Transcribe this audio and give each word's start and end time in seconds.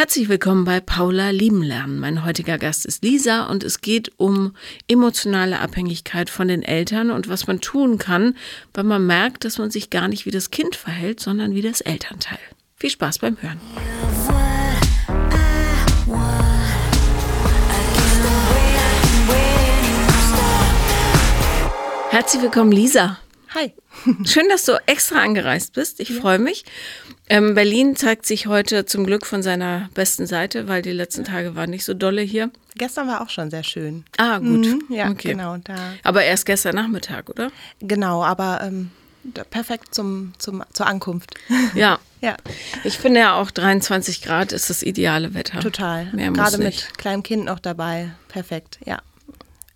Herzlich 0.00 0.30
willkommen 0.30 0.64
bei 0.64 0.80
Paula 0.80 1.28
Lieben 1.28 1.62
lernen. 1.62 1.98
Mein 1.98 2.24
heutiger 2.24 2.56
Gast 2.56 2.86
ist 2.86 3.04
Lisa 3.04 3.44
und 3.50 3.62
es 3.62 3.82
geht 3.82 4.10
um 4.16 4.54
emotionale 4.88 5.58
Abhängigkeit 5.58 6.30
von 6.30 6.48
den 6.48 6.62
Eltern 6.62 7.10
und 7.10 7.28
was 7.28 7.46
man 7.46 7.60
tun 7.60 7.98
kann, 7.98 8.34
wenn 8.72 8.86
man 8.86 9.06
merkt, 9.06 9.44
dass 9.44 9.58
man 9.58 9.70
sich 9.70 9.90
gar 9.90 10.08
nicht 10.08 10.24
wie 10.24 10.30
das 10.30 10.50
Kind 10.50 10.74
verhält, 10.74 11.20
sondern 11.20 11.54
wie 11.54 11.60
das 11.60 11.82
Elternteil. 11.82 12.38
Viel 12.76 12.88
Spaß 12.88 13.18
beim 13.18 13.36
Hören. 13.42 13.60
Herzlich 22.08 22.40
willkommen, 22.40 22.72
Lisa. 22.72 23.18
Hi. 23.54 23.72
Schön, 24.24 24.48
dass 24.48 24.64
du 24.64 24.80
extra 24.86 25.20
angereist 25.20 25.72
bist. 25.72 25.98
Ich 25.98 26.10
ja. 26.10 26.20
freue 26.20 26.38
mich. 26.38 26.64
Ähm, 27.28 27.54
Berlin 27.54 27.96
zeigt 27.96 28.24
sich 28.24 28.46
heute 28.46 28.86
zum 28.86 29.04
Glück 29.04 29.26
von 29.26 29.42
seiner 29.42 29.88
besten 29.94 30.26
Seite, 30.26 30.68
weil 30.68 30.82
die 30.82 30.92
letzten 30.92 31.24
Tage 31.24 31.56
waren 31.56 31.70
nicht 31.70 31.84
so 31.84 31.94
dolle 31.94 32.22
hier. 32.22 32.50
Gestern 32.76 33.08
war 33.08 33.22
auch 33.22 33.28
schon 33.28 33.50
sehr 33.50 33.64
schön. 33.64 34.04
Ah, 34.18 34.38
gut. 34.38 34.66
Mhm, 34.66 34.84
ja, 34.88 35.10
okay. 35.10 35.32
genau. 35.32 35.56
Da. 35.56 35.74
Aber 36.04 36.22
erst 36.22 36.46
gestern 36.46 36.76
Nachmittag, 36.76 37.28
oder? 37.28 37.50
Genau, 37.80 38.22
aber 38.22 38.60
ähm, 38.62 38.90
perfekt 39.50 39.94
zum, 39.94 40.32
zum, 40.38 40.62
zur 40.72 40.86
Ankunft. 40.86 41.34
Ja. 41.74 41.98
ja. 42.20 42.36
Ich 42.84 42.98
finde 42.98 43.20
ja 43.20 43.34
auch 43.34 43.50
23 43.50 44.22
Grad 44.22 44.52
ist 44.52 44.70
das 44.70 44.84
ideale 44.84 45.34
Wetter. 45.34 45.58
Total. 45.58 46.06
Mehr 46.12 46.30
Gerade 46.30 46.58
mit 46.58 46.96
kleinem 46.98 47.24
Kind 47.24 47.46
noch 47.46 47.58
dabei. 47.58 48.12
Perfekt, 48.28 48.78
ja. 48.84 49.02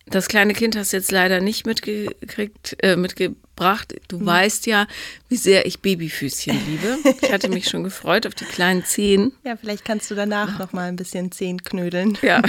Das 0.07 0.29
kleine 0.29 0.53
Kind 0.53 0.77
hast 0.77 0.93
du 0.93 0.99
jetzt 0.99 1.11
leider 1.11 1.41
nicht 1.41 1.67
mitgekriegt, 1.67 2.77
äh, 2.83 2.95
mitgebracht. 2.95 3.95
Du 4.09 4.19
mhm. 4.19 4.27
weißt 4.27 4.67
ja, 4.67 4.87
wie 5.29 5.37
sehr 5.37 5.65
ich 5.65 5.81
Babyfüßchen 5.81 6.61
liebe. 6.67 6.99
Ich 7.23 7.33
hatte 7.33 7.49
mich 7.49 7.71
schon 7.71 7.85
gefreut 7.85 8.27
auf 8.27 8.35
die 8.35 8.45
kleinen 8.45 8.85
Zehen. 8.85 9.33
Ja, 9.45 9.57
vielleicht 9.57 9.85
kannst 9.85 10.11
du 10.11 10.15
danach 10.15 10.59
noch 10.59 10.75
mal 10.75 10.89
ein 10.89 10.97
bisschen 10.97 11.33
Zehen 11.33 11.63
knödeln. 11.63 12.19
Ja. 12.21 12.43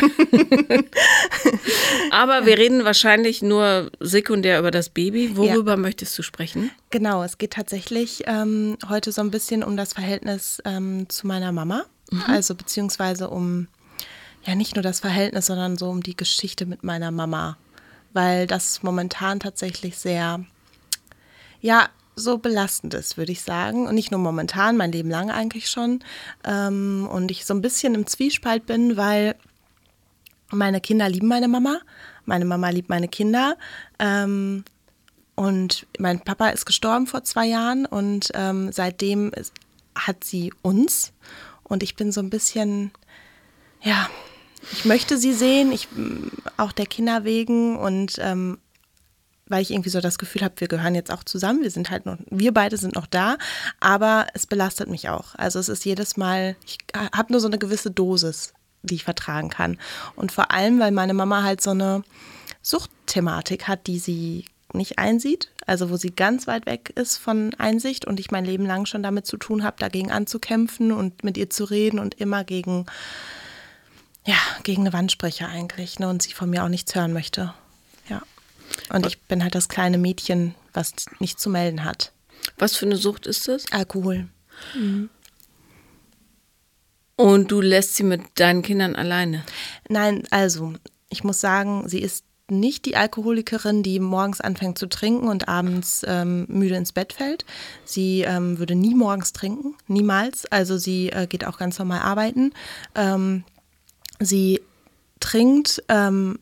Aber 2.12 2.46
wir 2.46 2.58
reden 2.58 2.84
wahrscheinlich 2.84 3.42
nur 3.42 3.90
sekundär 4.02 4.60
über 4.60 4.72
das 4.72 4.90
Baby. 4.90 5.38
Worüber 5.38 5.72
ja. 5.72 5.78
möchtest 5.78 6.18
du 6.18 6.24
sprechen? 6.24 6.72
Genau, 6.90 7.24
es 7.24 7.38
geht 7.38 7.54
tatsächlich 7.54 8.24
ähm, 8.28 8.78
heute 8.90 9.14
so 9.14 9.22
ein 9.22 9.32
bisschen 9.32 9.64
um 9.64 9.78
das 9.78 9.94
Verhältnis 9.94 10.62
ähm, 10.66 11.08
zu 11.08 11.26
meiner 11.26 11.54
Mama. 11.54 11.86
Mhm. 12.12 12.24
Also 12.28 12.54
beziehungsweise 12.54 13.30
um 13.30 13.68
ja 14.46 14.56
nicht 14.56 14.76
nur 14.76 14.84
das 14.84 15.00
Verhältnis, 15.00 15.48
sondern 15.48 15.78
so 15.78 15.90
um 15.90 16.04
die 16.04 16.16
Geschichte 16.16 16.66
mit 16.66 16.84
meiner 16.84 17.12
Mama, 17.12 17.58
weil 18.14 18.48
das 18.48 18.84
momentan 18.84 19.40
tatsächlich 19.40 19.98
sehr, 19.98 20.44
ja, 21.62 21.90
so 22.16 22.38
belastend 22.38 22.94
ist, 22.94 23.18
würde 23.18 23.34
ich 23.34 23.42
sagen. 23.42 23.88
Und 23.88 23.96
nicht 23.96 24.12
nur 24.12 24.20
momentan, 24.20 24.78
mein 24.78 24.92
Leben 24.92 25.10
lang 25.10 25.30
eigentlich 25.30 25.70
schon. 25.70 26.00
Ähm, 26.46 27.10
und 27.12 27.30
ich 27.30 27.46
so 27.46 27.54
ein 27.54 27.62
bisschen 27.62 27.94
im 27.94 28.08
Zwiespalt 28.08 28.66
bin, 28.66 28.96
weil 28.96 29.36
meine 30.50 30.80
Kinder 30.80 31.10
lieben 31.10 31.28
meine 31.28 31.48
Mama, 31.48 31.80
meine 32.24 32.46
Mama 32.46 32.70
liebt 32.70 32.90
meine 32.90 33.08
Kinder. 33.08 33.58
Ähm, 34.00 34.64
und 35.36 35.86
mein 36.00 36.22
Papa 36.22 36.50
ist 36.50 36.66
gestorben 36.66 37.08
vor 37.08 37.24
zwei 37.24 37.46
Jahren 37.46 37.86
und 37.86 38.30
ähm, 38.34 38.72
seitdem 38.72 39.32
hat 39.94 40.24
sie 40.24 40.54
uns. 40.62 41.12
Und 41.64 41.84
ich 41.84 41.96
bin 41.96 42.14
so 42.14 42.22
ein 42.22 42.30
bisschen, 42.30 42.92
ja, 43.82 44.10
ich 44.72 44.86
möchte 44.86 45.18
sie 45.18 45.34
sehen, 45.34 45.72
ich, 45.72 45.88
auch 46.58 46.72
der 46.72 46.86
Kinder 46.86 47.24
wegen 47.24 47.78
und 47.78 48.18
ähm, 48.20 48.58
weil 49.48 49.62
ich 49.62 49.72
irgendwie 49.72 49.90
so 49.90 50.02
das 50.02 50.18
Gefühl 50.18 50.42
habe, 50.42 50.56
wir 50.58 50.68
gehören 50.68 50.96
jetzt 50.96 51.12
auch 51.12 51.24
zusammen, 51.24 51.62
wir 51.62 51.70
sind 51.70 51.92
halt 51.92 52.06
noch, 52.06 52.18
wir 52.30 52.52
beide 52.52 52.78
sind 52.78 52.96
noch 52.96 53.06
da, 53.06 53.38
aber 53.80 54.28
es 54.34 54.48
belastet 54.48 54.90
mich 54.90 55.10
auch. 55.10 55.36
Also 55.36 55.60
es 55.60 55.70
ist 55.70 55.86
jedes 55.86 56.18
Mal, 56.18 56.56
ich 56.66 56.78
habe 57.16 57.32
nur 57.32 57.40
so 57.40 57.48
eine 57.48 57.60
gewisse 57.60 57.92
Dosis, 57.92 58.54
die 58.82 58.96
ich 58.96 59.04
vertragen 59.04 59.50
kann. 59.50 59.78
Und 60.16 60.32
vor 60.32 60.52
allem, 60.52 60.80
weil 60.80 60.92
meine 60.92 61.14
Mama 61.14 61.44
halt 61.44 61.62
so 61.62 61.72
eine 61.72 62.04
Suchtthematik 62.62 63.68
hat, 63.68 63.86
die 63.88 64.00
sie 64.00 64.46
nicht 64.74 64.98
einsieht, 65.00 65.52
also 65.66 65.90
wo 65.90 65.96
sie 65.96 66.12
ganz 66.12 66.48
weit 66.48 66.66
weg 66.66 66.92
ist 66.96 67.18
von 67.18 67.54
Einsicht 67.58 68.06
und 68.06 68.20
ich 68.20 68.32
mein 68.32 68.46
Leben 68.46 68.66
lang 68.66 68.86
schon 68.86 69.04
damit 69.04 69.26
zu 69.26 69.38
tun 69.38 69.64
habe, 69.64 69.78
dagegen 69.80 70.12
anzukämpfen 70.12 70.92
und 70.92 71.24
mit 71.24 71.38
ihr 71.38 71.50
zu 71.50 71.66
reden 71.66 72.00
und 72.00 72.16
immer 72.16 72.44
gegen 72.44 72.86
ja, 74.26 74.38
gegen 74.64 74.82
eine 74.84 74.94
Wand 74.94 75.12
spreche 75.12 75.48
eigentlich 75.48 76.00
ne, 76.00 76.10
und 76.10 76.22
sie 76.22 76.34
von 76.34 76.50
mir 76.50 76.64
auch 76.64 76.70
nichts 76.70 76.96
hören 76.96 77.14
möchte. 77.14 77.54
Ja. 78.10 78.22
Und 78.92 79.06
ich 79.06 79.22
bin 79.22 79.44
halt 79.44 79.56
das 79.56 79.70
kleine 79.70 79.98
Mädchen, 79.98 80.56
was 80.74 80.94
nichts 81.20 81.42
zu 81.42 81.50
melden 81.50 81.84
hat. 81.84 82.12
Was 82.58 82.76
für 82.76 82.86
eine 82.86 82.98
Sucht 82.98 83.28
ist 83.28 83.48
das? 83.48 83.66
Alkohol. 83.72 84.28
Mhm. 84.74 85.10
Und 87.16 87.52
du 87.52 87.62
lässt 87.62 87.96
sie 87.96 88.04
mit 88.04 88.22
deinen 88.36 88.62
Kindern 88.62 88.96
alleine? 88.96 89.44
Nein, 89.88 90.24
also 90.32 90.74
ich 91.10 91.24
muss 91.24 91.40
sagen, 91.40 91.88
sie 91.88 92.00
ist 92.00 92.26
nicht 92.50 92.86
die 92.86 92.96
Alkoholikerin, 92.96 93.84
die 93.84 94.00
morgens 94.00 94.42
anfängt 94.42 94.78
zu 94.78 94.88
trinken 94.88 95.28
und 95.28 95.48
abends 95.48 96.04
ähm, 96.06 96.46
müde 96.48 96.76
ins 96.76 96.92
Bett 96.92 97.14
fällt. 97.14 97.46
Sie 97.86 98.22
ähm, 98.22 98.60
würde 98.60 98.76
nie 98.76 98.94
morgens 98.94 99.34
trinken, 99.34 99.76
niemals. 99.88 100.46
Also 100.48 100.78
sie 100.78 101.10
äh, 101.10 101.26
geht 101.26 101.46
auch 101.46 101.58
ganz 101.58 101.80
normal 101.80 102.02
arbeiten. 102.02 102.54
Ähm, 102.94 103.44
Sie 104.20 104.62
trinkt 105.20 105.84
ähm, 105.90 106.40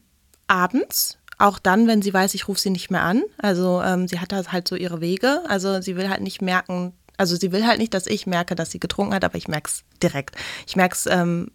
abends, 0.47 1.17
auch 1.37 1.59
dann, 1.59 1.87
wenn 1.87 2.01
sie 2.01 2.13
weiß, 2.13 2.33
ich 2.35 2.47
rufe 2.47 2.59
sie 2.59 2.69
nicht 2.69 2.91
mehr 2.91 3.03
an. 3.03 3.23
Also 3.37 3.81
ähm, 3.81 4.07
sie 4.07 4.19
hat 4.19 4.33
halt 4.33 4.67
so 4.67 4.75
ihre 4.75 5.01
Wege. 5.01 5.41
Also 5.47 5.81
sie 5.81 5.95
will 5.95 6.09
halt 6.09 6.21
nicht 6.21 6.41
merken, 6.41 6.93
also 7.17 7.35
sie 7.35 7.51
will 7.51 7.65
halt 7.65 7.79
nicht, 7.79 7.93
dass 7.93 8.07
ich 8.07 8.27
merke, 8.27 8.55
dass 8.55 8.71
sie 8.71 8.79
getrunken 8.79 9.13
hat, 9.13 9.23
aber 9.23 9.35
ich 9.35 9.47
merke 9.47 9.69
es 9.69 9.83
direkt. 10.01 10.35
Ich 10.67 10.75
merke 10.75 10.95
es, 10.95 11.05
ähm, 11.05 11.51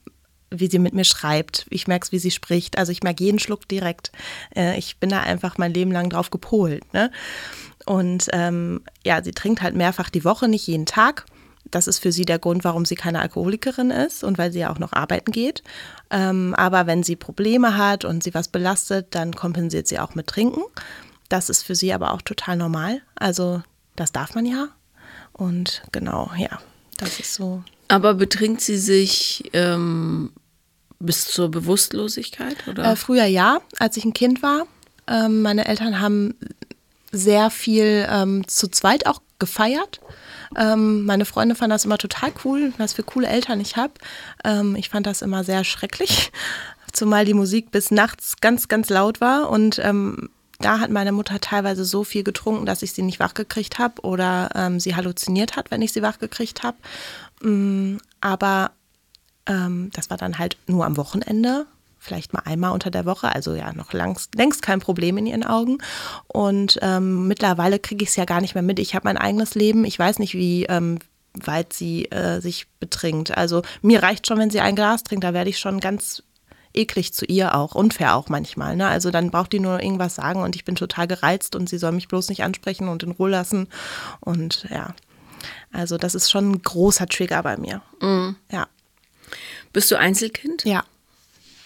wie 0.50 0.68
sie 0.68 0.78
mit 0.78 0.94
mir 0.94 1.04
schreibt. 1.04 1.66
Ich 1.70 1.86
merke 1.86 2.04
es, 2.04 2.12
wie 2.12 2.18
sie 2.18 2.30
spricht. 2.30 2.78
Also 2.78 2.92
ich 2.92 3.02
merke 3.02 3.24
jeden 3.24 3.38
Schluck 3.38 3.68
direkt. 3.68 4.12
Äh, 4.54 4.78
ich 4.78 4.98
bin 4.98 5.10
da 5.10 5.20
einfach 5.20 5.58
mein 5.58 5.74
Leben 5.74 5.92
lang 5.92 6.10
drauf 6.10 6.30
gepolt. 6.30 6.92
Ne? 6.94 7.10
Und 7.86 8.28
ähm, 8.32 8.82
ja, 9.04 9.22
sie 9.22 9.32
trinkt 9.32 9.62
halt 9.62 9.74
mehrfach 9.74 10.10
die 10.10 10.24
Woche, 10.24 10.48
nicht 10.48 10.66
jeden 10.66 10.86
Tag. 10.86 11.26
Das 11.70 11.86
ist 11.86 11.98
für 11.98 12.12
sie 12.12 12.24
der 12.24 12.38
Grund, 12.38 12.64
warum 12.64 12.84
sie 12.84 12.94
keine 12.94 13.20
Alkoholikerin 13.20 13.90
ist 13.90 14.24
und 14.24 14.38
weil 14.38 14.52
sie 14.52 14.60
ja 14.60 14.70
auch 14.70 14.78
noch 14.78 14.92
arbeiten 14.92 15.32
geht. 15.32 15.62
Ähm, 16.10 16.54
aber 16.56 16.86
wenn 16.86 17.02
sie 17.02 17.16
Probleme 17.16 17.76
hat 17.76 18.04
und 18.04 18.22
sie 18.22 18.34
was 18.34 18.48
belastet, 18.48 19.08
dann 19.14 19.34
kompensiert 19.34 19.88
sie 19.88 19.98
auch 19.98 20.14
mit 20.14 20.26
Trinken. 20.26 20.62
Das 21.28 21.50
ist 21.50 21.62
für 21.62 21.74
sie 21.74 21.92
aber 21.92 22.12
auch 22.12 22.22
total 22.22 22.56
normal. 22.56 23.02
Also 23.16 23.62
das 23.96 24.12
darf 24.12 24.34
man 24.34 24.46
ja. 24.46 24.68
Und 25.32 25.82
genau, 25.92 26.30
ja, 26.36 26.60
das 26.96 27.20
ist 27.20 27.34
so. 27.34 27.62
Aber 27.88 28.14
betrinkt 28.14 28.60
sie 28.60 28.78
sich 28.78 29.50
ähm, 29.52 30.32
bis 30.98 31.26
zur 31.26 31.50
Bewusstlosigkeit? 31.50 32.66
Oder? 32.68 32.92
Äh, 32.92 32.96
früher 32.96 33.24
ja, 33.24 33.60
als 33.78 33.96
ich 33.96 34.04
ein 34.04 34.12
Kind 34.12 34.42
war. 34.42 34.66
Ähm, 35.06 35.42
meine 35.42 35.66
Eltern 35.66 36.00
haben 36.00 36.34
sehr 37.12 37.50
viel 37.50 38.06
ähm, 38.10 38.46
zu 38.46 38.68
zweit 38.68 39.06
auch 39.06 39.22
gefeiert. 39.38 40.00
Ähm, 40.56 41.04
meine 41.04 41.24
Freunde 41.24 41.54
fanden 41.54 41.70
das 41.70 41.84
immer 41.84 41.98
total 41.98 42.32
cool, 42.44 42.72
was 42.78 42.92
für 42.92 43.02
coole 43.02 43.28
Eltern 43.28 43.60
ich 43.60 43.76
habe. 43.76 43.94
Ähm, 44.44 44.76
ich 44.76 44.88
fand 44.88 45.06
das 45.06 45.22
immer 45.22 45.44
sehr 45.44 45.64
schrecklich, 45.64 46.32
zumal 46.92 47.24
die 47.24 47.34
Musik 47.34 47.70
bis 47.70 47.90
nachts 47.90 48.36
ganz, 48.40 48.68
ganz 48.68 48.88
laut 48.88 49.20
war 49.20 49.50
und 49.50 49.78
ähm, 49.78 50.30
da 50.60 50.80
hat 50.80 50.90
meine 50.90 51.12
Mutter 51.12 51.40
teilweise 51.40 51.84
so 51.84 52.02
viel 52.02 52.24
getrunken, 52.24 52.66
dass 52.66 52.82
ich 52.82 52.92
sie 52.92 53.02
nicht 53.02 53.20
wachgekriegt 53.20 53.78
habe 53.78 54.02
oder 54.02 54.50
ähm, 54.54 54.80
sie 54.80 54.96
halluziniert 54.96 55.56
hat, 55.56 55.70
wenn 55.70 55.82
ich 55.82 55.92
sie 55.92 56.02
wachgekriegt 56.02 56.64
habe. 56.64 56.76
Mm, 57.40 57.98
aber 58.20 58.72
ähm, 59.46 59.90
das 59.92 60.10
war 60.10 60.16
dann 60.16 60.38
halt 60.38 60.56
nur 60.66 60.84
am 60.84 60.96
Wochenende, 60.96 61.66
vielleicht 62.08 62.32
mal 62.32 62.42
einmal 62.44 62.72
unter 62.72 62.90
der 62.90 63.04
Woche, 63.04 63.32
also 63.34 63.54
ja 63.54 63.72
noch 63.72 63.92
langst, 63.92 64.34
längst 64.34 64.62
kein 64.62 64.80
Problem 64.80 65.18
in 65.18 65.26
ihren 65.26 65.44
Augen. 65.44 65.78
Und 66.26 66.78
ähm, 66.82 67.28
mittlerweile 67.28 67.78
kriege 67.78 68.02
ich 68.02 68.10
es 68.10 68.16
ja 68.16 68.24
gar 68.24 68.40
nicht 68.40 68.54
mehr 68.54 68.62
mit. 68.62 68.78
Ich 68.78 68.94
habe 68.94 69.06
mein 69.06 69.18
eigenes 69.18 69.54
Leben. 69.54 69.84
Ich 69.84 69.98
weiß 69.98 70.18
nicht, 70.18 70.34
wie 70.34 70.64
ähm, 70.64 70.98
weit 71.34 71.72
sie 71.72 72.06
äh, 72.06 72.40
sich 72.40 72.66
betrinkt. 72.80 73.36
Also 73.36 73.62
mir 73.82 74.02
reicht 74.02 74.26
schon, 74.26 74.38
wenn 74.38 74.50
sie 74.50 74.60
ein 74.60 74.74
Glas 74.74 75.04
trinkt, 75.04 75.24
da 75.24 75.34
werde 75.34 75.50
ich 75.50 75.58
schon 75.58 75.80
ganz 75.80 76.22
eklig 76.74 77.12
zu 77.12 77.24
ihr 77.26 77.54
auch, 77.54 77.74
unfair 77.74 78.14
auch 78.14 78.28
manchmal. 78.28 78.76
Ne? 78.76 78.86
Also 78.86 79.10
dann 79.10 79.30
braucht 79.30 79.52
die 79.52 79.60
nur 79.60 79.82
irgendwas 79.82 80.14
sagen 80.14 80.42
und 80.42 80.56
ich 80.56 80.64
bin 80.64 80.74
total 80.74 81.06
gereizt 81.06 81.54
und 81.54 81.68
sie 81.68 81.78
soll 81.78 81.92
mich 81.92 82.08
bloß 82.08 82.28
nicht 82.28 82.42
ansprechen 82.42 82.88
und 82.88 83.02
in 83.02 83.12
Ruhe 83.12 83.30
lassen. 83.30 83.68
Und 84.20 84.66
ja, 84.70 84.94
also 85.72 85.98
das 85.98 86.14
ist 86.14 86.30
schon 86.30 86.52
ein 86.52 86.62
großer 86.62 87.06
Trigger 87.06 87.42
bei 87.42 87.56
mir. 87.56 87.82
Mhm. 88.00 88.36
Ja. 88.50 88.66
Bist 89.72 89.90
du 89.90 89.98
Einzelkind? 89.98 90.64
Ja. 90.64 90.84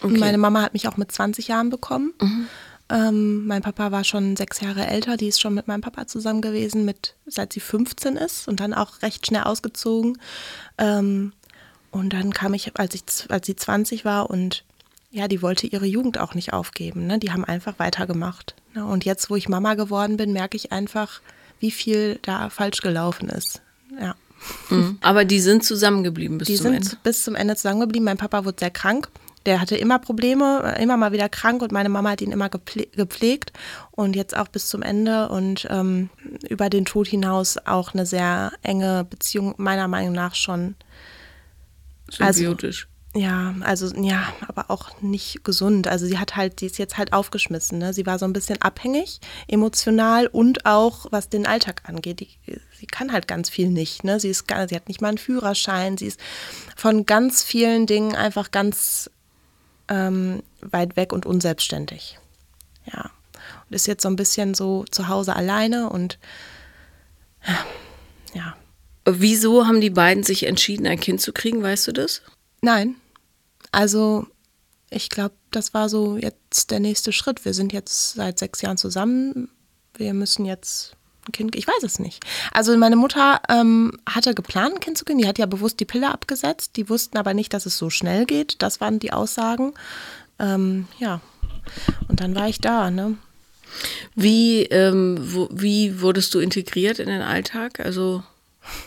Okay. 0.03 0.19
Meine 0.19 0.39
Mama 0.39 0.63
hat 0.63 0.73
mich 0.73 0.89
auch 0.89 0.97
mit 0.97 1.13
20 1.13 1.49
Jahren 1.49 1.71
bekommen. 1.71 2.13
Mhm. 2.21 2.47
Ähm, 2.89 3.47
mein 3.47 3.63
Papa 3.63 3.91
war 3.91 4.05
schon 4.05 4.37
sechs 4.37 4.61
Jahre 4.61 4.87
älter, 4.87 5.17
die 5.17 5.29
ist 5.29 5.41
schon 5.41 5.55
mit 5.55 5.67
meinem 5.67 5.81
Papa 5.81 6.07
zusammen 6.07 6.43
gewesen, 6.43 6.85
mit, 6.85 7.15
seit 7.27 7.53
sie 7.53 7.61
15 7.61 8.17
ist 8.17 8.49
und 8.49 8.61
dann 8.61 8.75
auch 8.75 9.01
recht 9.03 9.27
schnell 9.27 9.45
ausgezogen. 9.45 10.19
Ähm, 10.77 11.33
und 11.91 12.13
dann 12.13 12.33
kam 12.33 12.55
ich, 12.55 12.79
als, 12.79 12.95
ich, 12.95 13.03
als 13.29 13.47
sie 13.47 13.57
20 13.57 14.05
war 14.05 14.29
und 14.29 14.65
ja, 15.11 15.29
die 15.29 15.43
wollte 15.43 15.67
ihre 15.67 15.87
Jugend 15.87 16.19
auch 16.19 16.35
nicht 16.35 16.53
aufgeben. 16.53 17.07
Ne? 17.07 17.19
Die 17.19 17.33
haben 17.33 17.45
einfach 17.45 17.79
weitergemacht. 17.79 18.55
Ne? 18.75 18.85
Und 18.85 19.05
jetzt, 19.05 19.31
wo 19.31 19.37
ich 19.37 19.49
Mama 19.49 19.75
geworden 19.75 20.17
bin, 20.17 20.33
merke 20.33 20.57
ich 20.57 20.73
einfach, 20.73 21.21
wie 21.61 21.71
viel 21.71 22.19
da 22.23 22.49
falsch 22.51 22.81
gelaufen 22.81 23.29
ist. 23.29 23.61
Ja. 24.01 24.15
Mhm. 24.71 24.99
Aber 25.03 25.25
die 25.25 25.41
sind 25.41 25.65
zusammengeblieben 25.65 26.39
bis 26.39 26.49
die 26.49 26.57
zum 26.57 26.65
sind 26.65 26.75
Ende. 26.75 26.97
bis 27.03 27.25
zum 27.25 27.35
Ende 27.35 27.57
zusammengeblieben. 27.57 28.05
Mein 28.05 28.17
Papa 28.17 28.45
wurde 28.45 28.57
sehr 28.59 28.71
krank. 28.71 29.09
Der 29.47 29.61
hatte 29.61 29.77
immer 29.77 29.99
Probleme, 29.99 30.77
immer 30.81 30.97
mal 30.97 31.12
wieder 31.12 31.29
krank 31.29 31.62
und 31.62 31.73
meine 31.73 31.89
Mama 31.89 32.11
hat 32.11 32.21
ihn 32.21 32.33
immer 32.33 32.49
gepflegt 32.49 33.53
und 33.91 34.17
jetzt 34.17 34.37
auch 34.37 34.49
bis 34.49 34.69
zum 34.69 34.83
Ende 34.83 35.29
und 35.29 35.67
ähm, 35.71 36.11
über 36.49 36.71
den 36.71 36.85
Tod 36.85 37.09
hinaus 37.09 37.59
auch 37.65 37.94
eine 37.94 38.06
sehr 38.06 38.53
enge 38.62 39.05
Beziehung, 39.09 39.55
meiner 39.56 39.89
Meinung 39.89 40.12
nach 40.12 40.35
schon. 40.35 40.77
Also 42.19 42.41
Symbiotisch. 42.41 42.89
Ja, 43.15 43.55
also 43.61 43.94
ja, 43.94 44.33
aber 44.49 44.71
auch 44.71 45.03
nicht 45.03 45.44
gesund. 45.44 45.87
Also 45.87 46.06
sie 46.06 46.19
hat 46.19 46.35
halt, 46.35 46.62
die 46.62 46.67
ist 46.67 46.79
jetzt 46.79 46.97
halt 46.97 47.12
aufgeschmissen. 47.12 47.79
Ne? 47.79 47.93
Sie 47.93 48.06
war 48.06 48.19
so 48.19 48.25
ein 48.25 48.33
bisschen 48.33 48.62
abhängig, 48.62 49.21
emotional 49.49 50.29
und 50.29 50.65
auch 50.65 51.06
was 51.11 51.29
den 51.29 51.47
Alltag 51.47 51.83
angeht. 51.85 52.21
Die, 52.21 52.29
sie 52.79 52.87
kann 52.87 53.12
halt 53.12 53.29
ganz 53.29 53.50
viel 53.50 53.69
nicht. 53.69 54.03
Ne? 54.03 54.19
Sie 54.19 54.31
ist, 54.31 54.47
sie 54.49 54.75
hat 54.75 54.89
nicht 54.89 55.03
mal 55.03 55.09
einen 55.09 55.19
Führerschein. 55.19 55.99
Sie 55.99 56.06
ist 56.06 56.21
von 56.75 57.05
ganz 57.05 57.43
vielen 57.43 57.87
Dingen 57.87 58.15
einfach 58.15 58.50
ganz 58.50 59.11
ähm, 59.88 60.43
weit 60.61 60.96
weg 60.96 61.12
und 61.12 61.26
unselbstständig. 61.26 62.19
Ja, 62.93 63.11
und 63.69 63.75
ist 63.75 63.87
jetzt 63.87 64.02
so 64.02 64.08
ein 64.08 64.17
bisschen 64.17 64.55
so 64.55 64.84
zu 64.90 65.08
Hause 65.08 65.37
alleine 65.37 65.90
und 65.90 66.19
ja, 68.34 68.56
Wieso 69.05 69.67
haben 69.67 69.81
die 69.81 69.90
beiden 69.90 70.23
sich 70.23 70.46
entschieden, 70.46 70.87
ein 70.87 71.00
Kind 71.00 71.20
zu 71.20 71.32
kriegen? 71.32 71.62
Weißt 71.62 71.88
du 71.88 71.93
das? 71.93 72.23
Nein. 72.61 72.94
Also, 73.73 74.26
ich 74.90 75.08
glaube, 75.08 75.34
das 75.50 75.75
war 75.75 75.88
so 75.88 76.17
jetzt 76.17 76.70
der 76.70 76.79
nächste 76.79 77.12
Schritt. 77.12 77.44
Wir 77.44 77.52
sind 77.52 77.73
jetzt 77.73 78.12
seit 78.12 78.38
sechs 78.38 78.62
Jahren 78.62 78.76
zusammen. 78.76 79.50
Wir 79.94 80.14
müssen 80.14 80.44
jetzt 80.44 80.96
ein 81.29 81.33
Kind. 81.33 81.57
Ich 81.57 81.67
weiß 81.67 81.83
es 81.83 81.99
nicht. 81.99 82.25
Also, 82.53 82.77
meine 82.77 82.97
Mutter 82.97 83.41
ähm, 83.49 83.99
hatte 84.09 84.35
geplant, 84.35 84.75
ein 84.75 84.81
Kind 84.81 84.99
zu 84.99 85.05
kriegen. 85.05 85.19
Die 85.19 85.29
hat 85.29 85.39
ja 85.39 85.47
bewusst 85.47 85.81
die 85.81 85.85
Pille 85.85 86.11
abgesetzt. 86.11 86.77
Die 86.77 86.89
wussten 86.89 87.17
aber 87.17 87.35
nicht, 87.35 87.55
dass 87.55 87.67
es 87.67 87.79
so 87.79 87.91
schnell 87.91 88.27
geht. 88.27 88.63
Das 88.63 88.81
waren 88.81 88.99
die 88.99 89.13
Aussagen. 89.13 89.75
Ähm, 90.39 90.87
ja. 90.99 91.21
Und 92.09 92.21
dann 92.21 92.35
war 92.35 92.49
ich 92.49 92.61
da, 92.61 92.91
ne? 92.91 93.17
Wie, 94.15 94.63
ähm, 94.65 95.19
wo, 95.21 95.49
wie 95.51 96.01
wurdest 96.01 96.35
du 96.35 96.41
integriert 96.41 96.99
in 96.99 97.09
den 97.09 97.23
Alltag? 97.23 97.81
Also 97.81 98.23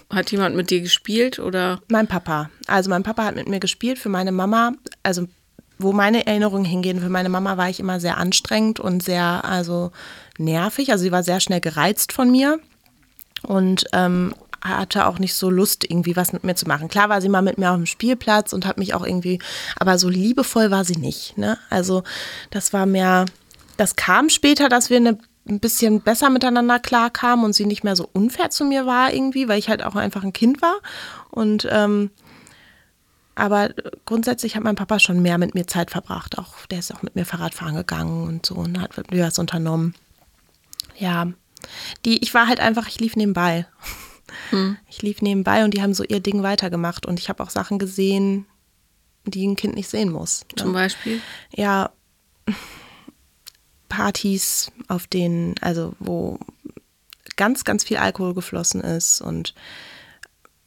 hat 0.10 0.32
jemand 0.32 0.56
mit 0.56 0.70
dir 0.70 0.82
gespielt 0.82 1.40
oder? 1.40 1.82
Mein 1.88 2.08
Papa. 2.08 2.50
Also 2.68 2.90
mein 2.90 3.04
Papa 3.04 3.26
hat 3.26 3.36
mit 3.36 3.48
mir 3.48 3.60
gespielt. 3.60 4.00
Für 4.00 4.10
meine 4.10 4.32
Mama, 4.32 4.74
also 5.04 5.28
wo 5.78 5.92
meine 5.92 6.26
Erinnerungen 6.26 6.66
hingehen, 6.66 7.02
für 7.02 7.10
meine 7.10 7.30
Mama 7.30 7.58
war 7.58 7.70
ich 7.70 7.80
immer 7.80 8.00
sehr 8.00 8.18
anstrengend 8.18 8.80
und 8.80 9.04
sehr, 9.04 9.44
also 9.44 9.92
nervig. 10.38 10.92
Also 10.92 11.04
sie 11.04 11.12
war 11.12 11.24
sehr 11.24 11.40
schnell 11.40 11.62
gereizt 11.62 12.12
von 12.12 12.32
mir 12.32 12.60
und 13.44 13.86
ähm, 13.94 14.34
hatte 14.62 15.08
auch 15.08 15.20
nicht 15.20 15.36
so 15.36 15.50
Lust, 15.50 15.84
irgendwie 15.90 16.16
was 16.16 16.34
mit 16.34 16.44
mir 16.44 16.56
zu 16.56 16.68
machen. 16.68 16.88
Klar 16.88 17.10
war 17.10 17.22
sie 17.22 17.30
mal 17.30 17.42
mit 17.42 17.58
mir 17.58 17.72
auf 17.72 17.78
dem 17.78 17.86
Spielplatz 17.86 18.54
und 18.54 18.66
hat 18.66 18.78
mich 18.78 18.94
auch 18.94 19.06
irgendwie, 19.06 19.40
aber 19.78 19.98
so 19.98 20.10
liebevoll 20.10 20.72
war 20.72 20.84
sie 20.84 20.98
nicht. 20.98 21.38
Ne? 21.38 21.58
Also 21.70 22.04
das 22.50 22.74
war 22.74 22.86
mehr, 22.86 23.26
das 23.78 23.96
kam 23.96 24.30
später, 24.30 24.70
dass 24.70 24.90
wir 24.90 24.98
eine 24.98 25.18
ein 25.48 25.60
bisschen 25.60 26.02
besser 26.02 26.30
miteinander 26.30 26.80
klarkamen 26.80 27.46
und 27.46 27.54
sie 27.54 27.66
nicht 27.66 27.84
mehr 27.84 27.96
so 27.96 28.10
unfair 28.12 28.50
zu 28.50 28.66
mir 28.66 28.86
war 28.86 29.14
irgendwie, 29.14 29.48
weil 29.48 29.60
ich 29.60 29.70
halt 29.70 29.84
auch 29.84 29.96
einfach 29.96 30.24
ein 30.24 30.34
Kind 30.34 30.62
war. 30.62 30.78
Und 31.30 31.68
ähm, 31.70 32.10
aber 33.36 33.70
grundsätzlich 34.06 34.56
hat 34.56 34.64
mein 34.64 34.76
Papa 34.76 34.98
schon 34.98 35.22
mehr 35.22 35.38
mit 35.38 35.54
mir 35.54 35.68
Zeit 35.68 35.92
verbracht. 35.92 36.38
Auch 36.38 36.66
der 36.68 36.80
ist 36.80 36.94
auch 36.94 37.04
mit 37.04 37.16
mir 37.16 37.26
Fahrradfahren 37.26 37.76
gegangen 37.76 38.28
und 38.28 38.46
so 38.46 38.56
und 38.56 38.82
hat 38.82 38.98
mit 38.98 39.12
mir 39.12 39.26
was 39.26 39.38
unternommen. 39.38 39.94
Ja, 40.98 41.28
die, 42.06 42.22
ich 42.24 42.34
war 42.34 42.48
halt 42.48 42.60
einfach, 42.60 42.88
ich 42.88 43.00
lief 43.00 43.16
nebenbei. 43.16 43.68
Ich 44.90 45.02
lief 45.02 45.22
nebenbei 45.22 45.64
und 45.64 45.74
die 45.74 45.82
haben 45.82 45.94
so 45.94 46.04
ihr 46.04 46.20
Ding 46.20 46.44
weitergemacht 46.44 47.06
und 47.06 47.20
ich 47.20 47.30
habe 47.30 47.42
auch 47.44 47.50
Sachen 47.50 47.80
gesehen, 47.80 48.46
die 49.26 49.46
ein 49.46 49.56
Kind 49.56 49.76
nicht 49.76 49.90
sehen 49.90 50.12
muss. 50.12 50.42
ne? 50.42 50.64
Zum 50.64 50.74
Beispiel? 50.74 51.22
ja, 51.52 51.92
Partys, 53.90 54.72
auf 54.88 55.08
denen, 55.08 55.56
also 55.62 55.96
wo 56.00 56.40
ganz, 57.38 57.64
ganz 57.64 57.84
viel 57.84 57.98
Alkohol 57.98 58.34
geflossen 58.34 58.82
ist 58.82 59.22
und 59.22 59.54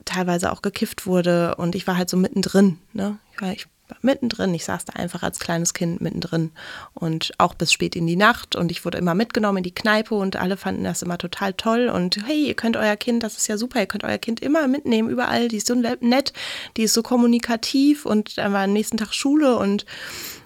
teilweise 0.04 0.50
auch 0.52 0.62
gekifft 0.62 1.06
wurde 1.06 1.56
und 1.56 1.74
ich 1.74 1.86
war 1.86 1.96
halt 1.96 2.08
so 2.08 2.16
mittendrin, 2.16 2.78
ne? 2.92 3.18
Ich 3.32 3.42
war, 3.42 3.52
ich 3.52 3.66
mittendrin, 4.02 4.54
ich 4.54 4.64
saß 4.64 4.84
da 4.86 4.94
einfach 4.94 5.22
als 5.22 5.38
kleines 5.38 5.74
Kind 5.74 6.00
mittendrin 6.00 6.50
und 6.94 7.32
auch 7.38 7.54
bis 7.54 7.72
spät 7.72 7.96
in 7.96 8.06
die 8.06 8.16
Nacht 8.16 8.56
und 8.56 8.70
ich 8.70 8.84
wurde 8.84 8.98
immer 8.98 9.14
mitgenommen 9.14 9.58
in 9.58 9.64
die 9.64 9.74
Kneipe 9.74 10.14
und 10.14 10.36
alle 10.36 10.56
fanden 10.56 10.84
das 10.84 11.02
immer 11.02 11.18
total 11.18 11.52
toll 11.54 11.88
und 11.88 12.18
hey, 12.26 12.46
ihr 12.46 12.54
könnt 12.54 12.76
euer 12.76 12.96
Kind, 12.96 13.22
das 13.22 13.36
ist 13.36 13.48
ja 13.48 13.56
super, 13.58 13.80
ihr 13.80 13.86
könnt 13.86 14.04
euer 14.04 14.18
Kind 14.18 14.40
immer 14.40 14.68
mitnehmen, 14.68 15.10
überall, 15.10 15.48
die 15.48 15.56
ist 15.56 15.66
so 15.66 15.74
nett, 15.74 16.32
die 16.76 16.82
ist 16.82 16.94
so 16.94 17.02
kommunikativ 17.02 18.06
und 18.06 18.38
dann 18.38 18.52
war 18.52 18.64
am 18.64 18.72
nächsten 18.72 18.96
Tag 18.96 19.14
Schule 19.14 19.56
und 19.56 19.86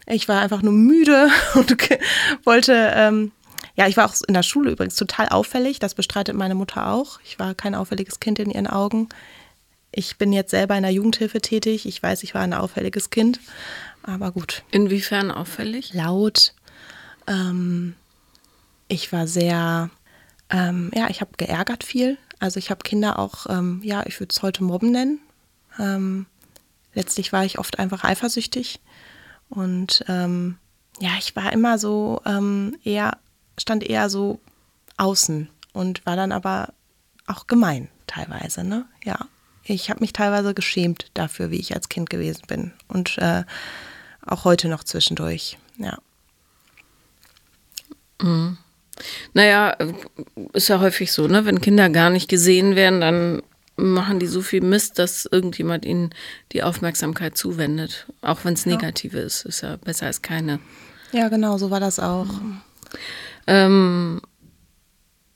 ich 0.06 0.28
war 0.28 0.40
einfach 0.40 0.62
nur 0.62 0.72
müde 0.72 1.28
und 1.54 1.76
wollte, 2.44 2.92
ähm, 2.94 3.32
ja, 3.74 3.86
ich 3.86 3.96
war 3.96 4.06
auch 4.06 4.14
in 4.26 4.34
der 4.34 4.42
Schule 4.42 4.70
übrigens 4.70 4.96
total 4.96 5.28
auffällig. 5.28 5.78
Das 5.78 5.94
bestreitet 5.94 6.36
meine 6.36 6.54
Mutter 6.54 6.92
auch. 6.92 7.20
Ich 7.24 7.38
war 7.38 7.54
kein 7.54 7.74
auffälliges 7.74 8.20
Kind 8.20 8.38
in 8.38 8.50
ihren 8.50 8.66
Augen. 8.66 9.08
Ich 9.92 10.16
bin 10.16 10.32
jetzt 10.32 10.50
selber 10.50 10.76
in 10.76 10.82
der 10.82 10.92
Jugendhilfe 10.92 11.40
tätig. 11.40 11.86
Ich 11.86 12.02
weiß, 12.02 12.22
ich 12.22 12.34
war 12.34 12.40
ein 12.40 12.54
auffälliges 12.54 13.10
Kind. 13.10 13.40
Aber 14.02 14.32
gut, 14.32 14.64
Inwiefern 14.70 15.30
auffällig? 15.30 15.92
laut. 15.92 16.54
Ähm, 17.26 17.94
ich 18.88 19.12
war 19.12 19.26
sehr, 19.26 19.90
ähm, 20.50 20.90
ja, 20.94 21.08
ich 21.08 21.20
habe 21.20 21.32
geärgert 21.36 21.84
viel. 21.84 22.18
Also 22.40 22.58
ich 22.58 22.70
habe 22.70 22.82
Kinder 22.82 23.18
auch, 23.18 23.46
ähm, 23.48 23.80
ja, 23.84 24.02
ich 24.06 24.18
würde 24.18 24.32
es 24.32 24.42
heute 24.42 24.64
Mobben 24.64 24.90
nennen. 24.90 25.20
Ähm, 25.78 26.26
letztlich 26.94 27.32
war 27.32 27.44
ich 27.44 27.58
oft 27.58 27.78
einfach 27.78 28.02
eifersüchtig. 28.02 28.80
Und 29.48 30.04
ähm, 30.08 30.58
ja, 30.98 31.10
ich 31.18 31.36
war 31.36 31.52
immer 31.52 31.78
so 31.78 32.20
ähm, 32.24 32.78
eher, 32.82 33.18
stand 33.58 33.84
eher 33.84 34.08
so 34.08 34.40
außen 34.96 35.48
und 35.72 36.04
war 36.06 36.16
dann 36.16 36.32
aber 36.32 36.72
auch 37.26 37.46
gemein 37.46 37.88
teilweise, 38.06 38.64
ne? 38.64 38.86
Ja. 39.04 39.18
Ich 39.64 39.90
habe 39.90 40.00
mich 40.00 40.12
teilweise 40.12 40.54
geschämt 40.54 41.10
dafür, 41.14 41.50
wie 41.50 41.60
ich 41.60 41.74
als 41.74 41.88
Kind 41.88 42.10
gewesen 42.10 42.42
bin. 42.46 42.72
Und 42.88 43.18
äh, 43.18 43.44
auch 44.24 44.44
heute 44.44 44.68
noch 44.68 44.84
zwischendurch, 44.84 45.58
ja. 45.78 45.98
Naja, 49.34 49.76
ist 50.52 50.68
ja 50.68 50.80
häufig 50.80 51.12
so, 51.12 51.26
ne? 51.26 51.44
Wenn 51.44 51.60
Kinder 51.60 51.90
gar 51.90 52.10
nicht 52.10 52.28
gesehen 52.28 52.76
werden, 52.76 53.00
dann 53.00 53.42
machen 53.76 54.20
die 54.20 54.26
so 54.26 54.42
viel 54.42 54.60
Mist, 54.60 54.98
dass 54.98 55.26
irgendjemand 55.26 55.84
ihnen 55.84 56.10
die 56.52 56.62
Aufmerksamkeit 56.62 57.36
zuwendet. 57.36 58.06
Auch 58.20 58.44
wenn 58.44 58.54
es 58.54 58.66
negative 58.66 59.18
ist. 59.18 59.44
Ist 59.44 59.62
ja 59.62 59.76
besser 59.76 60.06
als 60.06 60.22
keine. 60.22 60.60
Ja, 61.12 61.28
genau, 61.28 61.58
so 61.58 61.70
war 61.70 61.80
das 61.80 61.98
auch. 61.98 62.28
Ähm, 63.46 64.20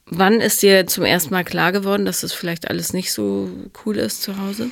wann 0.06 0.40
ist 0.40 0.62
dir 0.62 0.86
zum 0.86 1.04
ersten 1.04 1.34
Mal 1.34 1.44
klar 1.44 1.72
geworden, 1.72 2.04
dass 2.04 2.20
das 2.20 2.32
vielleicht 2.32 2.68
alles 2.70 2.92
nicht 2.92 3.12
so 3.12 3.50
cool 3.84 3.96
ist 3.96 4.22
zu 4.22 4.38
Hause? 4.38 4.70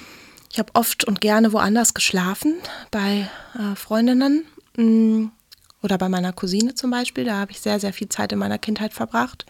Ich 0.50 0.59
habe 0.59 0.71
oft 0.75 1.05
und 1.05 1.21
gerne 1.21 1.53
woanders 1.53 1.95
geschlafen, 1.95 2.55
bei 2.91 3.29
äh, 3.55 3.75
Freundinnen 3.75 4.45
mm, 4.76 5.26
oder 5.83 5.99
bei 5.99 6.09
meiner 6.09 6.33
Cousine 6.33 6.75
zum 6.75 6.91
Beispiel. 6.91 7.25
Da 7.25 7.38
habe 7.38 7.50
ich 7.50 7.61
sehr, 7.61 7.81
sehr 7.81 7.93
viel 7.93 8.09
Zeit 8.09 8.33
in 8.33 8.38
meiner 8.38 8.59
Kindheit 8.59 8.95
verbracht. 8.95 9.45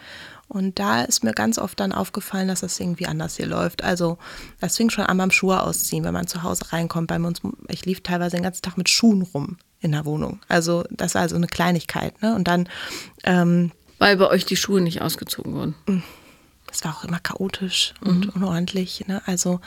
Und 0.49 0.79
da 0.79 1.03
ist 1.03 1.25
mir 1.25 1.33
ganz 1.33 1.59
oft 1.59 1.81
dann 1.81 1.93
aufgefallen, 1.93 2.49
dass 2.49 2.61
das 2.61 2.79
irgendwie 2.79 3.07
anders 3.07 3.37
hier 3.37 3.47
läuft. 3.47 3.83
Also 3.83 4.19
das 4.61 4.77
fing 4.77 4.91
schon 4.91 5.05
an 5.05 5.19
beim 5.19 5.31
Schuhe 5.31 5.63
ausziehen, 5.63 6.05
wenn 6.05 6.13
man 6.13 6.27
zu 6.27 6.43
Hause 6.43 6.73
reinkommt. 6.73 7.09
Bei 7.09 7.17
uns, 7.17 7.41
ich 7.69 7.85
lief 7.87 8.03
teilweise 8.03 8.37
den 8.37 8.45
ganzen 8.45 8.63
Tag 8.63 8.77
mit 8.77 8.89
Schuhen 8.89 9.23
rum 9.23 9.59
in 9.81 9.93
der 9.93 10.05
Wohnung. 10.05 10.41
Also 10.49 10.85
das 10.91 11.15
war 11.15 11.23
also 11.23 11.37
eine 11.37 11.47
Kleinigkeit. 11.47 12.21
Ne? 12.23 12.35
Und 12.35 12.49
dann, 12.49 12.69
ähm, 13.25 13.73
Weil 13.99 14.17
bei 14.17 14.29
euch 14.29 14.45
die 14.45 14.57
Schuhe 14.57 14.81
nicht 14.81 15.03
ausgezogen 15.03 15.55
wurden. 15.55 16.03
es 16.71 16.85
war 16.85 16.97
auch 16.97 17.05
immer 17.05 17.21
chaotisch 17.21 17.95
und 18.01 18.35
unordentlich. 18.35 19.07
Ne? 19.07 19.23
Also 19.27 19.61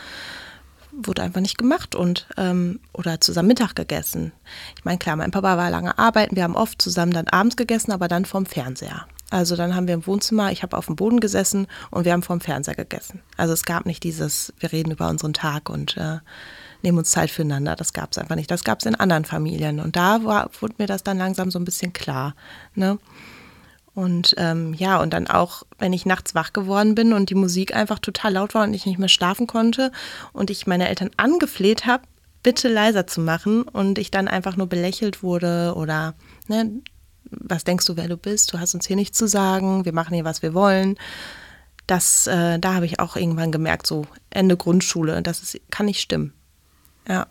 wurde 0.91 1.21
einfach 1.21 1.41
nicht 1.41 1.57
gemacht 1.57 1.95
und 1.95 2.27
ähm, 2.37 2.79
oder 2.93 3.21
zusammen 3.21 3.49
Mittag 3.49 3.75
gegessen. 3.75 4.31
Ich 4.77 4.85
meine, 4.85 4.97
klar, 4.97 5.15
mein 5.15 5.31
Papa 5.31 5.57
war 5.57 5.69
lange 5.69 5.97
arbeiten, 5.97 6.35
wir 6.35 6.43
haben 6.43 6.55
oft 6.55 6.81
zusammen 6.81 7.13
dann 7.13 7.27
abends 7.27 7.55
gegessen, 7.55 7.91
aber 7.91 8.07
dann 8.07 8.25
vorm 8.25 8.45
Fernseher. 8.45 9.05
Also 9.29 9.55
dann 9.55 9.75
haben 9.75 9.87
wir 9.87 9.93
im 9.93 10.07
Wohnzimmer, 10.07 10.51
ich 10.51 10.63
habe 10.63 10.77
auf 10.77 10.85
dem 10.85 10.95
Boden 10.95 11.19
gesessen 11.19 11.67
und 11.91 12.05
wir 12.05 12.13
haben 12.13 12.23
vorm 12.23 12.39
Fernseher 12.39 12.75
gegessen. 12.75 13.21
Also 13.35 13.53
es 13.53 13.63
gab 13.63 13.85
nicht 13.85 14.03
dieses, 14.03 14.53
wir 14.59 14.71
reden 14.71 14.91
über 14.91 15.09
unseren 15.09 15.33
Tag 15.33 15.69
und 15.69 15.97
äh, 15.97 16.19
nehmen 16.81 16.97
uns 16.97 17.11
Zeit 17.11 17.29
füreinander. 17.29 17.75
Das 17.75 17.91
gab 17.91 18.11
es 18.11 18.17
einfach 18.17 18.35
nicht. 18.35 18.49
Das 18.49 18.63
gab 18.63 18.79
es 18.79 18.85
in 18.85 18.95
anderen 18.95 19.25
Familien. 19.25 19.81
Und 19.81 19.97
da 19.97 20.23
war, 20.23 20.49
wurde 20.61 20.75
mir 20.77 20.87
das 20.87 21.03
dann 21.03 21.17
langsam 21.17 21.51
so 21.51 21.59
ein 21.59 21.65
bisschen 21.65 21.91
klar. 21.91 22.35
Ne? 22.73 22.99
Und 23.97 24.35
ähm, 24.37 24.75
ja, 24.75 25.01
und 25.01 25.11
dann 25.11 25.25
auch, 25.25 25.63
wenn 25.79 25.91
ich 25.91 26.05
nachts 26.05 26.35
wach 26.35 26.53
geworden 26.53 26.93
bin 26.93 27.13
und 27.13 27.31
die 27.31 27.35
Musik 27.35 27.75
einfach 27.75 27.97
total 27.97 28.33
laut 28.33 28.53
war 28.53 28.63
und 28.63 28.75
ich 28.75 28.85
nicht 28.85 28.99
mehr 28.99 29.09
schlafen 29.09 29.47
konnte 29.47 29.91
und 30.33 30.51
ich 30.51 30.67
meine 30.67 30.87
Eltern 30.87 31.09
angefleht 31.17 31.87
habe, 31.87 32.03
bitte 32.43 32.67
leiser 32.67 33.07
zu 33.07 33.21
machen 33.21 33.63
und 33.63 33.97
ich 33.97 34.11
dann 34.11 34.27
einfach 34.27 34.55
nur 34.55 34.67
belächelt 34.67 35.23
wurde 35.23 35.73
oder, 35.75 36.13
ne, 36.47 36.73
was 37.31 37.63
denkst 37.63 37.87
du, 37.87 37.97
wer 37.97 38.07
du 38.07 38.17
bist? 38.17 38.53
Du 38.53 38.59
hast 38.59 38.75
uns 38.75 38.85
hier 38.85 38.95
nichts 38.95 39.17
zu 39.17 39.27
sagen, 39.27 39.83
wir 39.83 39.93
machen 39.93 40.13
hier, 40.13 40.25
was 40.25 40.43
wir 40.43 40.53
wollen. 40.53 40.95
das, 41.87 42.27
äh, 42.27 42.59
da 42.59 42.75
habe 42.75 42.85
ich 42.85 42.99
auch 42.99 43.15
irgendwann 43.15 43.51
gemerkt, 43.51 43.87
so 43.87 44.05
Ende 44.29 44.57
Grundschule, 44.57 45.23
das 45.23 45.41
ist, 45.41 45.59
kann 45.71 45.87
nicht 45.87 46.01
stimmen. 46.01 46.33
Ja. 47.07 47.25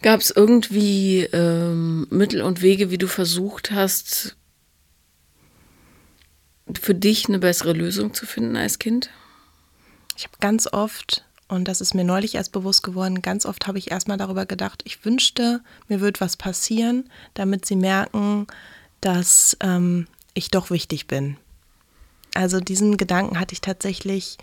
Gab 0.00 0.20
es 0.20 0.30
irgendwie 0.30 1.24
ähm, 1.34 2.06
Mittel 2.08 2.40
und 2.40 2.62
Wege, 2.62 2.90
wie 2.90 2.98
du 2.98 3.08
versucht 3.08 3.72
hast, 3.72 4.38
für 6.72 6.94
dich 6.94 7.28
eine 7.28 7.38
bessere 7.38 7.72
Lösung 7.72 8.14
zu 8.14 8.26
finden 8.26 8.56
als 8.56 8.78
Kind? 8.78 9.10
Ich 10.16 10.24
habe 10.24 10.36
ganz 10.40 10.66
oft, 10.72 11.24
und 11.48 11.68
das 11.68 11.80
ist 11.80 11.94
mir 11.94 12.04
neulich 12.04 12.36
erst 12.36 12.52
bewusst 12.52 12.82
geworden, 12.82 13.22
ganz 13.22 13.46
oft 13.46 13.66
habe 13.66 13.78
ich 13.78 13.90
erstmal 13.90 14.16
darüber 14.16 14.46
gedacht, 14.46 14.82
ich 14.84 15.04
wünschte, 15.04 15.62
mir 15.88 16.00
würde 16.00 16.20
was 16.20 16.36
passieren, 16.36 17.10
damit 17.34 17.66
sie 17.66 17.76
merken, 17.76 18.46
dass 19.00 19.56
ähm, 19.60 20.06
ich 20.32 20.50
doch 20.50 20.70
wichtig 20.70 21.06
bin. 21.06 21.36
Also 22.34 22.60
diesen 22.60 22.96
Gedanken 22.96 23.38
hatte 23.38 23.52
ich 23.52 23.60
tatsächlich, 23.60 24.38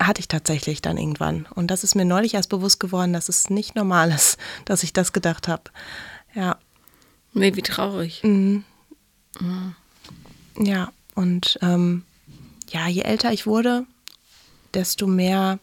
hatte 0.00 0.20
ich 0.20 0.28
tatsächlich 0.28 0.80
dann 0.80 0.96
irgendwann. 0.96 1.46
Und 1.54 1.70
das 1.70 1.84
ist 1.84 1.94
mir 1.94 2.04
neulich 2.04 2.34
erst 2.34 2.48
bewusst 2.48 2.80
geworden, 2.80 3.12
dass 3.12 3.28
es 3.28 3.50
nicht 3.50 3.74
normal 3.74 4.10
ist, 4.10 4.38
dass 4.64 4.82
ich 4.82 4.92
das 4.92 5.12
gedacht 5.12 5.48
habe. 5.48 5.64
Ja. 6.34 6.58
Nee, 7.32 7.56
wie 7.56 7.62
traurig. 7.62 8.22
Mhm. 8.22 8.64
Mhm. 9.40 9.74
Ja, 10.58 10.90
und 11.16 11.58
ähm, 11.62 12.04
ja, 12.68 12.86
je 12.86 13.00
älter 13.02 13.32
ich 13.32 13.46
wurde, 13.46 13.86
desto 14.74 15.08
mehr 15.08 15.58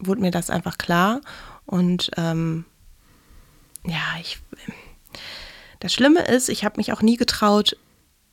wurde 0.00 0.22
mir 0.22 0.30
das 0.32 0.50
einfach 0.50 0.78
klar. 0.78 1.20
Und 1.66 2.10
ähm, 2.16 2.64
ja, 3.86 4.02
ich. 4.20 4.40
Das 5.80 5.92
Schlimme 5.92 6.22
ist, 6.22 6.48
ich 6.48 6.64
habe 6.64 6.78
mich 6.78 6.92
auch 6.92 7.02
nie 7.02 7.16
getraut, 7.16 7.76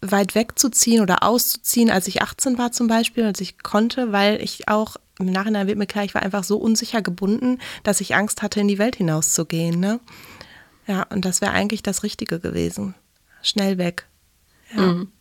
weit 0.01 0.35
wegzuziehen 0.35 1.01
oder 1.01 1.23
auszuziehen, 1.23 1.89
als 1.89 2.07
ich 2.07 2.21
18 2.21 2.57
war 2.57 2.71
zum 2.71 2.87
Beispiel, 2.87 3.25
als 3.25 3.41
ich 3.41 3.61
konnte, 3.61 4.11
weil 4.11 4.41
ich 4.41 4.69
auch, 4.69 4.95
im 5.19 5.31
Nachhinein 5.31 5.67
wird 5.67 5.77
mir 5.77 5.87
klar, 5.87 6.05
ich 6.05 6.13
war 6.13 6.21
einfach 6.21 6.45
so 6.45 6.57
unsicher 6.57 7.01
gebunden, 7.01 7.59
dass 7.83 7.99
ich 7.99 8.15
Angst 8.15 8.41
hatte, 8.41 8.61
in 8.61 8.69
die 8.69 8.77
Welt 8.77 8.95
hinauszugehen. 8.95 9.79
Ne? 9.79 9.99
Ja, 10.87 11.03
und 11.09 11.25
das 11.25 11.41
wäre 11.41 11.51
eigentlich 11.51 11.83
das 11.83 12.03
Richtige 12.03 12.39
gewesen. 12.39 12.95
Schnell 13.41 13.77
weg. 13.77 14.07
Ja. 14.73 14.81
Mhm. 14.81 15.11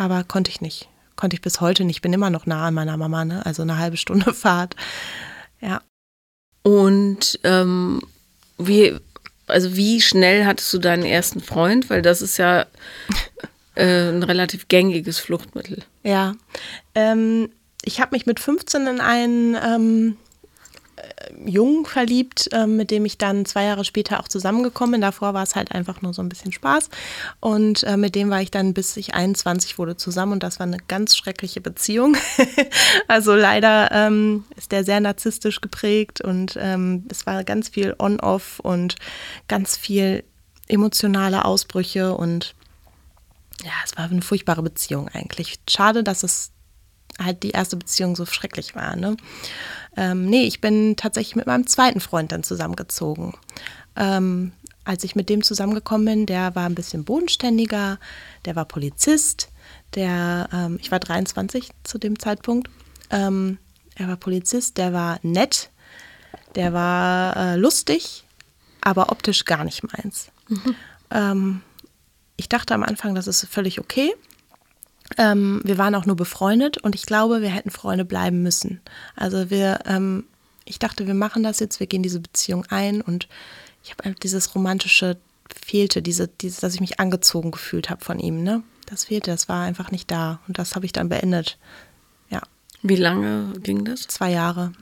Aber 0.00 0.24
konnte 0.24 0.50
ich 0.50 0.62
nicht. 0.62 0.88
Konnte 1.14 1.36
ich 1.36 1.42
bis 1.42 1.60
heute 1.60 1.84
nicht. 1.84 1.96
Ich 1.96 2.02
bin 2.02 2.14
immer 2.14 2.30
noch 2.30 2.46
nah 2.46 2.68
an 2.68 2.72
meiner 2.72 2.96
Mama, 2.96 3.26
ne? 3.26 3.44
Also 3.44 3.60
eine 3.60 3.76
halbe 3.76 3.98
Stunde 3.98 4.32
Fahrt. 4.34 4.74
Ja. 5.60 5.82
Und 6.62 7.38
ähm, 7.44 8.00
wie, 8.56 8.96
also 9.46 9.76
wie 9.76 10.00
schnell 10.00 10.46
hattest 10.46 10.72
du 10.72 10.78
deinen 10.78 11.04
ersten 11.04 11.40
Freund? 11.40 11.90
Weil 11.90 12.00
das 12.00 12.22
ist 12.22 12.38
ja 12.38 12.64
äh, 13.74 14.08
ein 14.08 14.22
relativ 14.22 14.68
gängiges 14.68 15.18
Fluchtmittel. 15.18 15.82
Ja. 16.02 16.34
Ähm, 16.94 17.50
ich 17.82 18.00
habe 18.00 18.16
mich 18.16 18.24
mit 18.24 18.40
15 18.40 18.86
in 18.86 19.00
einen 19.02 19.54
ähm, 19.54 20.16
äh, 20.16 20.29
Jungen 21.44 21.84
verliebt, 21.84 22.52
äh, 22.52 22.66
mit 22.66 22.90
dem 22.90 23.04
ich 23.04 23.18
dann 23.18 23.44
zwei 23.44 23.64
Jahre 23.64 23.84
später 23.84 24.20
auch 24.20 24.28
zusammengekommen 24.28 24.92
bin. 24.92 25.00
Davor 25.00 25.34
war 25.34 25.42
es 25.42 25.54
halt 25.54 25.72
einfach 25.72 26.02
nur 26.02 26.14
so 26.14 26.22
ein 26.22 26.28
bisschen 26.28 26.52
Spaß. 26.52 26.88
Und 27.40 27.82
äh, 27.84 27.96
mit 27.96 28.14
dem 28.14 28.30
war 28.30 28.40
ich 28.40 28.50
dann, 28.50 28.74
bis 28.74 28.96
ich 28.96 29.14
21 29.14 29.78
wurde, 29.78 29.96
zusammen. 29.96 30.32
Und 30.32 30.42
das 30.42 30.58
war 30.58 30.66
eine 30.66 30.78
ganz 30.88 31.16
schreckliche 31.16 31.60
Beziehung. 31.60 32.16
also 33.08 33.34
leider 33.34 33.90
ähm, 33.92 34.44
ist 34.56 34.72
der 34.72 34.84
sehr 34.84 35.00
narzisstisch 35.00 35.60
geprägt 35.60 36.20
und 36.20 36.56
ähm, 36.60 37.06
es 37.10 37.26
war 37.26 37.44
ganz 37.44 37.68
viel 37.68 37.94
On-Off 37.98 38.60
und 38.60 38.96
ganz 39.48 39.76
viel 39.76 40.24
emotionale 40.68 41.44
Ausbrüche 41.44 42.14
und 42.14 42.54
ja, 43.62 43.72
es 43.84 43.96
war 43.96 44.04
eine 44.04 44.22
furchtbare 44.22 44.62
Beziehung 44.62 45.08
eigentlich. 45.08 45.58
Schade, 45.68 46.02
dass 46.02 46.22
es 46.22 46.52
halt 47.18 47.42
die 47.42 47.50
erste 47.50 47.76
Beziehung 47.76 48.16
so 48.16 48.26
schrecklich 48.26 48.74
war. 48.74 48.96
Ne? 48.96 49.16
Ähm, 49.96 50.26
nee, 50.26 50.44
ich 50.44 50.60
bin 50.60 50.96
tatsächlich 50.96 51.36
mit 51.36 51.46
meinem 51.46 51.66
zweiten 51.66 52.00
Freund 52.00 52.32
dann 52.32 52.42
zusammengezogen. 52.42 53.34
Ähm, 53.96 54.52
als 54.84 55.04
ich 55.04 55.14
mit 55.14 55.28
dem 55.28 55.42
zusammengekommen 55.42 56.06
bin, 56.06 56.26
der 56.26 56.54
war 56.54 56.66
ein 56.66 56.74
bisschen 56.74 57.04
bodenständiger, 57.04 57.98
der 58.44 58.56
war 58.56 58.64
Polizist, 58.64 59.48
der, 59.94 60.48
ähm, 60.52 60.78
ich 60.80 60.90
war 60.90 61.00
23 61.00 61.70
zu 61.84 61.98
dem 61.98 62.18
Zeitpunkt, 62.18 62.70
ähm, 63.10 63.58
er 63.94 64.08
war 64.08 64.16
Polizist, 64.16 64.78
der 64.78 64.92
war 64.92 65.18
nett, 65.22 65.70
der 66.54 66.72
war 66.72 67.36
äh, 67.36 67.56
lustig, 67.56 68.24
aber 68.80 69.12
optisch 69.12 69.44
gar 69.44 69.64
nicht 69.64 69.82
meins. 69.82 70.30
Mhm. 70.48 70.74
Ähm, 71.10 71.60
ich 72.36 72.48
dachte 72.48 72.74
am 72.74 72.82
Anfang, 72.82 73.14
das 73.14 73.26
ist 73.26 73.46
völlig 73.46 73.80
okay. 73.80 74.14
Ähm, 75.18 75.60
wir 75.64 75.78
waren 75.78 75.94
auch 75.94 76.06
nur 76.06 76.16
befreundet 76.16 76.78
und 76.78 76.94
ich 76.94 77.06
glaube, 77.06 77.42
wir 77.42 77.50
hätten 77.50 77.70
Freunde 77.70 78.04
bleiben 78.04 78.42
müssen. 78.42 78.80
Also 79.16 79.50
wir, 79.50 79.80
ähm, 79.86 80.24
ich 80.64 80.78
dachte, 80.78 81.06
wir 81.06 81.14
machen 81.14 81.42
das 81.42 81.60
jetzt, 81.60 81.80
wir 81.80 81.86
gehen 81.86 82.02
diese 82.02 82.20
Beziehung 82.20 82.64
ein 82.70 83.00
und 83.00 83.28
ich 83.82 83.90
habe 83.90 84.04
einfach 84.04 84.20
dieses 84.20 84.54
romantische 84.54 85.16
fehlte, 85.52 86.02
diese, 86.02 86.28
diese, 86.28 86.60
dass 86.60 86.74
ich 86.74 86.80
mich 86.80 87.00
angezogen 87.00 87.50
gefühlt 87.50 87.90
habe 87.90 88.04
von 88.04 88.18
ihm. 88.18 88.42
Ne? 88.42 88.62
Das 88.86 89.04
fehlte, 89.04 89.30
das 89.30 89.48
war 89.48 89.64
einfach 89.64 89.90
nicht 89.90 90.10
da 90.10 90.40
und 90.48 90.58
das 90.58 90.74
habe 90.74 90.86
ich 90.86 90.92
dann 90.92 91.08
beendet. 91.08 91.58
Ja. 92.28 92.40
Wie 92.82 92.96
lange 92.96 93.52
ging 93.60 93.84
das? 93.84 94.02
Zwei 94.02 94.30
Jahre. 94.30 94.72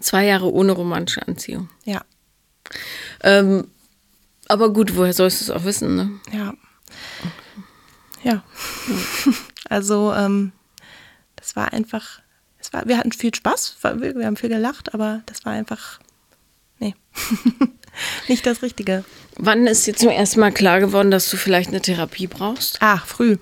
Zwei 0.00 0.24
Jahre 0.24 0.52
ohne 0.52 0.72
romantische 0.72 1.26
Anziehung. 1.26 1.68
Ja. 1.84 2.02
Ähm, 3.22 3.68
aber 4.46 4.72
gut, 4.72 4.96
woher 4.96 5.12
sollst 5.12 5.40
du 5.40 5.44
es 5.44 5.50
auch 5.50 5.64
wissen, 5.64 5.94
ne? 5.94 6.10
Ja. 6.32 6.54
Ja. 8.22 8.42
also, 9.68 10.12
ähm, 10.12 10.52
das 11.36 11.56
war 11.56 11.72
einfach, 11.72 12.20
es 12.58 12.72
war, 12.72 12.86
wir 12.86 12.98
hatten 12.98 13.12
viel 13.12 13.34
Spaß, 13.34 13.76
wir 13.82 14.26
haben 14.26 14.36
viel 14.36 14.48
gelacht, 14.48 14.94
aber 14.94 15.22
das 15.26 15.44
war 15.44 15.52
einfach, 15.52 16.00
nee, 16.78 16.94
nicht 18.28 18.46
das 18.46 18.62
Richtige. 18.62 19.04
Wann 19.36 19.66
ist 19.66 19.86
dir 19.86 19.94
zum 19.94 20.10
ersten 20.10 20.40
Mal 20.40 20.52
klar 20.52 20.80
geworden, 20.80 21.10
dass 21.10 21.30
du 21.30 21.36
vielleicht 21.36 21.68
eine 21.68 21.80
Therapie 21.80 22.26
brauchst? 22.26 22.78
Ach, 22.80 23.06
früh. 23.06 23.36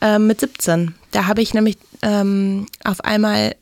Ähm, 0.00 0.26
mit 0.26 0.40
17. 0.40 0.94
Da 1.10 1.26
habe 1.26 1.42
ich 1.42 1.54
nämlich 1.54 1.76
ähm, 2.02 2.66
auf 2.82 3.02
einmal 3.02 3.54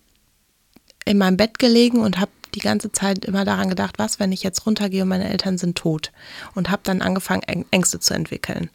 in 1.04 1.18
meinem 1.18 1.36
Bett 1.36 1.58
gelegen 1.58 1.98
und 1.98 2.20
habe 2.20 2.30
die 2.54 2.60
ganze 2.60 2.92
Zeit 2.92 3.24
immer 3.24 3.44
daran 3.44 3.68
gedacht, 3.68 3.98
was, 3.98 4.20
wenn 4.20 4.30
ich 4.30 4.42
jetzt 4.42 4.66
runtergehe 4.66 5.02
und 5.02 5.08
meine 5.08 5.28
Eltern 5.28 5.58
sind 5.58 5.76
tot. 5.76 6.12
Und 6.54 6.70
habe 6.70 6.82
dann 6.84 7.02
angefangen, 7.02 7.42
Ängste 7.70 7.98
zu 7.98 8.14
entwickeln 8.14 8.70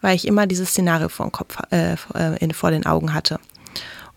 weil 0.00 0.16
ich 0.16 0.26
immer 0.26 0.46
dieses 0.46 0.70
Szenario 0.70 1.08
vor, 1.08 1.30
Kopf, 1.32 1.58
äh, 1.70 1.94
äh 2.14 2.52
vor 2.52 2.70
den 2.70 2.86
Augen 2.86 3.14
hatte. 3.14 3.38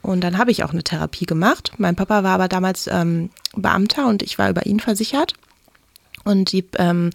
Und 0.01 0.21
dann 0.21 0.37
habe 0.37 0.51
ich 0.51 0.63
auch 0.63 0.71
eine 0.71 0.83
Therapie 0.83 1.25
gemacht. 1.25 1.73
Mein 1.77 1.95
Papa 1.95 2.23
war 2.23 2.31
aber 2.31 2.47
damals 2.47 2.87
ähm, 2.87 3.29
Beamter 3.55 4.07
und 4.07 4.23
ich 4.23 4.37
war 4.37 4.49
über 4.49 4.65
ihn 4.65 4.79
versichert. 4.79 5.33
Und 6.23 6.51
die 6.51 6.65
ähm, 6.77 7.11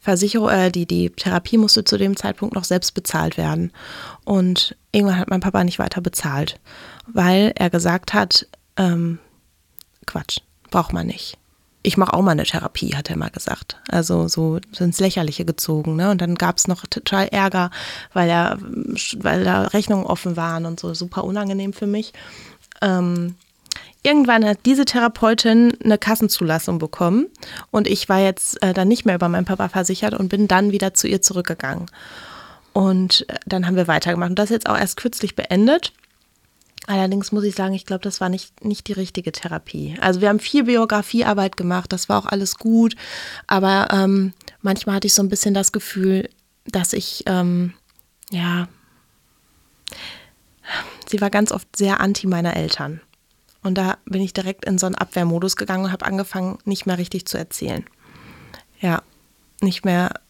Versicherung, 0.00 0.50
äh, 0.50 0.70
die, 0.70 0.86
die 0.86 1.10
Therapie 1.10 1.56
musste 1.58 1.84
zu 1.84 1.96
dem 1.98 2.16
Zeitpunkt 2.16 2.54
noch 2.54 2.64
selbst 2.64 2.94
bezahlt 2.94 3.36
werden. 3.36 3.72
Und 4.24 4.76
irgendwann 4.92 5.18
hat 5.18 5.30
mein 5.30 5.40
Papa 5.40 5.64
nicht 5.64 5.78
weiter 5.78 6.00
bezahlt, 6.00 6.58
weil 7.06 7.52
er 7.54 7.70
gesagt 7.70 8.12
hat, 8.12 8.46
ähm, 8.76 9.18
Quatsch, 10.06 10.38
braucht 10.70 10.92
man 10.92 11.06
nicht 11.06 11.38
ich 11.86 11.96
mache 11.96 12.14
auch 12.14 12.22
mal 12.22 12.32
eine 12.32 12.42
Therapie, 12.42 12.96
hat 12.96 13.10
er 13.10 13.16
mal 13.16 13.30
gesagt. 13.30 13.76
Also 13.88 14.26
so 14.26 14.58
ins 14.76 14.98
Lächerliche 14.98 15.44
gezogen. 15.44 15.94
Ne? 15.94 16.10
Und 16.10 16.20
dann 16.20 16.34
gab 16.34 16.56
es 16.58 16.66
noch 16.66 16.84
total 16.86 17.28
Ärger, 17.28 17.70
weil, 18.12 18.28
er, 18.28 18.58
weil 19.18 19.44
da 19.44 19.62
Rechnungen 19.62 20.04
offen 20.04 20.36
waren 20.36 20.66
und 20.66 20.80
so 20.80 20.94
super 20.94 21.22
unangenehm 21.22 21.72
für 21.72 21.86
mich. 21.86 22.12
Ähm, 22.82 23.36
irgendwann 24.02 24.44
hat 24.44 24.58
diese 24.66 24.84
Therapeutin 24.84 25.74
eine 25.84 25.96
Kassenzulassung 25.96 26.80
bekommen 26.80 27.26
und 27.70 27.86
ich 27.86 28.08
war 28.08 28.18
jetzt 28.18 28.60
äh, 28.64 28.74
dann 28.74 28.88
nicht 28.88 29.06
mehr 29.06 29.14
über 29.14 29.28
meinen 29.28 29.44
Papa 29.44 29.68
versichert 29.68 30.14
und 30.14 30.28
bin 30.28 30.48
dann 30.48 30.72
wieder 30.72 30.92
zu 30.92 31.06
ihr 31.06 31.22
zurückgegangen. 31.22 31.86
Und 32.72 33.26
äh, 33.28 33.36
dann 33.46 33.64
haben 33.64 33.76
wir 33.76 33.86
weitergemacht. 33.86 34.30
Und 34.30 34.40
das 34.40 34.50
jetzt 34.50 34.68
auch 34.68 34.76
erst 34.76 34.96
kürzlich 34.96 35.36
beendet. 35.36 35.92
Allerdings 36.86 37.32
muss 37.32 37.44
ich 37.44 37.54
sagen, 37.54 37.74
ich 37.74 37.84
glaube, 37.84 38.02
das 38.02 38.20
war 38.20 38.28
nicht, 38.28 38.64
nicht 38.64 38.86
die 38.86 38.92
richtige 38.92 39.32
Therapie. 39.32 39.96
Also 40.00 40.20
wir 40.20 40.28
haben 40.28 40.38
viel 40.38 40.64
Biografiearbeit 40.64 41.56
gemacht, 41.56 41.92
das 41.92 42.08
war 42.08 42.18
auch 42.18 42.26
alles 42.26 42.58
gut, 42.58 42.94
aber 43.46 43.88
ähm, 43.90 44.32
manchmal 44.62 44.96
hatte 44.96 45.08
ich 45.08 45.14
so 45.14 45.22
ein 45.22 45.28
bisschen 45.28 45.52
das 45.52 45.72
Gefühl, 45.72 46.28
dass 46.64 46.92
ich, 46.92 47.24
ähm, 47.26 47.74
ja, 48.30 48.68
sie 51.08 51.20
war 51.20 51.30
ganz 51.30 51.50
oft 51.50 51.74
sehr 51.74 52.00
anti 52.00 52.26
meiner 52.26 52.56
Eltern. 52.56 53.00
Und 53.62 53.74
da 53.74 53.98
bin 54.04 54.22
ich 54.22 54.32
direkt 54.32 54.64
in 54.64 54.78
so 54.78 54.86
einen 54.86 54.94
Abwehrmodus 54.94 55.56
gegangen 55.56 55.86
und 55.86 55.92
habe 55.92 56.06
angefangen, 56.06 56.58
nicht 56.64 56.86
mehr 56.86 56.98
richtig 56.98 57.26
zu 57.26 57.36
erzählen. 57.36 57.84
Ja, 58.80 59.02
nicht 59.60 59.84
mehr, 59.84 60.20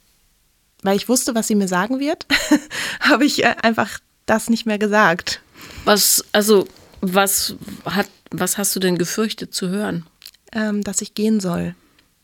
weil 0.83 0.97
ich 0.97 1.09
wusste, 1.09 1.35
was 1.35 1.47
sie 1.47 1.55
mir 1.55 1.69
sagen 1.69 2.01
wird, 2.01 2.27
habe 3.01 3.27
ich 3.27 3.45
äh, 3.45 3.55
einfach 3.61 3.99
das 4.25 4.49
nicht 4.49 4.65
mehr 4.65 4.79
gesagt. 4.79 5.43
Was, 5.87 6.25
also, 6.33 6.67
was 7.01 7.55
hat, 7.85 8.09
was 8.33 8.59
hast 8.59 8.75
du 8.75 8.81
denn 8.81 8.99
gefürchtet 8.99 9.55
zu 9.55 9.69
hören? 9.69 10.05
Ähm, 10.53 10.83
dass 10.83 11.01
ich 11.01 11.15
gehen 11.15 11.39
soll. 11.39 11.77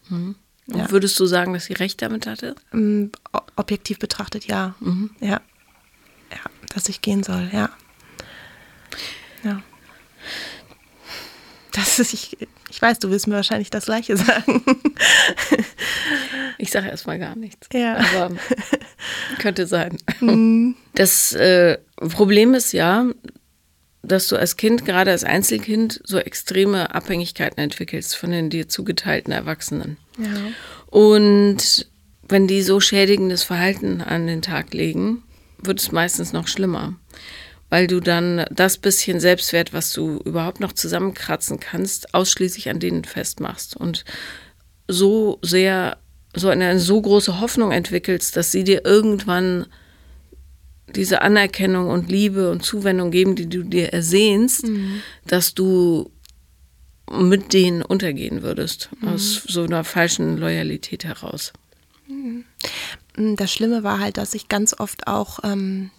Mhm. 0.08 0.34
Ja. 0.66 0.90
Würdest 0.90 1.18
du 1.20 1.26
sagen, 1.26 1.54
dass 1.54 1.66
sie 1.66 1.74
recht 1.74 2.02
damit 2.02 2.26
hatte? 2.26 2.56
Ähm, 2.72 3.12
objektiv 3.54 4.00
betrachtet, 4.00 4.46
ja. 4.46 4.74
Mhm. 4.80 5.10
Ja. 5.20 5.40
Ja, 6.30 6.50
dass 6.74 6.88
ich 6.88 7.02
gehen 7.02 7.22
soll, 7.22 7.50
ja. 7.52 7.70
ja. 9.44 9.62
Das 11.72 12.00
ist, 12.00 12.14
ich, 12.14 12.36
ich 12.68 12.82
weiß, 12.82 12.98
du 12.98 13.10
wirst 13.10 13.28
mir 13.28 13.36
wahrscheinlich 13.36 13.70
das 13.70 13.84
Gleiche 13.84 14.16
sagen. 14.18 14.64
Ich 16.58 16.70
sage 16.70 16.88
erstmal 16.88 17.18
gar 17.20 17.36
nichts. 17.36 17.68
Ja. 17.72 17.96
Aber 17.96 18.34
könnte 19.38 19.66
sein. 19.66 19.98
Mhm. 20.20 20.76
Das 20.94 21.32
äh, 21.32 21.78
Problem 21.96 22.54
ist 22.54 22.72
ja, 22.72 23.06
dass 24.02 24.26
du 24.28 24.36
als 24.36 24.56
Kind, 24.56 24.84
gerade 24.84 25.12
als 25.12 25.24
Einzelkind, 25.24 26.00
so 26.04 26.18
extreme 26.18 26.94
Abhängigkeiten 26.94 27.62
entwickelst 27.62 28.16
von 28.16 28.30
den 28.30 28.50
dir 28.50 28.68
zugeteilten 28.68 29.32
Erwachsenen. 29.32 29.96
Ja. 30.18 30.26
Und 30.86 31.86
wenn 32.28 32.48
die 32.48 32.62
so 32.62 32.80
schädigendes 32.80 33.44
Verhalten 33.44 34.00
an 34.00 34.26
den 34.26 34.42
Tag 34.42 34.74
legen, 34.74 35.22
wird 35.58 35.80
es 35.80 35.92
meistens 35.92 36.32
noch 36.32 36.48
schlimmer, 36.48 36.94
weil 37.70 37.86
du 37.86 38.00
dann 38.00 38.44
das 38.50 38.78
bisschen 38.78 39.20
Selbstwert, 39.20 39.72
was 39.72 39.92
du 39.92 40.18
überhaupt 40.24 40.58
noch 40.58 40.72
zusammenkratzen 40.72 41.60
kannst, 41.60 42.14
ausschließlich 42.14 42.68
an 42.70 42.80
denen 42.80 43.04
festmachst 43.04 43.76
und 43.76 44.04
so 44.88 45.38
sehr, 45.42 45.98
so 46.34 46.48
eine 46.48 46.80
so 46.80 47.00
große 47.00 47.40
Hoffnung 47.40 47.70
entwickelst, 47.70 48.36
dass 48.36 48.50
sie 48.50 48.64
dir 48.64 48.84
irgendwann 48.84 49.66
diese 50.88 51.22
Anerkennung 51.22 51.88
und 51.88 52.10
Liebe 52.10 52.50
und 52.50 52.62
Zuwendung 52.62 53.10
geben, 53.10 53.36
die 53.36 53.48
du 53.48 53.62
dir 53.62 53.92
ersehnst, 53.92 54.66
mhm. 54.66 55.02
dass 55.26 55.54
du 55.54 56.10
mit 57.10 57.52
denen 57.52 57.82
untergehen 57.82 58.42
würdest, 58.42 58.90
mhm. 59.00 59.08
aus 59.08 59.42
so 59.46 59.62
einer 59.62 59.84
falschen 59.84 60.38
Loyalität 60.38 61.04
heraus. 61.04 61.52
Mhm. 62.06 62.44
Das 63.36 63.52
Schlimme 63.52 63.82
war 63.82 64.00
halt, 64.00 64.16
dass 64.16 64.34
ich 64.34 64.48
ganz 64.48 64.78
oft 64.78 65.06
auch, 65.06 65.40
ähm, 65.44 65.90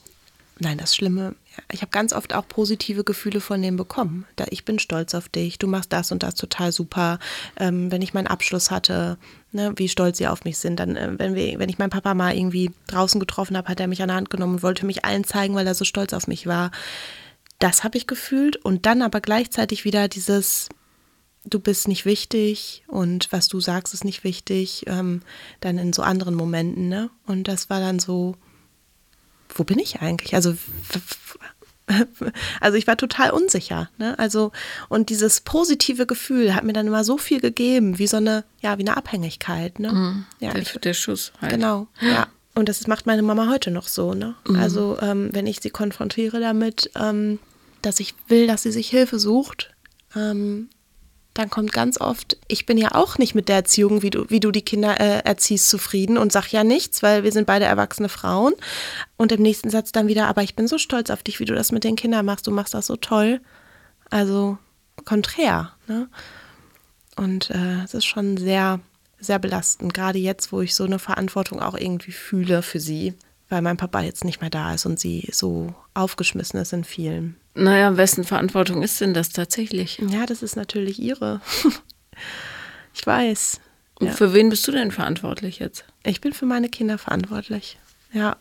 nein, 0.60 0.78
das 0.78 0.96
Schlimme, 0.96 1.36
ich 1.72 1.81
habe 1.81 1.91
ganz 1.91 2.13
oft 2.13 2.33
auch 2.33 2.48
positive 2.48 3.03
Gefühle 3.03 3.39
von 3.39 3.62
denen 3.62 3.77
bekommen. 3.77 4.25
Da, 4.36 4.45
ich 4.50 4.65
bin 4.65 4.79
stolz 4.79 5.13
auf 5.13 5.29
dich, 5.29 5.60
du 5.60 5.67
machst 5.67 5.93
das 5.93 6.12
und 6.12 6.24
das 6.24 6.36
total 6.36 6.72
super. 6.72 7.19
Ähm, 7.57 7.91
wenn 7.91 8.01
ich 8.01 8.13
meinen 8.13 8.27
Abschluss 8.27 8.72
hatte, 8.72 9.17
ne, 9.51 9.74
wie 9.75 9.89
stolz 9.89 10.17
sie 10.17 10.27
auf 10.27 10.43
mich 10.43 10.57
sind. 10.57 10.79
Dann, 10.79 10.95
äh, 10.95 11.12
wenn, 11.17 11.36
wir, 11.36 11.60
wenn 11.60 11.69
ich 11.69 11.77
meinen 11.77 11.89
Papa 11.89 12.13
mal 12.13 12.36
irgendwie 12.36 12.72
draußen 12.88 13.19
getroffen 13.19 13.55
habe, 13.57 13.69
hat 13.69 13.79
er 13.79 13.88
mich 13.88 14.01
an 14.01 14.10
der 14.10 14.17
Hand 14.17 14.29
genommen 14.29 14.55
und 14.55 14.63
wollte 14.63 14.86
mich 14.86 15.05
allen 15.05 15.24
zeigen, 15.24 15.55
weil 15.55 15.67
er 15.67 15.75
so 15.75 15.86
stolz 15.86 16.13
auf 16.13 16.27
mich 16.27 16.48
war. 16.48 16.72
Das 17.60 17.83
habe 17.83 17.98
ich 17.98 18.07
gefühlt 18.07 18.57
und 18.57 18.86
dann 18.86 19.01
aber 19.01 19.22
gleichzeitig 19.22 19.86
wieder 19.86 20.07
dieses, 20.07 20.69
du 21.45 21.60
bist 21.60 21.88
nicht 21.88 22.05
wichtig 22.05 22.83
und 22.88 23.31
was 23.31 23.48
du 23.48 23.60
sagst 23.60 23.93
ist 23.93 24.03
nicht 24.03 24.24
wichtig, 24.24 24.86
ähm, 24.88 25.22
dann 25.62 25.77
in 25.77 25.93
so 25.93 26.01
anderen 26.01 26.36
Momenten, 26.36 26.89
ne? 26.89 27.10
Und 27.25 27.48
das 27.48 27.69
war 27.69 27.79
dann 27.79 28.00
so, 28.00 28.36
wo 29.55 29.63
bin 29.63 29.79
ich 29.79 30.01
eigentlich? 30.01 30.36
Also, 30.36 30.55
also 32.62 32.78
ich 32.78 32.88
war 32.88 32.98
total 32.98 33.32
unsicher, 33.32 33.90
ne? 33.98 34.18
Also, 34.18 34.52
und 34.90 35.10
dieses 35.10 35.42
positive 35.42 36.06
Gefühl 36.06 36.56
hat 36.56 36.63
mir 36.63 36.74
dann 36.74 36.88
immer 36.88 37.04
so 37.04 37.18
viel 37.18 37.40
gegeben, 37.40 38.00
wie 38.00 38.08
so 38.08 38.18
eine, 38.18 38.44
ja, 38.62 38.78
wie 38.78 38.84
eine 38.84 38.98
Abhängigkeit, 38.98 39.80
ne? 39.80 39.92
Mhm, 39.92 40.25
ja, 40.40 40.52
der, 40.52 40.62
ich, 40.62 40.72
der 40.72 40.94
Schuss 40.94 41.34
halt. 41.42 41.52
Genau, 41.52 41.88
ja. 42.02 42.28
Und 42.56 42.70
das 42.70 42.86
macht 42.88 43.08
meine 43.08 43.24
Mama 43.24 43.50
heute 43.50 43.72
noch 43.72 43.88
so, 43.88 44.13
ne? 44.13 44.36
Mhm. 44.48 44.56
Also, 44.56 44.98
ähm, 45.02 45.30
wenn 45.34 45.48
ich 45.48 45.60
sie 45.62 45.72
konfrontiere 45.72 46.40
damit, 46.40 46.92
ähm, 46.96 47.40
dass 47.82 48.00
ich 48.00 48.16
will, 48.28 48.48
dass 48.48 48.63
sie 48.63 48.72
sich 48.72 48.90
Hilfe 48.90 49.20
sucht, 49.20 49.72
ähm, 50.16 50.70
dann 51.34 51.50
kommt 51.50 51.74
ganz 51.74 52.00
oft, 52.00 52.38
ich 52.48 52.66
bin 52.66 52.78
ja 52.78 52.94
auch 52.94 53.18
nicht 53.18 53.34
mit 53.34 53.50
der 53.50 53.58
Erziehung, 53.58 54.04
wie 54.04 54.12
du, 54.12 54.30
wie 54.30 54.40
du 54.40 54.52
die 54.52 54.62
Kinder 54.62 55.00
äh, 55.00 55.20
erziehst, 55.24 55.68
zufrieden 55.68 56.18
und 56.18 56.32
sag 56.32 56.52
ja 56.52 56.63
nichts, 56.63 57.02
weil 57.02 57.24
wir 57.24 57.32
sind 57.32 57.48
beide 57.48 57.66
erwachsene 57.66 58.10
Frauen. 58.10 58.54
Und 59.18 59.32
im 59.32 59.42
nächsten 59.42 59.70
Satz 59.70 59.92
dann 59.92 60.08
wieder, 60.08 60.28
aber 60.28 60.44
ich 60.44 60.56
bin 60.56 60.68
so 60.68 60.78
stolz 60.78 61.10
auf 61.10 61.24
dich, 61.24 61.40
wie 61.40 61.46
du 61.46 61.56
das 61.56 61.72
mit 61.72 61.84
den 61.84 61.96
Kindern 61.96 62.25
machst, 62.25 62.46
du 62.46 62.52
machst 62.52 62.75
das 62.75 62.86
so 62.86 62.98
toll. 62.98 63.42
Also 64.12 64.60
konträr. 65.06 65.72
Ne? 65.88 66.08
Und 67.16 67.50
äh, 67.50 67.84
es 67.84 67.96
ist 67.96 68.06
schon 68.06 68.38
sehr, 68.38 68.80
sehr 69.20 69.40
belastend, 69.40 69.94
gerade 69.94 70.20
jetzt, 70.20 70.52
wo 70.52 70.62
ich 70.62 70.75
so 70.75 70.84
eine 70.84 71.00
Verantwortung 71.00 71.62
auch 71.62 71.75
irgendwie 71.75 72.12
fühle 72.12 72.62
für 72.62 72.80
sie, 72.80 73.16
weil 73.50 73.63
mein 73.63 73.78
Papa 73.78 74.02
jetzt 74.02 74.24
nicht 74.24 74.42
mehr 74.42 74.50
da 74.52 74.74
ist 74.74 74.86
und 74.86 75.00
sie 75.00 75.29
so 75.31 75.74
aufgeschmissen 75.96 76.60
ist 76.60 76.74
in 76.74 76.84
vielen. 76.84 77.38
Naja, 77.55 77.98
wessen 77.98 78.24
Verantwortung 78.24 78.81
ist 78.81 79.00
denn 79.00 79.13
das 79.13 79.29
tatsächlich? 79.29 80.01
Ja, 80.09 80.25
das 80.25 80.42
ist 80.42 80.55
natürlich 80.55 81.00
ihre. 81.00 81.42
ich 82.94 83.05
weiß. 83.05 83.59
Und 84.00 84.07
ja. 84.07 84.13
für 84.13 84.33
wen 84.33 84.50
bist 84.50 84.68
du 84.68 84.72
denn 84.72 84.92
verantwortlich 84.92 85.59
jetzt? 85.59 85.85
Ich 86.03 86.20
bin 86.20 86.33
für 86.33 86.46
meine 86.46 86.70
Kinder 86.70 86.98
verantwortlich. 86.98 87.77
Ja. 88.11 88.37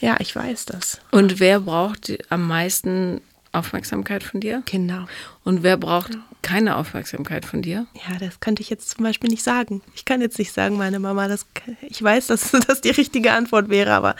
Ja, 0.00 0.16
ich 0.18 0.34
weiß 0.34 0.64
das. 0.64 1.00
Und 1.10 1.40
wer 1.40 1.60
braucht 1.60 2.16
am 2.30 2.48
meisten 2.48 3.20
Aufmerksamkeit 3.52 4.22
von 4.22 4.40
dir? 4.40 4.62
Kinder. 4.64 5.06
Und 5.44 5.62
wer 5.62 5.76
braucht 5.76 6.14
ja. 6.14 6.20
keine 6.40 6.76
Aufmerksamkeit 6.76 7.44
von 7.44 7.60
dir? 7.60 7.86
Ja, 8.08 8.18
das 8.18 8.40
könnte 8.40 8.62
ich 8.62 8.70
jetzt 8.70 8.88
zum 8.90 9.04
Beispiel 9.04 9.28
nicht 9.28 9.42
sagen. 9.42 9.82
Ich 9.94 10.06
kann 10.06 10.22
jetzt 10.22 10.38
nicht 10.38 10.52
sagen, 10.52 10.76
meine 10.76 11.00
Mama, 11.00 11.28
das, 11.28 11.44
ich 11.82 12.02
weiß, 12.02 12.28
dass 12.28 12.50
das 12.66 12.80
die 12.80 12.90
richtige 12.90 13.32
Antwort 13.32 13.68
wäre, 13.68 13.92
aber 13.92 14.16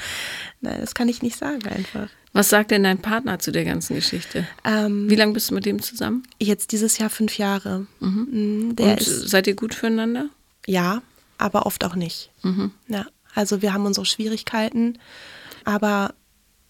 nein, 0.61 0.81
das 0.81 0.95
kann 0.95 1.09
ich 1.09 1.23
nicht 1.23 1.39
sagen 1.39 1.67
einfach. 1.67 2.09
Was 2.33 2.49
sagt 2.49 2.71
denn 2.71 2.85
dein 2.85 2.99
Partner 2.99 3.39
zu 3.41 3.51
der 3.51 3.65
ganzen 3.65 3.97
Geschichte? 3.97 4.47
Ähm, 4.65 5.11
Wie 5.11 5.17
lange 5.17 5.33
bist 5.33 5.51
du 5.51 5.55
mit 5.55 5.67
dem 5.67 5.83
zusammen? 5.83 6.23
Jetzt 6.39 6.71
dieses 6.73 6.99
Jahr 6.99 7.11
fünf 7.11 7.39
Jahre. 7.39 7.87
Mhm. 7.99 8.29
mhm 8.31 8.77
Und 8.79 9.03
seid 9.03 9.47
ihr 9.47 9.57
gut 9.57 9.75
füreinander? 9.75 10.29
Ja, 10.67 11.03
aber 11.39 11.67
oft 11.67 11.85
auch 11.85 11.97
nicht. 11.97 12.31
Mhm. 12.43 12.71
Ja, 12.87 13.07
also 13.35 13.63
wir 13.63 13.73
haben 13.73 13.87
unsere 13.87 14.07
Schwierigkeiten, 14.07 14.99
aber 15.65 16.15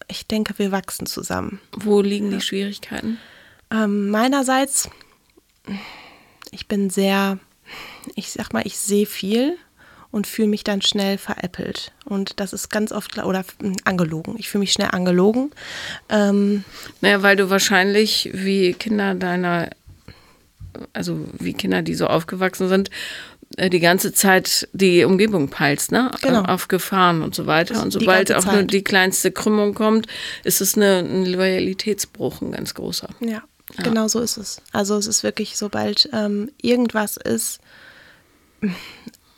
ich 0.07 0.25
denke, 0.25 0.57
wir 0.57 0.71
wachsen 0.71 1.05
zusammen. 1.05 1.59
Wo 1.71 2.01
liegen 2.01 2.31
ja. 2.31 2.37
die 2.37 2.43
Schwierigkeiten? 2.43 3.17
Ähm, 3.69 4.09
meinerseits, 4.09 4.89
ich 6.51 6.67
bin 6.67 6.89
sehr, 6.89 7.37
ich 8.15 8.31
sag 8.31 8.51
mal, 8.51 8.65
ich 8.65 8.77
sehe 8.77 9.05
viel 9.05 9.57
und 10.11 10.27
fühle 10.27 10.49
mich 10.49 10.63
dann 10.63 10.81
schnell 10.81 11.17
veräppelt. 11.17 11.91
Und 12.05 12.39
das 12.39 12.53
ist 12.53 12.69
ganz 12.69 12.91
oft, 12.91 13.17
oder 13.17 13.45
hm, 13.61 13.77
angelogen. 13.85 14.35
Ich 14.37 14.49
fühle 14.49 14.59
mich 14.59 14.73
schnell 14.73 14.89
angelogen. 14.91 15.51
Ähm, 16.09 16.63
naja, 16.99 17.23
weil 17.23 17.35
du 17.35 17.49
wahrscheinlich 17.49 18.29
wie 18.33 18.73
Kinder 18.73 19.15
deiner, 19.15 19.69
also 20.93 21.25
wie 21.39 21.53
Kinder, 21.53 21.81
die 21.81 21.95
so 21.95 22.07
aufgewachsen 22.07 22.67
sind, 22.67 22.89
äh, 23.57 23.69
die 23.69 23.79
ganze 23.79 24.13
Zeit 24.13 24.67
die 24.73 25.03
Umgebung 25.03 25.49
peilst, 25.49 25.91
ne? 25.91 26.11
Genau. 26.21 26.43
Auf 26.43 26.67
Gefahren 26.67 27.21
und 27.21 27.35
so 27.35 27.47
weiter. 27.47 27.81
Und 27.81 27.91
sobald 27.91 28.33
auch 28.33 28.45
nur 28.45 28.63
die 28.63 28.83
kleinste 28.83 29.31
Krümmung 29.31 29.73
kommt, 29.73 30.07
ist 30.43 30.61
es 30.61 30.75
eine, 30.75 30.99
ein 30.99 31.25
Loyalitätsbruch, 31.25 32.41
ein 32.41 32.51
ganz 32.51 32.73
großer. 32.73 33.09
Ja, 33.21 33.43
ja, 33.77 33.83
genau 33.83 34.07
so 34.07 34.19
ist 34.19 34.37
es. 34.37 34.61
Also 34.71 34.97
es 34.97 35.07
ist 35.07 35.23
wirklich, 35.23 35.57
sobald 35.57 36.09
ähm, 36.13 36.51
irgendwas 36.61 37.17
ist, 37.17 37.59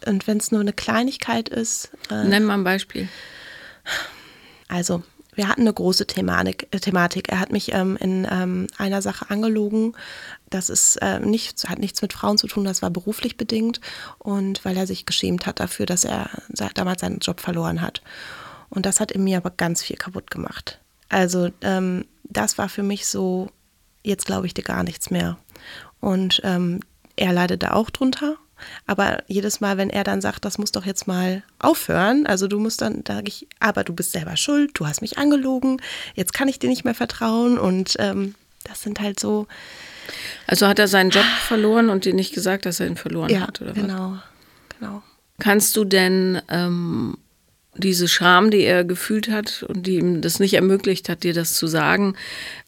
und 0.05 0.27
wenn 0.27 0.37
es 0.37 0.51
nur 0.51 0.61
eine 0.61 0.73
Kleinigkeit 0.73 1.49
ist. 1.49 1.91
Äh, 2.09 2.25
Nenn 2.25 2.43
mal 2.43 2.55
ein 2.55 2.63
Beispiel. 2.63 3.07
Also, 4.67 5.03
wir 5.35 5.47
hatten 5.47 5.61
eine 5.61 5.73
große 5.73 6.07
Thematik. 6.07 6.67
Äh, 6.71 6.79
Thematik. 6.79 7.29
Er 7.29 7.39
hat 7.39 7.51
mich 7.51 7.73
ähm, 7.73 7.97
in 7.97 8.27
ähm, 8.29 8.67
einer 8.77 9.01
Sache 9.01 9.29
angelogen. 9.29 9.95
Das 10.49 10.69
ist 10.69 10.97
äh, 10.97 11.19
nicht, 11.19 11.67
hat 11.69 11.79
nichts 11.79 12.01
mit 12.01 12.13
Frauen 12.13 12.37
zu 12.37 12.47
tun, 12.47 12.65
das 12.65 12.81
war 12.81 12.89
beruflich 12.89 13.37
bedingt. 13.37 13.81
Und 14.19 14.63
weil 14.65 14.77
er 14.77 14.87
sich 14.87 15.05
geschämt 15.05 15.45
hat 15.45 15.59
dafür, 15.59 15.85
dass 15.85 16.03
er 16.03 16.29
damals 16.75 17.01
seinen 17.01 17.19
Job 17.19 17.39
verloren 17.39 17.81
hat. 17.81 18.01
Und 18.69 18.85
das 18.85 18.99
hat 18.99 19.11
in 19.11 19.23
mir 19.23 19.37
aber 19.37 19.51
ganz 19.51 19.83
viel 19.83 19.97
kaputt 19.97 20.31
gemacht. 20.31 20.79
Also, 21.09 21.49
ähm, 21.61 22.05
das 22.23 22.57
war 22.57 22.69
für 22.69 22.83
mich 22.83 23.05
so, 23.05 23.49
jetzt 24.03 24.25
glaube 24.25 24.47
ich 24.47 24.53
dir 24.53 24.63
gar 24.63 24.83
nichts 24.83 25.11
mehr. 25.11 25.37
Und 25.99 26.41
ähm, 26.43 26.79
er 27.15 27.33
leidet 27.33 27.63
da 27.63 27.73
auch 27.73 27.89
drunter. 27.89 28.37
Aber 28.85 29.23
jedes 29.27 29.61
Mal, 29.61 29.77
wenn 29.77 29.89
er 29.89 30.03
dann 30.03 30.21
sagt, 30.21 30.45
das 30.45 30.57
muss 30.57 30.71
doch 30.71 30.85
jetzt 30.85 31.07
mal 31.07 31.43
aufhören, 31.59 32.25
also 32.25 32.47
du 32.47 32.59
musst 32.59 32.81
dann, 32.81 33.03
sage 33.07 33.27
ich, 33.27 33.47
aber 33.59 33.83
du 33.83 33.93
bist 33.93 34.11
selber 34.11 34.37
schuld, 34.37 34.71
du 34.73 34.87
hast 34.87 35.01
mich 35.01 35.17
angelogen, 35.17 35.81
jetzt 36.15 36.33
kann 36.33 36.47
ich 36.47 36.59
dir 36.59 36.69
nicht 36.69 36.85
mehr 36.85 36.95
vertrauen 36.95 37.57
und 37.57 37.95
ähm, 37.99 38.35
das 38.63 38.81
sind 38.81 38.99
halt 38.99 39.19
so. 39.19 39.47
Also 40.47 40.67
hat 40.67 40.79
er 40.79 40.87
seinen 40.87 41.09
Job 41.09 41.25
verloren 41.47 41.89
und 41.89 42.05
dir 42.05 42.13
nicht 42.13 42.33
gesagt, 42.33 42.65
dass 42.65 42.79
er 42.79 42.87
ihn 42.87 42.97
verloren 42.97 43.29
ja, 43.29 43.41
hat, 43.41 43.61
oder 43.61 43.73
genau, 43.73 44.11
was? 44.11 44.79
genau. 44.79 45.03
Kannst 45.39 45.75
du 45.77 45.85
denn 45.85 46.41
ähm, 46.49 47.17
diese 47.75 48.07
Scham, 48.07 48.51
die 48.51 48.61
er 48.61 48.83
gefühlt 48.83 49.29
hat 49.29 49.63
und 49.63 49.87
die 49.87 49.95
ihm 49.95 50.21
das 50.21 50.39
nicht 50.39 50.53
ermöglicht 50.53 51.09
hat, 51.09 51.23
dir 51.23 51.33
das 51.33 51.55
zu 51.55 51.67
sagen, 51.67 52.15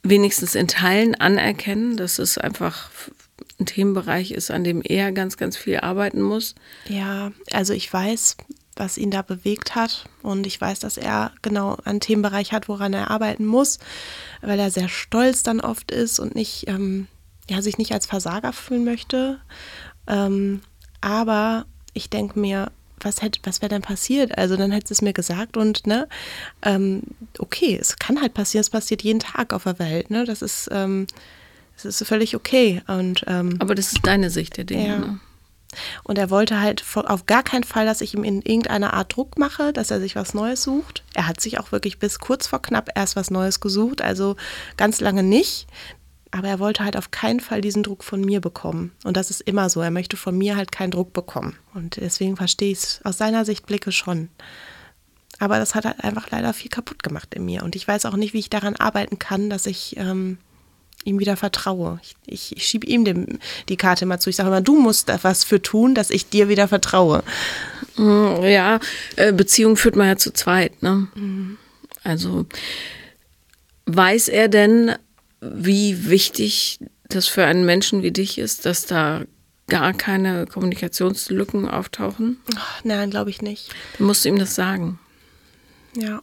wenigstens 0.03 0.55
in 0.55 0.67
Teilen 0.67 1.15
anerkennen, 1.15 1.97
dass 1.97 2.19
es 2.19 2.37
einfach 2.37 2.89
ein 3.59 3.65
Themenbereich 3.65 4.31
ist, 4.31 4.51
an 4.51 4.63
dem 4.63 4.81
er 4.83 5.11
ganz, 5.11 5.37
ganz 5.37 5.57
viel 5.57 5.77
arbeiten 5.79 6.21
muss. 6.21 6.55
Ja, 6.87 7.31
also 7.51 7.73
ich 7.73 7.91
weiß, 7.91 8.37
was 8.75 8.97
ihn 8.97 9.11
da 9.11 9.21
bewegt 9.21 9.75
hat 9.75 10.09
und 10.21 10.45
ich 10.45 10.59
weiß, 10.59 10.79
dass 10.79 10.97
er 10.97 11.31
genau 11.41 11.77
einen 11.85 12.01
Themenbereich 12.01 12.51
hat, 12.51 12.67
woran 12.67 12.93
er 12.93 13.09
arbeiten 13.09 13.45
muss, 13.45 13.79
weil 14.41 14.59
er 14.59 14.71
sehr 14.71 14.89
stolz 14.89 15.43
dann 15.43 15.61
oft 15.61 15.91
ist 15.91 16.19
und 16.19 16.35
nicht, 16.35 16.67
ähm, 16.67 17.07
ja, 17.49 17.61
sich 17.61 17.77
nicht 17.77 17.93
als 17.93 18.05
Versager 18.05 18.51
fühlen 18.51 18.83
möchte. 18.83 19.39
Ähm, 20.07 20.61
aber 20.99 21.65
ich 21.93 22.09
denke 22.09 22.37
mir, 22.39 22.71
was 22.99 23.21
hätte, 23.21 23.39
was 23.43 23.61
wäre 23.61 23.69
denn 23.69 23.81
passiert? 23.81 24.37
Also 24.37 24.57
dann 24.57 24.71
hätte 24.71 24.93
es 24.93 25.01
mir 25.01 25.13
gesagt 25.13 25.57
und 25.57 25.85
ne, 25.87 26.07
ähm, 26.61 27.03
okay, 27.39 27.77
es 27.79 27.97
kann 27.97 28.21
halt 28.21 28.33
passieren, 28.33 28.61
es 28.61 28.69
passiert 28.69 29.03
jeden 29.03 29.19
Tag 29.19 29.53
auf 29.53 29.63
der 29.63 29.79
Welt, 29.79 30.09
ne? 30.09 30.25
Das 30.25 30.41
ist 30.41 30.69
ähm, 30.71 31.07
Es 31.77 31.85
ist 31.85 32.07
völlig 32.07 32.35
okay. 32.35 32.81
Und, 32.87 33.23
ähm, 33.27 33.55
Aber 33.59 33.75
das 33.75 33.93
ist 33.93 34.05
deine 34.05 34.29
Sicht 34.29 34.57
der 34.57 34.63
Dinge. 34.63 34.87
Ja. 34.87 34.97
Ne? 34.97 35.19
Und 36.03 36.17
er 36.17 36.29
wollte 36.29 36.61
halt 36.61 36.83
auf 36.93 37.25
gar 37.25 37.43
keinen 37.43 37.63
Fall, 37.63 37.85
dass 37.85 38.01
ich 38.01 38.13
ihm 38.13 38.23
in 38.23 38.41
irgendeiner 38.41 38.93
Art 38.93 39.15
Druck 39.15 39.37
mache, 39.37 39.73
dass 39.73 39.91
er 39.91 39.99
sich 39.99 40.15
was 40.15 40.33
Neues 40.33 40.63
sucht. 40.63 41.03
Er 41.13 41.27
hat 41.27 41.41
sich 41.41 41.59
auch 41.59 41.71
wirklich 41.71 41.99
bis 41.99 42.19
kurz 42.19 42.47
vor 42.47 42.61
knapp 42.61 42.89
erst 42.95 43.15
was 43.15 43.31
Neues 43.31 43.59
gesucht, 43.59 44.01
also 44.01 44.35
ganz 44.77 45.01
lange 45.01 45.23
nicht. 45.23 45.67
Aber 46.31 46.49
er 46.49 46.59
wollte 46.59 46.83
halt 46.83 46.97
auf 46.97 47.11
keinen 47.11 47.39
Fall 47.39 47.61
diesen 47.61 47.83
Druck 47.83 48.03
von 48.03 48.19
mir 48.19 48.41
bekommen. 48.41 48.91
Und 49.05 49.15
das 49.15 49.29
ist 49.29 49.41
immer 49.41 49.69
so. 49.69 49.79
Er 49.79 49.91
möchte 49.91 50.17
von 50.17 50.37
mir 50.37 50.57
halt 50.57 50.71
keinen 50.71 50.91
Druck 50.91 51.13
bekommen. 51.13 51.55
Und 51.73 51.95
deswegen 51.95 52.35
verstehe 52.35 52.71
ich 52.71 52.79
es 52.79 52.99
aus 53.05 53.17
seiner 53.17 53.45
Sicht 53.45 53.65
Blicke 53.65 53.93
schon. 53.93 54.29
Aber 55.39 55.59
das 55.59 55.75
hat 55.75 55.85
halt 55.85 56.03
einfach 56.03 56.29
leider 56.31 56.53
viel 56.53 56.69
kaputt 56.69 57.03
gemacht 57.03 57.33
in 57.33 57.45
mir. 57.45 57.63
Und 57.63 57.75
ich 57.77 57.87
weiß 57.87 58.05
auch 58.05 58.17
nicht, 58.17 58.33
wie 58.33 58.39
ich 58.39 58.49
daran 58.49 58.75
arbeiten 58.75 59.17
kann, 59.17 59.49
dass 59.49 59.65
ich 59.65 59.95
ähm, 59.97 60.37
ihm 61.05 61.19
wieder 61.19 61.37
vertraue. 61.37 61.99
Ich, 62.03 62.15
ich, 62.25 62.57
ich 62.57 62.65
schiebe 62.65 62.85
ihm 62.85 63.05
dem, 63.05 63.39
die 63.69 63.77
Karte 63.77 64.03
immer 64.03 64.19
zu. 64.19 64.29
Ich 64.29 64.35
sage 64.35 64.49
immer, 64.49 64.61
du 64.61 64.77
musst 64.79 65.07
da 65.07 65.19
was 65.21 65.43
für 65.43 65.61
tun, 65.61 65.95
dass 65.95 66.09
ich 66.09 66.27
dir 66.29 66.49
wieder 66.49 66.67
vertraue. 66.67 67.23
Mm, 67.95 68.43
ja, 68.43 68.79
äh, 69.15 69.31
Beziehung 69.31 69.77
führt 69.77 69.95
man 69.95 70.07
ja 70.07 70.17
zu 70.17 70.33
zweit. 70.33 70.83
Ne? 70.83 71.07
Mhm. 71.15 71.57
Also 72.03 72.45
weiß 73.85 74.27
er 74.27 74.47
denn, 74.47 74.95
wie 75.39 76.09
wichtig 76.09 76.79
das 77.07 77.27
für 77.27 77.45
einen 77.45 77.65
Menschen 77.65 78.03
wie 78.03 78.11
dich 78.11 78.37
ist, 78.37 78.65
dass 78.65 78.85
da 78.85 79.23
gar 79.67 79.93
keine 79.93 80.45
Kommunikationslücken 80.45 81.69
auftauchen? 81.69 82.37
Ach, 82.55 82.83
nein, 82.83 83.09
glaube 83.09 83.29
ich 83.29 83.41
nicht. 83.41 83.69
Dann 83.97 84.07
musst 84.07 84.25
du 84.25 84.29
ihm 84.29 84.39
das 84.39 84.55
sagen. 84.55 84.99
Ja. 85.95 86.21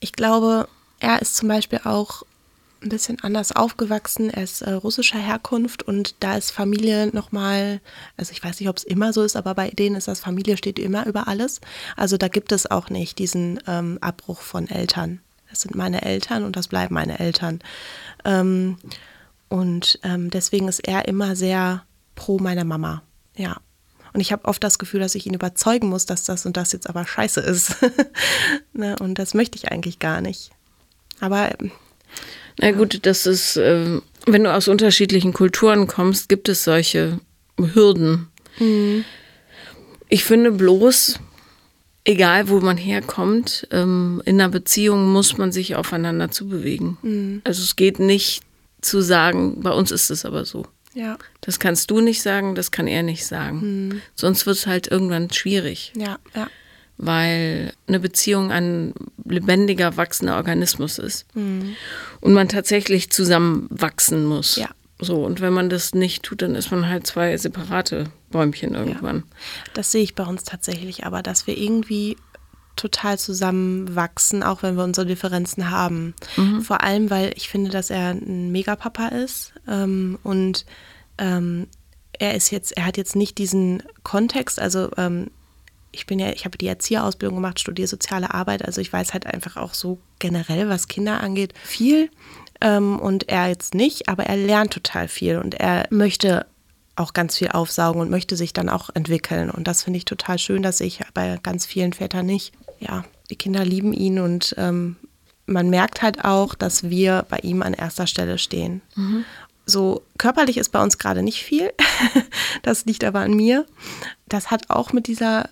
Ich 0.00 0.12
glaube, 0.12 0.68
er 1.00 1.20
ist 1.22 1.36
zum 1.36 1.48
Beispiel 1.48 1.80
auch 1.84 2.24
ein 2.82 2.88
bisschen 2.88 3.20
anders 3.22 3.52
aufgewachsen. 3.52 4.30
Er 4.30 4.42
ist 4.42 4.62
äh, 4.62 4.72
russischer 4.72 5.18
Herkunft 5.18 5.82
und 5.82 6.14
da 6.20 6.36
ist 6.36 6.50
Familie 6.50 7.08
nochmal, 7.12 7.80
also 8.16 8.32
ich 8.32 8.42
weiß 8.42 8.60
nicht, 8.60 8.68
ob 8.68 8.78
es 8.78 8.84
immer 8.84 9.12
so 9.12 9.22
ist, 9.22 9.36
aber 9.36 9.54
bei 9.54 9.70
denen 9.70 9.96
ist 9.96 10.08
das 10.08 10.20
Familie 10.20 10.56
steht 10.56 10.78
immer 10.78 11.06
über 11.06 11.28
alles. 11.28 11.60
Also 11.96 12.16
da 12.16 12.28
gibt 12.28 12.52
es 12.52 12.70
auch 12.70 12.90
nicht 12.90 13.18
diesen 13.18 13.60
ähm, 13.66 13.98
Abbruch 14.00 14.40
von 14.40 14.68
Eltern. 14.68 15.20
Das 15.50 15.62
sind 15.62 15.74
meine 15.74 16.02
Eltern 16.02 16.44
und 16.44 16.56
das 16.56 16.68
bleiben 16.68 16.94
meine 16.94 17.18
Eltern. 17.18 17.60
Ähm, 18.24 18.78
und 19.48 19.98
ähm, 20.02 20.30
deswegen 20.30 20.68
ist 20.68 20.86
er 20.86 21.08
immer 21.08 21.34
sehr 21.36 21.84
pro 22.14 22.38
meiner 22.38 22.64
Mama. 22.64 23.02
Ja. 23.36 23.56
Und 24.12 24.20
ich 24.20 24.32
habe 24.32 24.44
oft 24.46 24.62
das 24.62 24.78
Gefühl, 24.78 25.00
dass 25.00 25.14
ich 25.14 25.26
ihn 25.26 25.34
überzeugen 25.34 25.88
muss, 25.88 26.06
dass 26.06 26.24
das 26.24 26.46
und 26.46 26.56
das 26.56 26.72
jetzt 26.72 26.88
aber 26.88 27.06
scheiße 27.06 27.40
ist. 27.40 27.76
ne? 28.72 28.96
Und 29.00 29.18
das 29.18 29.34
möchte 29.34 29.56
ich 29.56 29.70
eigentlich 29.70 29.98
gar 29.98 30.20
nicht. 30.20 30.50
Aber 31.20 31.50
na 32.58 32.72
gut, 32.72 33.00
das 33.06 33.26
ist, 33.26 33.56
äh, 33.56 34.00
wenn 34.26 34.44
du 34.44 34.52
aus 34.52 34.68
unterschiedlichen 34.68 35.32
Kulturen 35.32 35.86
kommst, 35.86 36.28
gibt 36.28 36.48
es 36.48 36.64
solche 36.64 37.20
Hürden. 37.58 38.28
Mhm. 38.58 39.04
Ich 40.08 40.24
finde 40.24 40.52
bloß, 40.52 41.18
egal 42.04 42.48
wo 42.48 42.60
man 42.60 42.76
herkommt, 42.76 43.66
ähm, 43.70 44.22
in 44.24 44.40
einer 44.40 44.50
Beziehung 44.50 45.12
muss 45.12 45.38
man 45.38 45.52
sich 45.52 45.76
aufeinander 45.76 46.30
zubewegen. 46.30 46.98
Mhm. 47.02 47.42
Also 47.44 47.62
es 47.62 47.76
geht 47.76 47.98
nicht 47.98 48.42
zu 48.80 49.00
sagen, 49.00 49.60
bei 49.60 49.70
uns 49.70 49.90
ist 49.90 50.10
es 50.10 50.24
aber 50.24 50.44
so. 50.44 50.66
Ja. 50.94 51.18
Das 51.40 51.60
kannst 51.60 51.90
du 51.90 52.00
nicht 52.00 52.20
sagen, 52.20 52.54
das 52.54 52.72
kann 52.72 52.88
er 52.88 53.02
nicht 53.02 53.24
sagen. 53.24 53.60
Mhm. 53.60 54.02
Sonst 54.16 54.46
wird 54.46 54.56
es 54.56 54.66
halt 54.66 54.88
irgendwann 54.88 55.30
schwierig. 55.30 55.92
Ja, 55.94 56.18
ja 56.34 56.48
weil 57.02 57.72
eine 57.86 57.98
Beziehung 57.98 58.52
ein 58.52 58.92
lebendiger, 59.24 59.96
wachsender 59.96 60.36
Organismus 60.36 60.98
ist. 60.98 61.24
Mhm. 61.34 61.74
Und 62.20 62.34
man 62.34 62.48
tatsächlich 62.48 63.10
zusammen 63.10 63.66
wachsen 63.70 64.26
muss. 64.26 64.56
Ja. 64.56 64.68
So, 64.98 65.24
und 65.24 65.40
wenn 65.40 65.54
man 65.54 65.70
das 65.70 65.94
nicht 65.94 66.22
tut, 66.22 66.42
dann 66.42 66.54
ist 66.54 66.70
man 66.70 66.86
halt 66.86 67.06
zwei 67.06 67.34
separate 67.38 68.10
Bäumchen 68.30 68.74
irgendwann. 68.74 69.16
Ja. 69.16 69.22
Das 69.72 69.92
sehe 69.92 70.02
ich 70.02 70.14
bei 70.14 70.24
uns 70.24 70.44
tatsächlich, 70.44 71.06
aber 71.06 71.22
dass 71.22 71.46
wir 71.46 71.56
irgendwie 71.56 72.18
total 72.76 73.18
zusammenwachsen, 73.18 74.42
auch 74.42 74.62
wenn 74.62 74.76
wir 74.76 74.84
unsere 74.84 75.06
Differenzen 75.06 75.70
haben. 75.70 76.14
Mhm. 76.36 76.60
Vor 76.60 76.82
allem, 76.82 77.08
weil 77.08 77.32
ich 77.34 77.48
finde, 77.48 77.70
dass 77.70 77.88
er 77.88 78.10
ein 78.10 78.52
Megapapa 78.52 79.08
ist 79.08 79.54
ähm, 79.66 80.18
und 80.22 80.66
ähm, 81.16 81.66
er 82.12 82.34
ist 82.34 82.50
jetzt, 82.50 82.76
er 82.76 82.84
hat 82.84 82.98
jetzt 82.98 83.16
nicht 83.16 83.38
diesen 83.38 83.82
Kontext, 84.02 84.60
also 84.60 84.90
ähm, 84.98 85.30
ich 85.92 86.06
bin 86.06 86.18
ja, 86.18 86.30
ich 86.30 86.44
habe 86.44 86.58
die 86.58 86.66
Erzieherausbildung 86.66 87.36
gemacht, 87.36 87.60
studiere 87.60 87.88
soziale 87.88 88.32
Arbeit, 88.32 88.64
also 88.64 88.80
ich 88.80 88.92
weiß 88.92 89.12
halt 89.12 89.26
einfach 89.26 89.56
auch 89.56 89.74
so 89.74 89.98
generell, 90.18 90.68
was 90.68 90.88
Kinder 90.88 91.20
angeht, 91.20 91.54
viel. 91.64 92.10
Ähm, 92.60 92.98
und 92.98 93.28
er 93.28 93.48
jetzt 93.48 93.74
nicht, 93.74 94.08
aber 94.08 94.24
er 94.26 94.36
lernt 94.36 94.72
total 94.72 95.08
viel 95.08 95.38
und 95.38 95.54
er 95.54 95.86
möchte 95.90 96.46
auch 96.96 97.12
ganz 97.12 97.38
viel 97.38 97.48
aufsaugen 97.48 98.00
und 98.00 98.10
möchte 98.10 98.36
sich 98.36 98.52
dann 98.52 98.68
auch 98.68 98.90
entwickeln. 98.92 99.50
Und 99.50 99.66
das 99.66 99.82
finde 99.82 99.96
ich 99.96 100.04
total 100.04 100.38
schön, 100.38 100.62
dass 100.62 100.80
ich 100.80 101.00
bei 101.14 101.38
ganz 101.42 101.64
vielen 101.64 101.92
Vätern 101.92 102.26
nicht. 102.26 102.52
Ja, 102.78 103.04
die 103.30 103.36
Kinder 103.36 103.64
lieben 103.64 103.92
ihn 103.92 104.18
und 104.18 104.54
ähm, 104.58 104.96
man 105.46 105.70
merkt 105.70 106.02
halt 106.02 106.24
auch, 106.24 106.54
dass 106.54 106.90
wir 106.90 107.24
bei 107.28 107.38
ihm 107.38 107.62
an 107.62 107.74
erster 107.74 108.06
Stelle 108.06 108.38
stehen. 108.38 108.82
Mhm. 108.94 109.24
So 109.66 110.02
körperlich 110.18 110.58
ist 110.58 110.70
bei 110.70 110.82
uns 110.82 110.98
gerade 110.98 111.22
nicht 111.22 111.42
viel. 111.42 111.72
das 112.62 112.84
liegt 112.84 113.04
aber 113.04 113.20
an 113.20 113.34
mir. 113.34 113.66
Das 114.28 114.50
hat 114.50 114.70
auch 114.70 114.92
mit 114.92 115.06
dieser 115.06 115.48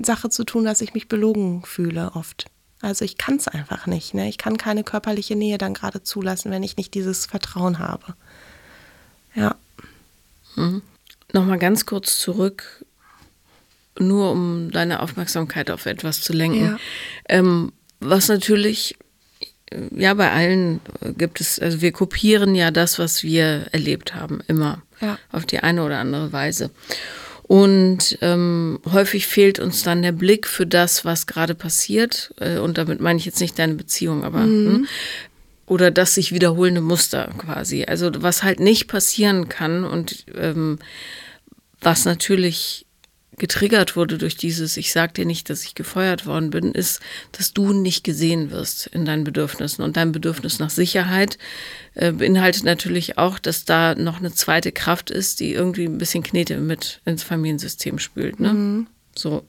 Sache 0.00 0.30
zu 0.30 0.44
tun, 0.44 0.64
dass 0.64 0.80
ich 0.80 0.94
mich 0.94 1.08
belogen 1.08 1.62
fühle 1.64 2.12
oft. 2.14 2.46
Also 2.80 3.04
ich 3.04 3.18
kann 3.18 3.36
es 3.36 3.48
einfach 3.48 3.86
nicht. 3.86 4.14
Ne? 4.14 4.28
Ich 4.28 4.38
kann 4.38 4.56
keine 4.56 4.84
körperliche 4.84 5.34
Nähe 5.34 5.58
dann 5.58 5.74
gerade 5.74 6.02
zulassen, 6.02 6.50
wenn 6.50 6.62
ich 6.62 6.76
nicht 6.76 6.94
dieses 6.94 7.26
Vertrauen 7.26 7.78
habe. 7.78 8.14
Ja. 9.34 9.56
Mhm. 10.56 10.82
Nochmal 11.32 11.58
ganz 11.58 11.86
kurz 11.86 12.18
zurück, 12.18 12.84
nur 13.98 14.30
um 14.30 14.70
deine 14.70 15.00
Aufmerksamkeit 15.00 15.70
auf 15.70 15.86
etwas 15.86 16.20
zu 16.22 16.32
lenken. 16.32 16.64
Ja. 16.64 16.78
Ähm, 17.28 17.72
was 18.00 18.28
natürlich, 18.28 18.96
ja, 19.90 20.14
bei 20.14 20.30
allen 20.30 20.80
gibt 21.16 21.40
es, 21.40 21.58
also 21.58 21.80
wir 21.80 21.92
kopieren 21.92 22.54
ja 22.54 22.70
das, 22.70 22.98
was 22.98 23.22
wir 23.22 23.66
erlebt 23.72 24.14
haben, 24.14 24.40
immer. 24.46 24.82
Ja. 25.00 25.18
Auf 25.32 25.46
die 25.46 25.60
eine 25.60 25.84
oder 25.84 25.98
andere 25.98 26.32
Weise. 26.32 26.70
Und 27.48 28.18
ähm, 28.20 28.78
häufig 28.92 29.26
fehlt 29.26 29.58
uns 29.58 29.82
dann 29.82 30.02
der 30.02 30.12
Blick 30.12 30.46
für 30.46 30.66
das, 30.66 31.06
was 31.06 31.26
gerade 31.26 31.54
passiert. 31.54 32.32
Äh, 32.38 32.58
und 32.58 32.76
damit 32.76 33.00
meine 33.00 33.18
ich 33.18 33.24
jetzt 33.24 33.40
nicht 33.40 33.58
deine 33.58 33.74
Beziehung, 33.74 34.22
aber 34.22 34.40
mhm. 34.40 34.66
hm, 34.66 34.88
oder 35.64 35.90
das 35.90 36.14
sich 36.14 36.32
wiederholende 36.32 36.82
Muster 36.82 37.32
quasi. 37.38 37.84
Also 37.84 38.10
was 38.18 38.42
halt 38.42 38.60
nicht 38.60 38.86
passieren 38.86 39.48
kann 39.48 39.84
und 39.84 40.26
ähm, 40.34 40.78
was 41.80 42.04
natürlich 42.04 42.86
getriggert 43.36 43.96
wurde 43.96 44.18
durch 44.18 44.36
dieses, 44.36 44.76
ich 44.76 44.92
sag 44.92 45.14
dir 45.14 45.24
nicht, 45.24 45.48
dass 45.50 45.64
ich 45.64 45.74
gefeuert 45.74 46.26
worden 46.26 46.50
bin, 46.50 46.72
ist, 46.72 47.00
dass 47.32 47.52
du 47.52 47.72
nicht 47.72 48.04
gesehen 48.04 48.50
wirst 48.50 48.88
in 48.88 49.04
deinen 49.04 49.24
Bedürfnissen. 49.24 49.84
Und 49.84 49.96
dein 49.96 50.12
Bedürfnis 50.12 50.58
nach 50.58 50.70
Sicherheit 50.70 51.38
äh, 51.94 52.12
beinhaltet 52.12 52.64
natürlich 52.64 53.18
auch, 53.18 53.38
dass 53.38 53.64
da 53.64 53.94
noch 53.94 54.18
eine 54.18 54.32
zweite 54.32 54.72
Kraft 54.72 55.10
ist, 55.10 55.40
die 55.40 55.52
irgendwie 55.52 55.84
ein 55.84 55.98
bisschen 55.98 56.22
Knete 56.22 56.58
mit 56.58 57.00
ins 57.04 57.22
Familiensystem 57.22 57.98
spült. 57.98 58.40
Ne? 58.40 58.52
Mhm. 58.52 58.86
So. 59.14 59.44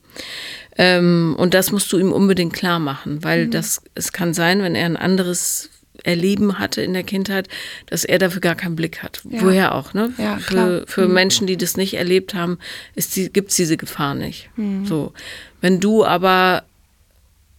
Ähm, 0.77 1.35
und 1.37 1.53
das 1.53 1.71
musst 1.71 1.91
du 1.91 1.97
ihm 1.97 2.11
unbedingt 2.11 2.53
klar 2.53 2.79
machen, 2.79 3.23
weil 3.23 3.47
mhm. 3.47 3.51
das, 3.51 3.81
es 3.95 4.11
kann 4.11 4.33
sein, 4.33 4.61
wenn 4.61 4.75
er 4.75 4.85
ein 4.85 4.97
anderes 4.97 5.69
Erleben 6.03 6.59
hatte 6.59 6.81
in 6.81 6.93
der 6.93 7.03
Kindheit, 7.03 7.47
dass 7.85 8.03
er 8.05 8.19
dafür 8.19 8.41
gar 8.41 8.55
keinen 8.55 8.75
Blick 8.75 9.03
hat. 9.03 9.21
Ja. 9.29 9.41
Woher 9.41 9.75
auch, 9.75 9.93
ne? 9.93 10.13
Ja, 10.17 10.38
für 10.38 10.85
für 10.88 11.07
mhm. 11.07 11.13
Menschen, 11.13 11.47
die 11.47 11.57
das 11.57 11.77
nicht 11.77 11.95
erlebt 11.95 12.33
haben, 12.33 12.57
die, 12.95 13.31
gibt 13.31 13.51
es 13.51 13.57
diese 13.57 13.77
Gefahr 13.77 14.15
nicht. 14.15 14.49
Mhm. 14.55 14.85
So. 14.85 15.13
Wenn 15.62 15.79
du 15.79 16.05
aber 16.05 16.63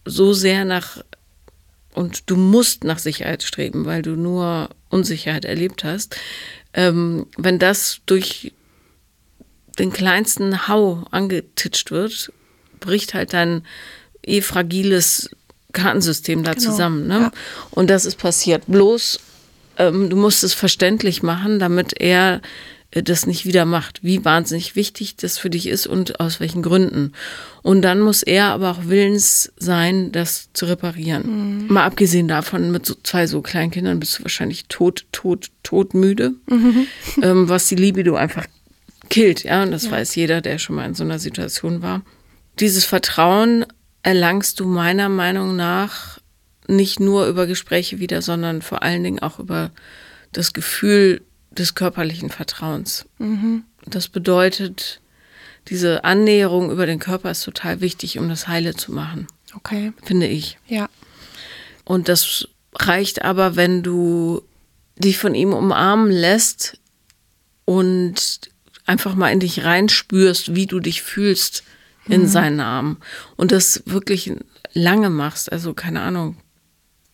so 0.05 0.33
sehr 0.33 0.65
nach 0.65 1.03
und 1.93 2.29
du 2.29 2.37
musst 2.37 2.83
nach 2.83 2.99
Sicherheit 2.99 3.43
streben, 3.43 3.85
weil 3.85 4.01
du 4.01 4.11
nur 4.11 4.69
Unsicherheit 4.89 5.45
erlebt 5.45 5.83
hast, 5.83 6.15
ähm, 6.73 7.27
wenn 7.37 7.59
das 7.59 7.99
durch 8.05 8.53
den 9.77 9.91
kleinsten 9.91 10.67
Hau 10.67 11.05
angetitscht 11.11 11.91
wird, 11.91 12.31
bricht 12.79 13.13
halt 13.13 13.33
dein 13.33 13.63
eh 14.23 14.41
fragiles 14.41 15.29
Kartensystem 15.71 16.43
da 16.43 16.53
genau. 16.53 16.63
zusammen. 16.63 17.07
Ne? 17.07 17.19
Ja. 17.19 17.31
Und 17.71 17.89
das 17.89 18.05
ist 18.05 18.17
passiert. 18.17 18.63
Bloß, 18.67 19.19
ähm, 19.77 20.09
du 20.09 20.15
musst 20.15 20.43
es 20.43 20.53
verständlich 20.53 21.23
machen, 21.23 21.59
damit 21.59 21.99
er 21.99 22.41
äh, 22.91 23.03
das 23.03 23.25
nicht 23.25 23.45
wieder 23.45 23.65
macht, 23.65 24.03
wie 24.03 24.23
wahnsinnig 24.23 24.75
wichtig 24.75 25.15
das 25.15 25.37
für 25.37 25.49
dich 25.49 25.67
ist 25.67 25.87
und 25.87 26.19
aus 26.19 26.39
welchen 26.39 26.61
Gründen. 26.61 27.13
Und 27.61 27.81
dann 27.81 27.99
muss 28.01 28.23
er 28.23 28.45
aber 28.45 28.71
auch 28.71 28.85
willens 28.85 29.51
sein, 29.57 30.11
das 30.11 30.49
zu 30.53 30.65
reparieren. 30.65 31.63
Mhm. 31.63 31.73
Mal 31.73 31.85
abgesehen 31.85 32.27
davon, 32.27 32.71
mit 32.71 32.85
so 32.85 32.95
zwei 33.03 33.27
so 33.27 33.41
kleinen 33.41 33.71
Kindern 33.71 33.99
bist 33.99 34.19
du 34.19 34.23
wahrscheinlich 34.23 34.65
tot, 34.65 35.05
tot, 35.11 35.49
todmüde, 35.63 36.33
mhm. 36.47 36.87
ähm, 37.21 37.49
was 37.49 37.67
die 37.67 37.75
Libido 37.75 38.15
einfach 38.15 38.45
killt. 39.09 39.43
Ja, 39.43 39.63
und 39.63 39.71
das 39.71 39.85
ja. 39.85 39.91
weiß 39.91 40.15
jeder, 40.15 40.41
der 40.41 40.57
schon 40.57 40.75
mal 40.75 40.85
in 40.85 40.95
so 40.95 41.03
einer 41.03 41.19
Situation 41.19 41.81
war. 41.81 42.01
Dieses 42.59 42.85
Vertrauen 42.85 43.65
erlangst 44.03 44.59
du 44.59 44.65
meiner 44.65 45.09
Meinung 45.09 45.55
nach 45.55 46.19
nicht 46.67 46.99
nur 46.99 47.27
über 47.27 47.47
Gespräche 47.47 47.99
wieder, 47.99 48.21
sondern 48.21 48.61
vor 48.61 48.81
allen 48.83 49.03
Dingen 49.03 49.19
auch 49.19 49.39
über 49.39 49.71
das 50.31 50.53
Gefühl 50.53 51.21
des 51.51 51.75
körperlichen 51.75 52.29
Vertrauens. 52.29 53.05
Das 53.85 54.07
bedeutet, 54.07 55.01
diese 55.67 56.03
Annäherung 56.03 56.71
über 56.71 56.85
den 56.85 56.99
Körper 56.99 57.31
ist 57.31 57.43
total 57.43 57.81
wichtig, 57.81 58.17
um 58.17 58.29
das 58.29 58.47
heile 58.47 58.75
zu 58.75 58.91
machen, 58.93 59.27
Okay. 59.53 59.91
finde 60.03 60.27
ich. 60.27 60.57
Ja. 60.67 60.89
Und 61.83 62.07
das 62.07 62.47
reicht 62.73 63.23
aber, 63.23 63.55
wenn 63.57 63.83
du 63.83 64.41
dich 64.97 65.17
von 65.17 65.35
ihm 65.35 65.51
umarmen 65.51 66.09
lässt 66.11 66.79
und 67.65 68.39
einfach 68.85 69.15
mal 69.15 69.29
in 69.31 69.39
dich 69.41 69.63
reinspürst, 69.63 70.55
wie 70.55 70.67
du 70.67 70.79
dich 70.79 71.01
fühlst 71.01 71.63
in 72.11 72.27
seinen 72.27 72.59
Armen. 72.59 72.97
Und 73.35 73.51
das 73.51 73.83
wirklich 73.85 74.31
lange 74.73 75.09
machst, 75.09 75.51
also 75.51 75.73
keine 75.73 76.01
Ahnung, 76.01 76.37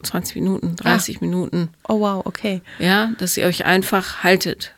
20 0.03 0.36
Minuten, 0.36 0.75
30 0.75 1.21
Minuten. 1.21 1.69
Oh 1.88 1.99
wow, 1.99 2.25
okay. 2.25 2.62
Ja, 2.79 3.12
dass 3.17 3.38
ihr 3.38 3.45
euch 3.45 3.65
einfach 3.65 4.23
haltet. 4.23 4.73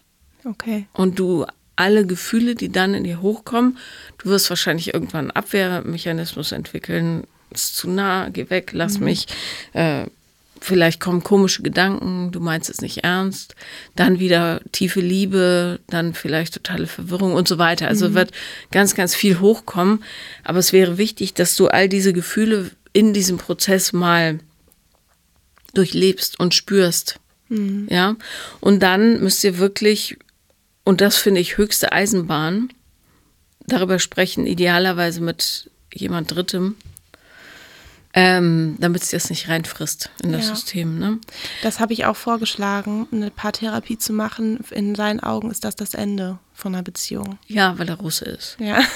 Okay. 0.46 0.88
Und 0.94 1.20
du 1.20 1.46
alle 1.76 2.06
Gefühle, 2.06 2.56
die 2.56 2.72
dann 2.72 2.94
in 2.94 3.04
dir 3.04 3.22
hochkommen, 3.22 3.78
du 4.18 4.30
wirst 4.30 4.50
wahrscheinlich 4.50 4.94
irgendwann 4.94 5.26
einen 5.26 5.32
Abwehrmechanismus 5.32 6.52
entwickeln. 6.52 7.24
Ist 7.52 7.78
zu 7.78 7.90
nah, 7.90 8.30
geh 8.30 8.50
weg, 8.50 8.72
lass 8.74 9.00
mich. 9.00 9.28
Äh, 9.74 10.06
vielleicht 10.62 11.00
kommen 11.00 11.24
komische 11.24 11.64
Gedanken, 11.64 12.32
du 12.32 12.40
meinst 12.40 12.70
es 12.70 12.82
nicht 12.82 13.04
ernst. 13.04 13.56
Dann 13.96 14.20
wieder 14.20 14.62
tiefe 14.72 15.02
Liebe, 15.02 15.80
dann 15.88 16.14
vielleicht 16.14 16.54
totale 16.54 16.88
Verwirrung 16.88 17.34
und 17.34 17.48
so 17.48 17.58
weiter. 17.58 17.88
Also 17.88 18.14
wird 18.14 18.32
ganz, 18.72 18.96
ganz 18.96 19.16
viel 19.16 19.40
hochkommen. 19.40 20.04
Aber 20.44 20.60
es 20.60 20.74
wäre 20.74 20.98
wichtig, 20.98 21.34
dass 21.34 21.56
du 21.56 21.68
all 21.68 21.90
diese 21.90 22.14
Gefühle 22.14 22.72
in 22.94 23.14
diesem 23.14 23.38
Prozess 23.38 23.94
mal 23.94 24.40
durchlebst 25.74 26.40
und 26.40 26.54
spürst. 26.54 27.20
Ja. 27.50 28.16
Und 28.60 28.84
dann 28.84 29.22
müsst 29.22 29.44
ihr 29.44 29.58
wirklich, 29.58 30.18
und 30.84 31.02
das 31.02 31.18
finde 31.18 31.42
ich 31.42 31.58
höchste 31.58 31.92
Eisenbahn, 31.92 32.70
darüber 33.66 34.00
sprechen, 34.00 34.46
idealerweise 34.46 35.22
mit 35.22 35.70
jemand 35.94 36.34
Drittem, 36.34 36.76
ähm, 38.14 38.76
damit 38.80 39.04
sie 39.04 39.16
das 39.16 39.30
nicht 39.30 39.50
reinfrisst 39.50 40.10
in 40.24 40.32
das 40.32 40.48
Ja. 40.48 40.56
System. 40.56 40.98
Ne? 40.98 41.20
Das 41.62 41.80
habe 41.80 41.94
ich 41.94 42.06
auch 42.06 42.16
vorgeschlagen, 42.16 43.08
eine 43.12 43.30
Paartherapie 43.32 43.98
zu 43.98 44.14
machen. 44.14 44.60
In 44.72 44.96
seinen 44.96 45.20
Augen 45.20 45.52
ist 45.52 45.64
das 45.64 45.76
das 45.76 45.94
Ende 45.94 46.40
von 46.54 46.74
einer 46.74 46.84
Beziehung. 46.84 47.38
Ja, 47.48 47.78
weil 47.78 47.88
er 47.90 47.96
Russe 47.96 48.26
ist. 48.26 48.58
Ja. 48.60 48.80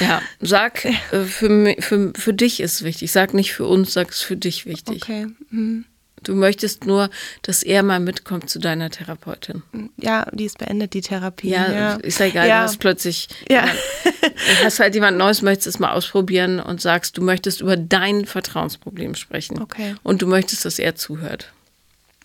Ja, 0.00 0.22
sag, 0.40 0.84
äh, 0.84 1.24
für, 1.24 1.76
für, 1.78 2.12
für 2.16 2.32
dich 2.34 2.60
ist 2.60 2.82
wichtig. 2.84 3.12
Sag 3.12 3.34
nicht 3.34 3.52
für 3.52 3.66
uns, 3.66 3.92
sag 3.92 4.10
es 4.10 4.22
für 4.22 4.36
dich 4.36 4.66
wichtig. 4.66 5.02
Okay. 5.02 5.26
Mhm. 5.50 5.84
Du 6.24 6.34
möchtest 6.34 6.84
nur, 6.86 7.10
dass 7.42 7.62
er 7.62 7.82
mal 7.82 8.00
mitkommt 8.00 8.50
zu 8.50 8.58
deiner 8.58 8.90
Therapeutin. 8.90 9.62
Ja, 9.96 10.26
die 10.32 10.44
ist 10.44 10.58
beendet, 10.58 10.94
die 10.94 11.00
Therapie. 11.00 11.50
Ja, 11.50 11.94
ist 11.94 12.18
ja 12.18 12.26
egal, 12.26 12.48
Ja. 12.48 12.58
du 12.58 12.64
hast 12.64 12.78
plötzlich, 12.78 13.28
Ja. 13.48 13.64
du 14.04 14.64
hast 14.64 14.80
halt 14.80 14.94
jemand 14.94 15.16
Neues, 15.18 15.42
möchtest 15.42 15.66
es 15.68 15.78
mal 15.78 15.92
ausprobieren 15.92 16.60
und 16.60 16.80
sagst, 16.80 17.16
du 17.16 17.22
möchtest 17.22 17.60
über 17.60 17.76
dein 17.76 18.24
Vertrauensproblem 18.26 19.14
sprechen. 19.14 19.60
Okay. 19.62 19.94
Und 20.02 20.22
du 20.22 20.26
möchtest, 20.26 20.64
dass 20.64 20.78
er 20.78 20.94
zuhört. 20.96 21.52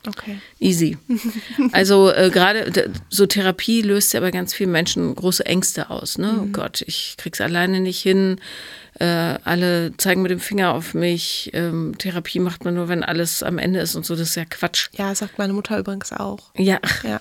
Okay. 0.07 0.39
Easy. 0.59 0.97
Also 1.73 2.11
äh, 2.11 2.29
gerade 2.29 2.91
so 3.09 3.25
Therapie 3.25 3.81
löst 3.81 4.13
ja 4.13 4.21
bei 4.21 4.31
ganz 4.31 4.53
vielen 4.53 4.71
Menschen 4.71 5.13
große 5.13 5.45
Ängste 5.45 5.89
aus. 5.89 6.17
Ne? 6.17 6.39
Oh 6.41 6.45
Gott, 6.51 6.81
ich 6.87 7.15
krieg's 7.17 7.41
alleine 7.41 7.79
nicht 7.81 7.99
hin. 8.01 8.39
Äh, 8.99 9.05
alle 9.43 9.91
zeigen 9.97 10.21
mit 10.21 10.31
dem 10.31 10.39
Finger 10.39 10.73
auf 10.73 10.93
mich. 10.93 11.51
Ähm, 11.53 11.95
Therapie 11.97 12.39
macht 12.39 12.65
man 12.65 12.73
nur, 12.75 12.87
wenn 12.87 13.03
alles 13.03 13.43
am 13.43 13.57
Ende 13.57 13.79
ist 13.81 13.95
und 13.95 14.05
so. 14.05 14.15
Das 14.15 14.29
ist 14.29 14.35
ja 14.35 14.45
Quatsch. 14.45 14.87
Ja, 14.93 15.13
sagt 15.13 15.37
meine 15.37 15.53
Mutter 15.53 15.77
übrigens 15.77 16.11
auch. 16.13 16.51
Ja, 16.55 16.79
Ja. 17.03 17.19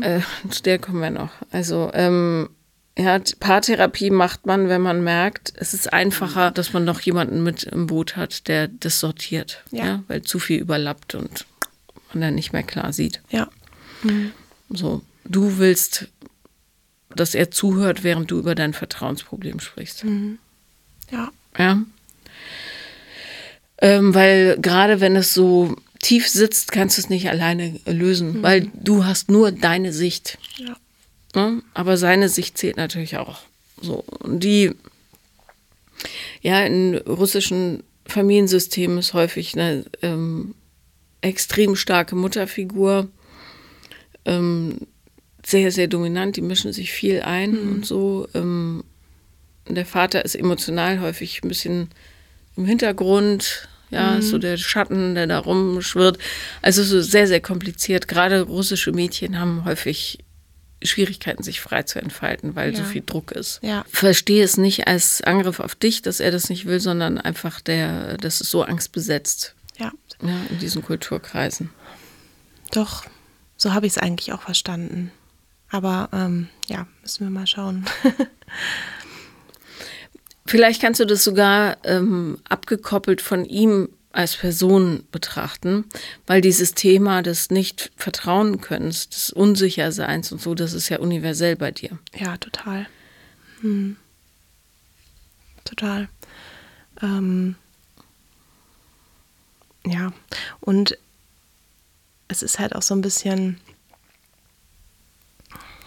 äh, 0.00 0.20
zu 0.50 0.62
der 0.62 0.78
kommen 0.78 1.00
wir 1.00 1.10
noch. 1.10 1.30
Also 1.52 1.90
ähm, 1.94 2.48
ja, 2.98 3.18
Paartherapie 3.40 4.10
macht 4.10 4.46
man, 4.46 4.68
wenn 4.70 4.80
man 4.80 5.04
merkt, 5.04 5.52
es 5.56 5.74
ist 5.74 5.92
einfacher, 5.92 6.50
dass 6.50 6.72
man 6.72 6.84
noch 6.84 7.00
jemanden 7.00 7.42
mit 7.42 7.64
im 7.64 7.86
Boot 7.86 8.16
hat, 8.16 8.48
der 8.48 8.68
das 8.68 9.00
sortiert. 9.00 9.62
Ja. 9.70 10.02
weil 10.08 10.22
zu 10.22 10.38
viel 10.38 10.60
überlappt 10.60 11.14
und 11.14 11.44
man 12.16 12.28
dann 12.28 12.34
nicht 12.34 12.52
mehr 12.52 12.62
klar 12.62 12.92
sieht. 12.92 13.20
Ja. 13.30 13.48
So, 14.70 15.02
du 15.24 15.58
willst, 15.58 16.08
dass 17.14 17.34
er 17.34 17.50
zuhört, 17.50 18.04
während 18.04 18.30
du 18.30 18.38
über 18.38 18.54
dein 18.54 18.72
Vertrauensproblem 18.72 19.60
sprichst. 19.60 20.04
Ja. 21.10 21.30
Ja. 21.58 21.82
Ähm, 23.78 24.14
weil 24.14 24.58
gerade 24.60 25.00
wenn 25.00 25.16
es 25.16 25.34
so 25.34 25.76
tief 26.00 26.28
sitzt, 26.28 26.72
kannst 26.72 26.96
du 26.96 27.02
es 27.02 27.10
nicht 27.10 27.28
alleine 27.28 27.78
lösen, 27.86 28.42
weil 28.42 28.70
du 28.74 29.04
hast 29.04 29.30
nur 29.30 29.52
deine 29.52 29.92
Sicht. 29.92 30.38
Ja. 30.56 30.76
Ne? 31.34 31.62
Aber 31.74 31.96
seine 31.96 32.28
Sicht 32.28 32.58
zählt 32.58 32.76
natürlich 32.76 33.18
auch. 33.18 33.40
So, 33.80 34.04
und 34.20 34.42
die, 34.42 34.72
ja, 36.40 36.64
in 36.64 36.96
russischen 36.96 37.82
Familiensystemen 38.06 38.98
ist 38.98 39.14
häufig 39.14 39.54
eine 39.54 39.84
ähm, 40.02 40.54
extrem 41.26 41.76
starke 41.76 42.14
Mutterfigur, 42.16 43.08
ähm, 44.24 44.78
sehr, 45.44 45.70
sehr 45.70 45.86
dominant, 45.86 46.36
die 46.36 46.42
mischen 46.42 46.72
sich 46.72 46.90
viel 46.92 47.20
ein 47.22 47.56
und 47.56 47.86
so. 47.86 48.28
Ähm, 48.34 48.82
der 49.68 49.86
Vater 49.86 50.24
ist 50.24 50.34
emotional 50.34 51.00
häufig 51.00 51.40
ein 51.42 51.48
bisschen 51.48 51.88
im 52.56 52.64
Hintergrund, 52.64 53.68
ja, 53.90 54.16
ist 54.16 54.30
so 54.30 54.38
der 54.38 54.56
Schatten, 54.56 55.14
der 55.14 55.28
da 55.28 55.38
rumschwirrt. 55.38 56.18
Also 56.62 56.82
so 56.82 57.00
sehr, 57.00 57.28
sehr 57.28 57.40
kompliziert. 57.40 58.08
Gerade 58.08 58.42
russische 58.42 58.90
Mädchen 58.90 59.38
haben 59.38 59.64
häufig 59.64 60.18
Schwierigkeiten, 60.82 61.42
sich 61.42 61.60
frei 61.60 61.84
zu 61.84 62.00
entfalten, 62.00 62.54
weil 62.56 62.74
so 62.74 62.82
Ja. 62.82 62.88
viel 62.88 63.02
Druck 63.06 63.32
ist. 63.32 63.60
Ja. 63.62 63.84
Verstehe 63.88 64.42
es 64.44 64.56
nicht 64.56 64.88
als 64.88 65.20
Angriff 65.22 65.60
auf 65.60 65.74
dich, 65.74 66.02
dass 66.02 66.18
er 66.20 66.30
das 66.32 66.48
nicht 66.48 66.66
will, 66.66 66.80
sondern 66.80 67.18
einfach 67.18 67.60
der, 67.60 68.16
das 68.18 68.40
ist 68.40 68.50
so 68.50 68.62
angstbesetzt 68.62 69.54
Ja. 69.78 69.92
ja, 70.22 70.40
in 70.50 70.58
diesen 70.58 70.82
Kulturkreisen. 70.82 71.70
Doch, 72.72 73.04
so 73.56 73.74
habe 73.74 73.86
ich 73.86 73.92
es 73.92 73.98
eigentlich 73.98 74.32
auch 74.32 74.42
verstanden. 74.42 75.10
Aber 75.70 76.08
ähm, 76.12 76.48
ja, 76.68 76.86
müssen 77.02 77.26
wir 77.26 77.30
mal 77.30 77.46
schauen. 77.46 77.86
Vielleicht 80.46 80.80
kannst 80.80 81.00
du 81.00 81.04
das 81.04 81.24
sogar 81.24 81.78
ähm, 81.84 82.38
abgekoppelt 82.48 83.20
von 83.20 83.44
ihm 83.44 83.88
als 84.12 84.36
Person 84.36 85.04
betrachten, 85.10 85.84
weil 86.26 86.40
dieses 86.40 86.72
Thema 86.74 87.22
des 87.22 87.50
Nicht-Vertrauen-Könnens, 87.50 89.10
des 89.10 89.30
Unsicherseins 89.30 90.32
und 90.32 90.40
so, 90.40 90.54
das 90.54 90.72
ist 90.72 90.88
ja 90.88 91.00
universell 91.00 91.56
bei 91.56 91.70
dir. 91.70 91.98
ja, 92.14 92.36
total. 92.38 92.86
Hm. 93.60 93.96
Total. 95.64 96.08
Ähm, 97.02 97.56
ja, 99.86 100.12
und 100.60 100.98
es 102.28 102.42
ist 102.42 102.58
halt 102.58 102.74
auch 102.74 102.82
so 102.82 102.94
ein 102.94 103.00
bisschen, 103.00 103.60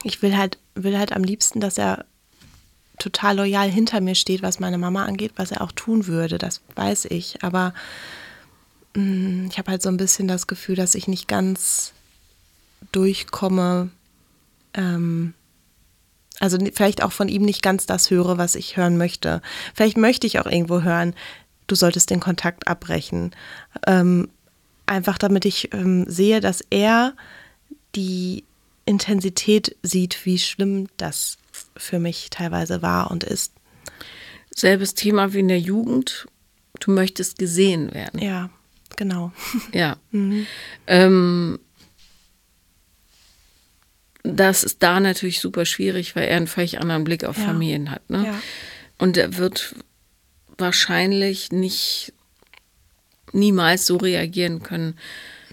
ich 0.04 0.22
will 0.22 0.38
halt, 0.38 0.58
will 0.76 0.98
halt 0.98 1.12
am 1.12 1.24
liebsten, 1.24 1.60
dass 1.60 1.78
er 1.78 2.06
total 2.98 3.38
loyal 3.38 3.70
hinter 3.70 4.02
mir 4.02 4.16
steht, 4.16 4.42
was 4.42 4.60
meine 4.60 4.78
Mama 4.78 5.06
angeht, 5.06 5.34
was 5.36 5.52
er 5.52 5.62
auch 5.62 5.72
tun 5.72 6.08
würde, 6.08 6.38
das 6.38 6.62
weiß 6.76 7.06
ich. 7.06 7.44
Aber 7.44 7.74
mh, 8.96 9.48
ich 9.50 9.58
habe 9.58 9.72
halt 9.72 9.82
so 9.82 9.90
ein 9.90 9.98
bisschen 9.98 10.28
das 10.28 10.48
Gefühl, 10.48 10.76
dass 10.76 10.96
ich 10.96 11.08
nicht 11.08 11.28
ganz 11.28 11.94
durchkomme, 12.92 13.90
ähm, 14.74 15.34
also 16.40 16.58
vielleicht 16.74 17.04
auch 17.04 17.12
von 17.12 17.28
ihm 17.28 17.44
nicht 17.44 17.62
ganz 17.62 17.86
das 17.86 18.10
höre, 18.10 18.38
was 18.38 18.56
ich 18.56 18.78
hören 18.78 18.98
möchte. 18.98 19.42
Vielleicht 19.74 19.98
möchte 19.98 20.26
ich 20.26 20.40
auch 20.40 20.46
irgendwo 20.46 20.82
hören, 20.82 21.14
du 21.72 21.76
solltest 21.76 22.10
den 22.10 22.20
Kontakt 22.20 22.68
abbrechen. 22.68 23.32
Ähm, 23.88 24.30
einfach 24.86 25.18
damit 25.18 25.46
ich 25.46 25.74
ähm, 25.74 26.06
sehe, 26.10 26.40
dass 26.42 26.64
er 26.70 27.14
die 27.96 28.44
Intensität 28.86 29.76
sieht, 29.84 30.26
wie 30.26 30.40
schlimm 30.40 30.88
das 30.98 31.38
für 31.78 32.00
mich 32.00 32.30
teilweise 32.30 32.82
war 32.82 33.12
und 33.12 33.24
ist. 33.24 33.54
Selbes 34.54 34.96
Thema 34.96 35.34
wie 35.34 35.40
in 35.40 35.48
der 35.48 35.60
Jugend. 35.60 36.28
Du 36.80 36.92
möchtest 36.92 37.38
gesehen 37.38 37.94
werden. 37.94 38.22
Ja, 38.22 38.50
genau. 38.96 39.32
Ja. 39.74 39.98
Ähm, 40.88 41.60
das 44.24 44.64
ist 44.64 44.84
da 44.84 45.00
natürlich 45.00 45.40
super 45.40 45.66
schwierig, 45.66 46.16
weil 46.16 46.28
er 46.28 46.38
einen 46.38 46.48
völlig 46.48 46.80
anderen 46.80 47.04
Blick 47.04 47.24
auf 47.24 47.38
Ja. 47.38 47.46
Familien 47.46 47.92
hat. 47.92 48.10
Ne? 48.10 48.26
Ja. 48.26 48.42
Und 48.98 49.18
er 49.18 49.38
wird 49.38 49.76
wahrscheinlich 50.60 51.52
nicht 51.52 52.14
niemals 53.32 53.86
so 53.86 53.98
reagieren 53.98 54.64
können 54.64 54.96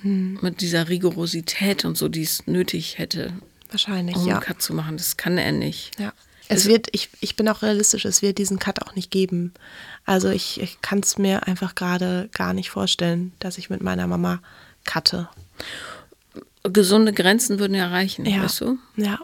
mit 0.03 0.61
dieser 0.61 0.89
Rigorosität 0.89 1.85
und 1.85 1.97
so, 1.97 2.09
die 2.09 2.23
es 2.23 2.47
nötig 2.47 2.99
hätte, 2.99 3.33
Wahrscheinlich, 3.71 4.15
um 4.17 4.27
ja. 4.27 4.35
einen 4.35 4.43
Cut 4.45 4.63
zu 4.63 4.73
machen. 4.75 4.97
Das 4.97 5.17
kann 5.17 5.39
er 5.39 5.51
nicht. 5.53 5.99
Ja. 5.99 6.13
Es 6.49 6.67
wird, 6.67 6.87
ich, 6.93 7.09
ich 7.21 7.35
bin 7.35 7.49
auch 7.49 7.63
realistisch, 7.63 8.05
es 8.05 8.23
wird 8.23 8.39
diesen 8.39 8.61
Cut 8.61 8.83
auch 8.87 8.95
nicht 8.95 9.11
geben. 9.11 9.53
Also 10.05 10.29
ich, 10.31 10.61
ich 10.61 10.81
kann 10.81 11.01
es 11.01 11.19
mir 11.19 11.49
einfach 11.49 11.75
gerade 11.75 12.29
gar 12.33 12.53
nicht 12.53 12.71
vorstellen, 12.71 13.33
dass 13.41 13.59
ich 13.59 13.69
mit 13.69 13.83
meiner 13.83 14.07
Mama 14.07 14.41
cutte. 14.85 15.29
gesunde 16.63 17.13
Grenzen 17.13 17.59
würden 17.59 17.75
ja 17.75 17.89
reichen, 17.89 18.25
Ja. 18.27 18.45
weißt 18.45 18.61
du? 18.61 18.79
Ja. 18.97 19.19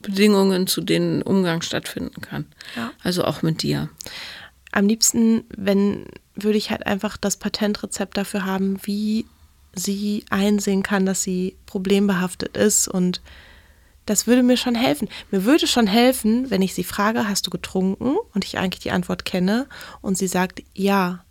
Bedingungen, 0.00 0.66
zu 0.66 0.80
denen 0.80 1.22
Umgang 1.22 1.62
stattfinden 1.62 2.20
kann. 2.20 2.46
Ja. 2.76 2.92
Also 3.02 3.24
auch 3.24 3.42
mit 3.42 3.62
dir. 3.62 3.88
Am 4.72 4.86
liebsten, 4.86 5.44
wenn, 5.56 6.06
würde 6.34 6.58
ich 6.58 6.70
halt 6.70 6.86
einfach 6.86 7.16
das 7.16 7.36
Patentrezept 7.36 8.16
dafür 8.16 8.44
haben, 8.44 8.78
wie 8.82 9.26
sie 9.74 10.24
einsehen 10.30 10.82
kann, 10.82 11.06
dass 11.06 11.22
sie 11.22 11.56
problembehaftet 11.66 12.56
ist. 12.56 12.88
Und 12.88 13.20
das 14.06 14.26
würde 14.26 14.42
mir 14.42 14.56
schon 14.56 14.74
helfen. 14.74 15.08
Mir 15.30 15.44
würde 15.44 15.66
schon 15.66 15.86
helfen, 15.86 16.50
wenn 16.50 16.62
ich 16.62 16.74
sie 16.74 16.84
frage, 16.84 17.28
hast 17.28 17.46
du 17.46 17.50
getrunken? 17.50 18.16
Und 18.34 18.44
ich 18.44 18.58
eigentlich 18.58 18.82
die 18.82 18.90
Antwort 18.90 19.24
kenne. 19.24 19.66
Und 20.00 20.18
sie 20.18 20.28
sagt 20.28 20.62
ja. 20.74 21.24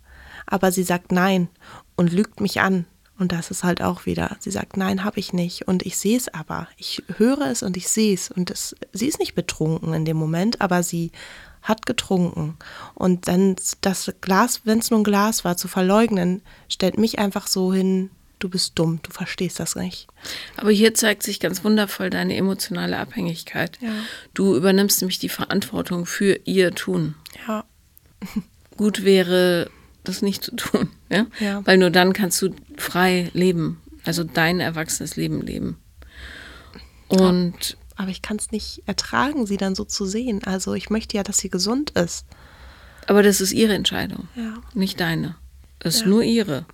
Aber 0.46 0.72
sie 0.72 0.82
sagt 0.82 1.12
nein 1.12 1.48
und 1.96 2.12
lügt 2.12 2.40
mich 2.40 2.60
an. 2.60 2.86
Und 3.18 3.32
das 3.32 3.50
ist 3.50 3.64
halt 3.64 3.82
auch 3.82 4.06
wieder. 4.06 4.36
Sie 4.38 4.50
sagt, 4.50 4.76
nein, 4.76 5.04
habe 5.04 5.18
ich 5.18 5.32
nicht. 5.32 5.66
Und 5.66 5.84
ich 5.84 5.98
sehe 5.98 6.16
es 6.16 6.32
aber. 6.32 6.68
Ich 6.76 7.02
höre 7.16 7.46
es 7.46 7.62
und 7.62 7.76
ich 7.76 7.88
sehe 7.88 8.14
es. 8.14 8.30
Und 8.30 8.50
es, 8.50 8.76
sie 8.92 9.06
ist 9.06 9.18
nicht 9.18 9.34
betrunken 9.34 9.92
in 9.92 10.04
dem 10.04 10.16
Moment, 10.16 10.60
aber 10.60 10.82
sie 10.82 11.10
hat 11.62 11.86
getrunken. 11.86 12.56
Und 12.94 13.26
dann 13.28 13.56
das 13.80 14.12
Glas, 14.20 14.62
wenn 14.64 14.78
es 14.78 14.90
nur 14.90 15.00
ein 15.00 15.04
Glas 15.04 15.44
war, 15.44 15.56
zu 15.56 15.66
verleugnen, 15.68 16.42
stellt 16.68 16.96
mich 16.96 17.18
einfach 17.18 17.48
so 17.48 17.74
hin, 17.74 18.10
du 18.38 18.48
bist 18.48 18.78
dumm, 18.78 19.00
du 19.02 19.10
verstehst 19.10 19.58
das 19.58 19.74
nicht. 19.74 20.06
Aber 20.56 20.70
hier 20.70 20.94
zeigt 20.94 21.22
sich 21.22 21.40
ganz 21.40 21.64
wundervoll 21.64 22.10
deine 22.10 22.36
emotionale 22.36 22.98
Abhängigkeit. 22.98 23.78
Ja. 23.80 23.90
Du 24.34 24.54
übernimmst 24.54 25.00
nämlich 25.00 25.18
die 25.18 25.28
Verantwortung 25.28 26.06
für 26.06 26.40
ihr 26.44 26.72
Tun. 26.74 27.14
Ja. 27.46 27.64
Gut 28.76 29.04
wäre, 29.04 29.70
das 30.08 30.22
nicht 30.22 30.42
zu 30.44 30.56
tun. 30.56 30.88
Ja? 31.10 31.26
Ja. 31.40 31.66
Weil 31.66 31.78
nur 31.78 31.90
dann 31.90 32.12
kannst 32.12 32.40
du 32.42 32.50
frei 32.76 33.30
leben. 33.32 33.80
Also 34.04 34.24
dein 34.24 34.60
erwachsenes 34.60 35.16
Leben 35.16 35.40
leben. 35.40 35.78
Und 37.08 37.76
Aber 37.96 38.10
ich 38.10 38.22
kann 38.22 38.36
es 38.36 38.50
nicht 38.52 38.82
ertragen, 38.86 39.46
sie 39.46 39.56
dann 39.56 39.74
so 39.74 39.84
zu 39.84 40.04
sehen. 40.06 40.44
Also 40.44 40.74
ich 40.74 40.90
möchte 40.90 41.16
ja, 41.16 41.22
dass 41.22 41.38
sie 41.38 41.48
gesund 41.50 41.90
ist. 41.90 42.26
aber 43.06 43.22
das 43.22 43.40
ist 43.40 43.52
ihre 43.52 43.72
Entscheidung, 43.74 44.28
Ja. 44.36 44.54
nicht 44.74 45.00
deine. 45.00 45.36
Das 45.78 45.94
ist 45.96 46.00
Ja. 46.02 46.06
Mhm. 46.06 46.12
nur 46.12 46.22
ihre. 46.22 46.66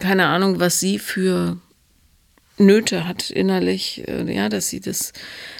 Keine 0.00 0.26
Ahnung, 0.26 0.58
was 0.60 0.80
sie 0.80 0.98
für 0.98 1.58
Nöte 2.58 3.06
hat 3.06 3.30
innerlich, 3.30 4.02
äh, 4.08 4.32
ja, 4.34 4.48
dass 4.48 4.68
sie 4.68 4.80
das, 4.80 5.12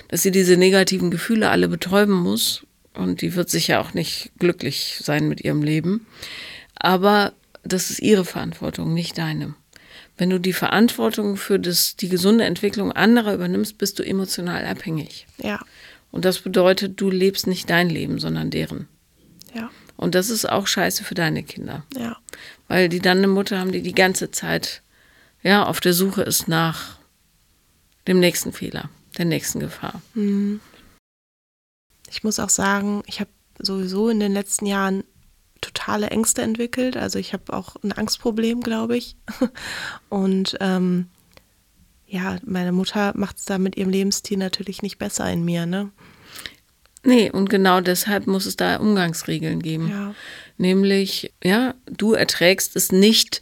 dass 0.09 0.23
sie 0.25 0.33
diese 0.33 0.57
negativen 0.57 1.11
Gefühle 1.13 1.49
alle 1.51 1.69
betäuben 1.69 2.15
muss. 2.15 2.67
Und 2.95 3.23
die 3.23 3.37
wird 3.37 3.49
sicher 3.51 3.81
auch 3.81 3.95
nicht 3.95 4.33
glücklich 4.41 4.99
sein 5.05 5.29
mit 5.29 5.41
ihrem 5.43 5.63
Leben. 5.63 6.07
Aber 6.79 7.33
das 7.63 7.91
ist 7.91 8.01
ihre 8.01 8.25
Verantwortung, 8.25 8.95
nicht 8.95 9.19
deine. 9.19 9.55
Wenn 10.17 10.31
du 10.31 10.41
die 10.41 10.53
Verantwortung 10.53 11.37
für 11.37 11.59
das, 11.59 11.97
die 11.97 12.09
gesunde 12.09 12.45
Entwicklung 12.45 12.93
anderer 12.93 13.35
übernimmst, 13.35 13.79
bist 13.79 13.99
du 13.99 14.03
emotional 14.03 14.65
abhängig. 14.67 15.27
Ja. 15.39 15.61
Und 16.11 16.25
das 16.25 16.41
bedeutet, 16.41 17.01
du 17.01 17.11
lebst 17.11 17.47
nicht 17.47 17.71
dein 17.71 17.89
Leben, 17.89 18.19
sondern 18.19 18.51
deren. 18.51 18.89
Ja. 19.55 19.71
Und 19.97 20.15
das 20.15 20.31
ist 20.31 20.49
auch 20.49 20.67
scheiße 20.67 21.05
für 21.05 21.15
deine 21.15 21.43
Kinder. 21.43 21.85
Ja. 21.97 22.17
Weil 22.67 22.89
die 22.89 23.01
dann 23.01 23.19
eine 23.19 23.29
Mutter 23.29 23.59
haben, 23.59 23.73
die 23.73 23.83
die 23.83 23.95
ganze 23.95 24.31
Zeit 24.31 24.83
ja, 25.43 25.65
auf 25.65 25.81
der 25.81 25.93
Suche 25.93 26.23
ist 26.23 26.49
nach 26.49 26.99
dem 28.07 28.19
nächsten 28.19 28.53
Fehler, 28.53 28.91
der 29.19 29.25
nächsten 29.25 29.61
Gefahr. 29.61 30.01
Ich 32.11 32.25
muss 32.25 32.41
auch 32.41 32.49
sagen, 32.49 33.03
ich 33.07 33.21
habe 33.21 33.31
sowieso 33.59 34.09
in 34.09 34.19
den 34.19 34.33
letzten 34.33 34.67
Jahren 34.67 35.05
totale 35.61 36.09
Ängste 36.09 36.43
entwickelt. 36.43 36.97
Also 36.97 37.19
ich 37.19 37.33
habe 37.33 37.53
auch 37.53 37.77
ein 37.83 37.93
Angstproblem, 37.93 38.63
glaube 38.63 38.97
ich. 38.97 39.17
Und 40.09 40.57
ähm, 40.61 41.07
ja, 42.07 42.39
meine 42.45 42.73
Mutter 42.73 43.13
macht 43.17 43.39
es 43.39 43.45
da 43.45 43.59
mit 43.59 43.77
ihrem 43.77 43.91
Lebensstil 43.91 44.39
natürlich 44.39 44.83
nicht 44.83 44.99
besser 44.99 45.31
in 45.31 45.45
mir, 45.45 45.67
ne? 45.67 45.91
Nee, 47.05 47.31
und 47.31 47.49
genau 47.49 47.81
deshalb 47.81 48.27
muss 48.27 48.45
es 48.45 48.57
da 48.57 48.77
Umgangsregeln 48.77 49.63
geben. 49.63 49.89
Ja. 49.89 50.15
Nämlich, 50.57 51.33
ja, 51.43 51.75
du 51.87 52.13
erträgst 52.13 52.75
es 52.75 52.91
nicht, 52.91 53.41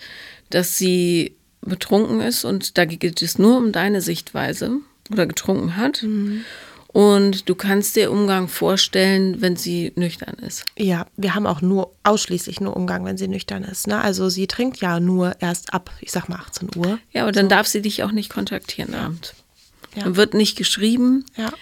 dass 0.51 0.77
sie 0.77 1.37
betrunken 1.63 2.21
ist 2.21 2.45
und 2.45 2.77
da 2.77 2.85
geht 2.85 3.23
es 3.23 3.39
nur 3.39 3.57
um 3.57 3.73
deine 3.73 4.03
Sichtweise 4.03 4.79
oder 5.11 5.27
getrunken 5.27 5.77
hat. 5.77 6.05
Und 6.97 7.47
du 7.47 7.55
kannst 7.55 7.95
dir 7.97 8.11
Umgang 8.11 8.49
vorstellen, 8.49 9.43
wenn 9.43 9.55
sie 9.57 9.93
nüchtern 9.97 10.37
ist. 10.37 10.65
Ja, 10.79 11.07
wir 11.19 11.35
haben 11.35 11.47
auch 11.47 11.61
nur 11.61 11.93
ausschließlich 12.05 12.63
nur 12.63 12.75
Umgang, 12.75 13.05
wenn 13.05 13.19
sie 13.19 13.29
nüchtern 13.29 13.65
ist. 13.65 13.87
Ne? 13.87 14.01
Also 14.01 14.31
sie 14.31 14.47
trinkt 14.47 14.79
ja 14.81 14.99
nur 14.99 15.35
erst 15.41 15.75
ab, 15.75 15.91
ich 16.01 16.11
sag 16.11 16.31
mal 16.31 16.37
18 16.39 16.71
Uhr. 16.75 16.99
Ja, 17.13 17.25
aber 17.25 17.33
dann 17.33 17.51
darf 17.51 17.67
sie 17.67 17.83
dich 17.83 18.03
auch 18.03 18.13
nicht 18.13 18.31
kontaktieren 18.31 18.95
abends. 18.95 19.35
Ja. 19.95 20.05
Dann 20.05 20.17
wird 20.17 20.33
nicht 20.33 20.57
geschrieben, 20.57 21.27
Ja. 21.37 21.53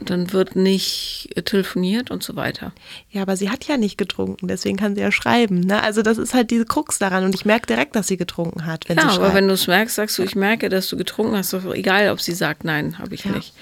dann 0.00 0.32
wird 0.32 0.56
nicht 0.56 1.28
äh, 1.34 1.42
telefoniert 1.42 2.10
und 2.10 2.22
so 2.22 2.34
weiter. 2.34 2.72
Ja, 3.10 3.20
aber 3.20 3.36
sie 3.36 3.50
hat 3.50 3.64
ja 3.68 3.76
nicht 3.76 3.98
getrunken, 3.98 4.48
deswegen 4.48 4.78
kann 4.78 4.94
sie 4.94 5.02
ja 5.02 5.12
schreiben. 5.12 5.60
Ne? 5.60 5.82
Also 5.82 6.00
das 6.00 6.16
ist 6.16 6.32
halt 6.32 6.50
diese 6.50 6.64
Krux 6.64 6.98
daran 6.98 7.24
und 7.24 7.34
ich 7.34 7.44
merke 7.44 7.66
direkt, 7.66 7.94
dass 7.94 8.06
sie 8.08 8.16
getrunken 8.16 8.64
hat, 8.64 8.88
wenn 8.88 8.96
Ja, 8.96 9.02
sie 9.02 9.08
aber 9.10 9.16
schreibt. 9.24 9.34
wenn 9.34 9.48
du 9.48 9.52
es 9.52 9.66
merkst, 9.66 9.96
sagst 9.96 10.16
du, 10.16 10.22
ich 10.22 10.34
merke, 10.34 10.70
dass 10.70 10.88
du 10.88 10.96
getrunken 10.96 11.36
hast, 11.36 11.52
egal, 11.52 12.08
ob 12.08 12.22
sie 12.22 12.32
sagt, 12.32 12.64
nein, 12.64 12.98
habe 12.98 13.14
ich 13.14 13.26
Ja. 13.26 13.32
nicht. 13.32 13.52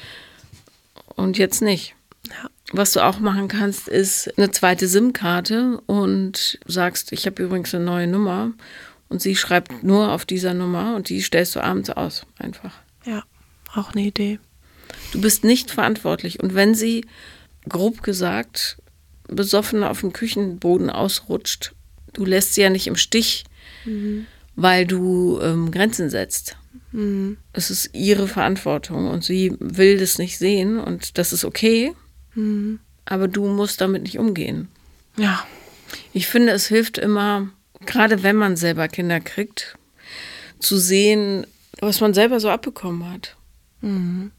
Und 1.21 1.39
jetzt 1.39 1.61
nicht. 1.61 1.95
ja. 2.29 2.51
Was 2.73 2.93
du 2.93 3.05
auch 3.05 3.19
machen 3.19 3.49
kannst, 3.49 3.89
ist 3.89 4.39
eine 4.39 4.53
zweite 4.53 4.87
SIM-Karte 4.87 5.81
und 5.87 6.59
sagst, 6.67 7.11
ich 7.13 7.27
habe 7.27 7.43
übrigens 7.43 7.75
eine 7.75 7.85
neue 7.85 8.07
Nummer 8.07 8.53
und 9.09 9.21
sie 9.21 9.35
schreibt 9.35 9.83
nur 9.83 10.13
auf 10.13 10.25
dieser 10.25 10.55
Nummer 10.55 10.95
und 10.95 11.09
die 11.09 11.21
stellst 11.21 11.57
du 11.57 11.61
abends 11.61 11.91
aus, 11.91 12.27
einfach. 12.39 12.73
ja, 13.05 13.25
auch 13.75 13.93
eine 13.93 14.03
Idee. 14.03 14.39
Du 15.13 15.21
bist 15.21 15.43
nicht 15.45 15.71
verantwortlich. 15.71 16.41
Und 16.41 16.55
wenn 16.55 16.75
sie, 16.75 17.05
grob 17.69 18.03
gesagt, 18.03 18.79
besoffen 19.27 19.83
auf 19.83 20.01
dem 20.01 20.13
Küchenboden 20.13 20.91
ausrutscht, 20.91 21.73
du 22.13 22.25
lässt 22.25 22.55
sie 22.55 22.63
ja 22.63 22.71
nicht 22.71 22.87
im 22.87 22.97
Stich, 22.97 23.45
weil 24.55 24.87
du 24.87 25.41
ähm, 25.43 25.71
Grenzen 25.71 26.09
setzt. 26.09 26.57
Es 27.53 27.71
ist 27.71 27.91
ihre 27.95 28.27
Verantwortung 28.27 29.09
und 29.09 29.23
sie 29.25 29.55
will 29.61 29.99
das 29.99 30.19
nicht 30.19 30.39
sehen 30.39 30.79
und 30.79 31.19
das 31.19 31.33
ist 31.33 31.45
okay, 31.45 31.93
aber 33.05 33.29
du 33.29 33.47
musst 33.47 33.81
damit 33.81 34.03
nicht 34.03 34.19
umgehen. 34.19 34.69
Ja, 35.17 35.45
Ich 36.13 36.27
finde, 36.29 36.53
es 36.53 36.67
hilft 36.67 36.99
immer, 36.99 37.49
gerade 37.87 38.23
wenn 38.23 38.37
man 38.37 38.57
selber 38.57 38.89
Kinder 38.89 39.21
kriegt, 39.21 39.77
zu 40.59 40.79
sehen, 40.79 41.47
was 41.81 42.01
man 42.01 42.15
selber 42.15 42.39
so 42.41 42.49
abbekommen 42.51 43.11
hat. 43.11 43.37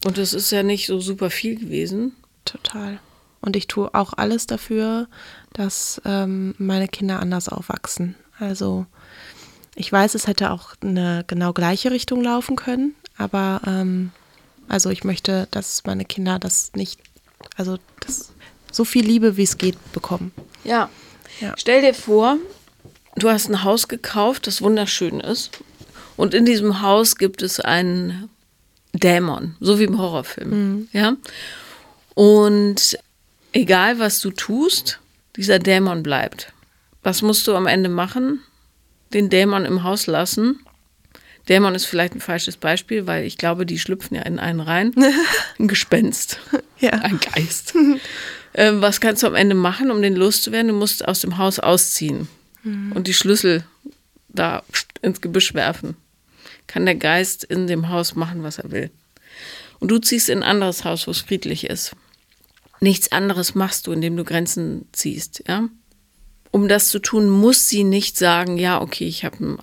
Und 0.04 0.18
das 0.18 0.32
ist 0.32 0.50
ja 0.52 0.62
nicht 0.62 0.86
so 0.86 1.00
super 1.00 1.30
viel 1.30 1.58
gewesen. 1.58 2.12
total. 2.44 3.00
Und 3.40 3.56
ich 3.56 3.66
tue 3.66 3.92
auch 3.92 4.12
alles 4.12 4.46
dafür, 4.46 5.08
dass 5.52 6.00
ähm, 6.04 6.54
meine 6.58 6.86
Kinder 6.88 7.18
anders 7.20 7.48
aufwachsen. 7.48 8.14
Also 8.38 8.86
ich 9.74 9.90
weiß, 9.90 10.14
es 10.14 10.26
hätte 10.26 10.50
auch 10.50 10.74
eine 10.82 11.24
genau 11.26 11.52
gleiche 11.52 11.90
Richtung 11.90 12.22
laufen 12.22 12.56
können, 12.56 12.94
aber 13.16 13.60
ähm, 13.66 14.10
also 14.68 14.90
ich 14.90 15.04
möchte, 15.04 15.48
dass 15.50 15.84
meine 15.84 16.04
Kinder 16.04 16.38
das 16.38 16.72
nicht, 16.74 17.00
also 17.56 17.78
das, 18.00 18.32
so 18.70 18.84
viel 18.84 19.04
Liebe, 19.04 19.36
wie 19.36 19.42
es 19.42 19.58
geht, 19.58 19.76
bekommen. 19.92 20.32
Ja. 20.64 20.88
Ja. 21.40 21.54
Stell 21.56 21.82
dir 21.82 21.94
vor, 21.94 22.36
du 23.16 23.30
hast 23.30 23.48
ein 23.48 23.64
Haus 23.64 23.88
gekauft, 23.88 24.46
das 24.46 24.62
wunderschön 24.62 25.20
ist. 25.20 25.50
Und 26.16 26.34
in 26.34 26.44
diesem 26.44 26.82
Haus 26.82 27.16
gibt 27.16 27.42
es 27.42 27.58
einen 27.58 28.28
Dämon, 28.92 29.56
so 29.60 29.78
wie 29.78 29.84
im 29.84 29.98
Horrorfilm. 29.98 30.88
Ja. 30.92 31.16
Und 32.14 32.98
egal 33.52 33.98
was 33.98 34.20
du 34.20 34.30
tust, 34.30 35.00
dieser 35.36 35.58
Dämon 35.58 36.02
bleibt. 36.02 36.52
Was 37.02 37.22
musst 37.22 37.46
du 37.46 37.54
am 37.56 37.66
Ende 37.66 37.88
machen? 37.88 38.40
Den 39.14 39.30
Dämon 39.30 39.64
im 39.64 39.82
Haus 39.82 40.06
lassen. 40.06 40.60
Dämon 41.48 41.74
ist 41.74 41.86
vielleicht 41.86 42.14
ein 42.14 42.20
falsches 42.20 42.56
Beispiel, 42.56 43.06
weil 43.06 43.24
ich 43.24 43.36
glaube, 43.36 43.66
die 43.66 43.78
schlüpfen 43.78 44.16
ja 44.16 44.22
in 44.22 44.38
einen 44.38 44.60
rein. 44.60 44.94
Ein 45.58 45.68
Gespenst. 45.68 46.38
Ja. 46.78 46.92
Ein 46.92 47.18
Geist. 47.18 47.74
ähm, 48.54 48.80
was 48.80 49.00
kannst 49.00 49.22
du 49.22 49.26
am 49.26 49.34
Ende 49.34 49.54
machen, 49.54 49.90
um 49.90 50.02
den 50.02 50.14
loszuwerden? 50.14 50.68
Du 50.68 50.74
musst 50.74 51.06
aus 51.06 51.20
dem 51.20 51.38
Haus 51.38 51.58
ausziehen 51.58 52.28
und 52.64 53.08
die 53.08 53.14
Schlüssel 53.14 53.64
da 54.28 54.62
ins 55.00 55.20
Gebüsch 55.20 55.54
werfen. 55.54 55.96
Kann 56.66 56.86
der 56.86 56.94
Geist 56.94 57.44
in 57.44 57.66
dem 57.66 57.88
Haus 57.88 58.14
machen, 58.14 58.42
was 58.44 58.58
er 58.58 58.70
will. 58.70 58.90
Und 59.80 59.90
du 59.90 59.98
ziehst 59.98 60.28
in 60.28 60.38
ein 60.38 60.48
anderes 60.48 60.84
Haus, 60.84 61.06
wo 61.06 61.10
es 61.10 61.20
friedlich 61.20 61.64
ist. 61.64 61.96
Nichts 62.80 63.10
anderes 63.10 63.54
machst 63.54 63.86
du, 63.86 63.92
indem 63.92 64.16
du 64.16 64.24
Grenzen 64.24 64.86
ziehst, 64.92 65.42
ja? 65.48 65.68
Um 66.52 66.68
das 66.68 66.88
zu 66.88 67.00
tun, 67.00 67.28
muss 67.28 67.68
sie 67.68 67.82
nicht 67.82 68.16
sagen, 68.16 68.56
ja, 68.56 68.80
okay, 68.80 69.08
ich 69.08 69.24
habe 69.24 69.44
ein 69.44 69.58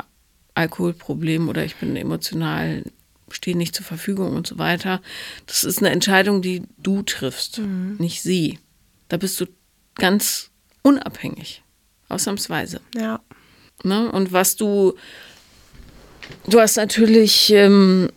Alkoholproblem 0.55 1.47
oder 1.47 1.63
ich 1.63 1.77
bin 1.77 1.95
emotional, 1.95 2.83
stehe 3.31 3.55
nicht 3.55 3.73
zur 3.73 3.85
Verfügung 3.85 4.35
und 4.35 4.45
so 4.45 4.57
weiter. 4.57 5.01
Das 5.45 5.63
ist 5.63 5.79
eine 5.79 5.91
Entscheidung, 5.91 6.41
die 6.41 6.63
du 6.77 7.03
triffst, 7.03 7.59
nicht 7.59 8.21
sie. 8.21 8.59
Da 9.07 9.15
bist 9.15 9.39
du 9.39 9.45
ganz 9.95 10.49
unabhängig, 10.81 11.63
ausnahmsweise. 12.09 12.81
Ja. 12.95 13.21
Ne? 13.83 14.11
Und 14.11 14.33
was 14.33 14.57
du 14.57 14.95
Du 16.47 16.59
hast 16.59 16.77
natürlich 16.77 17.51
ähm, 17.51 18.09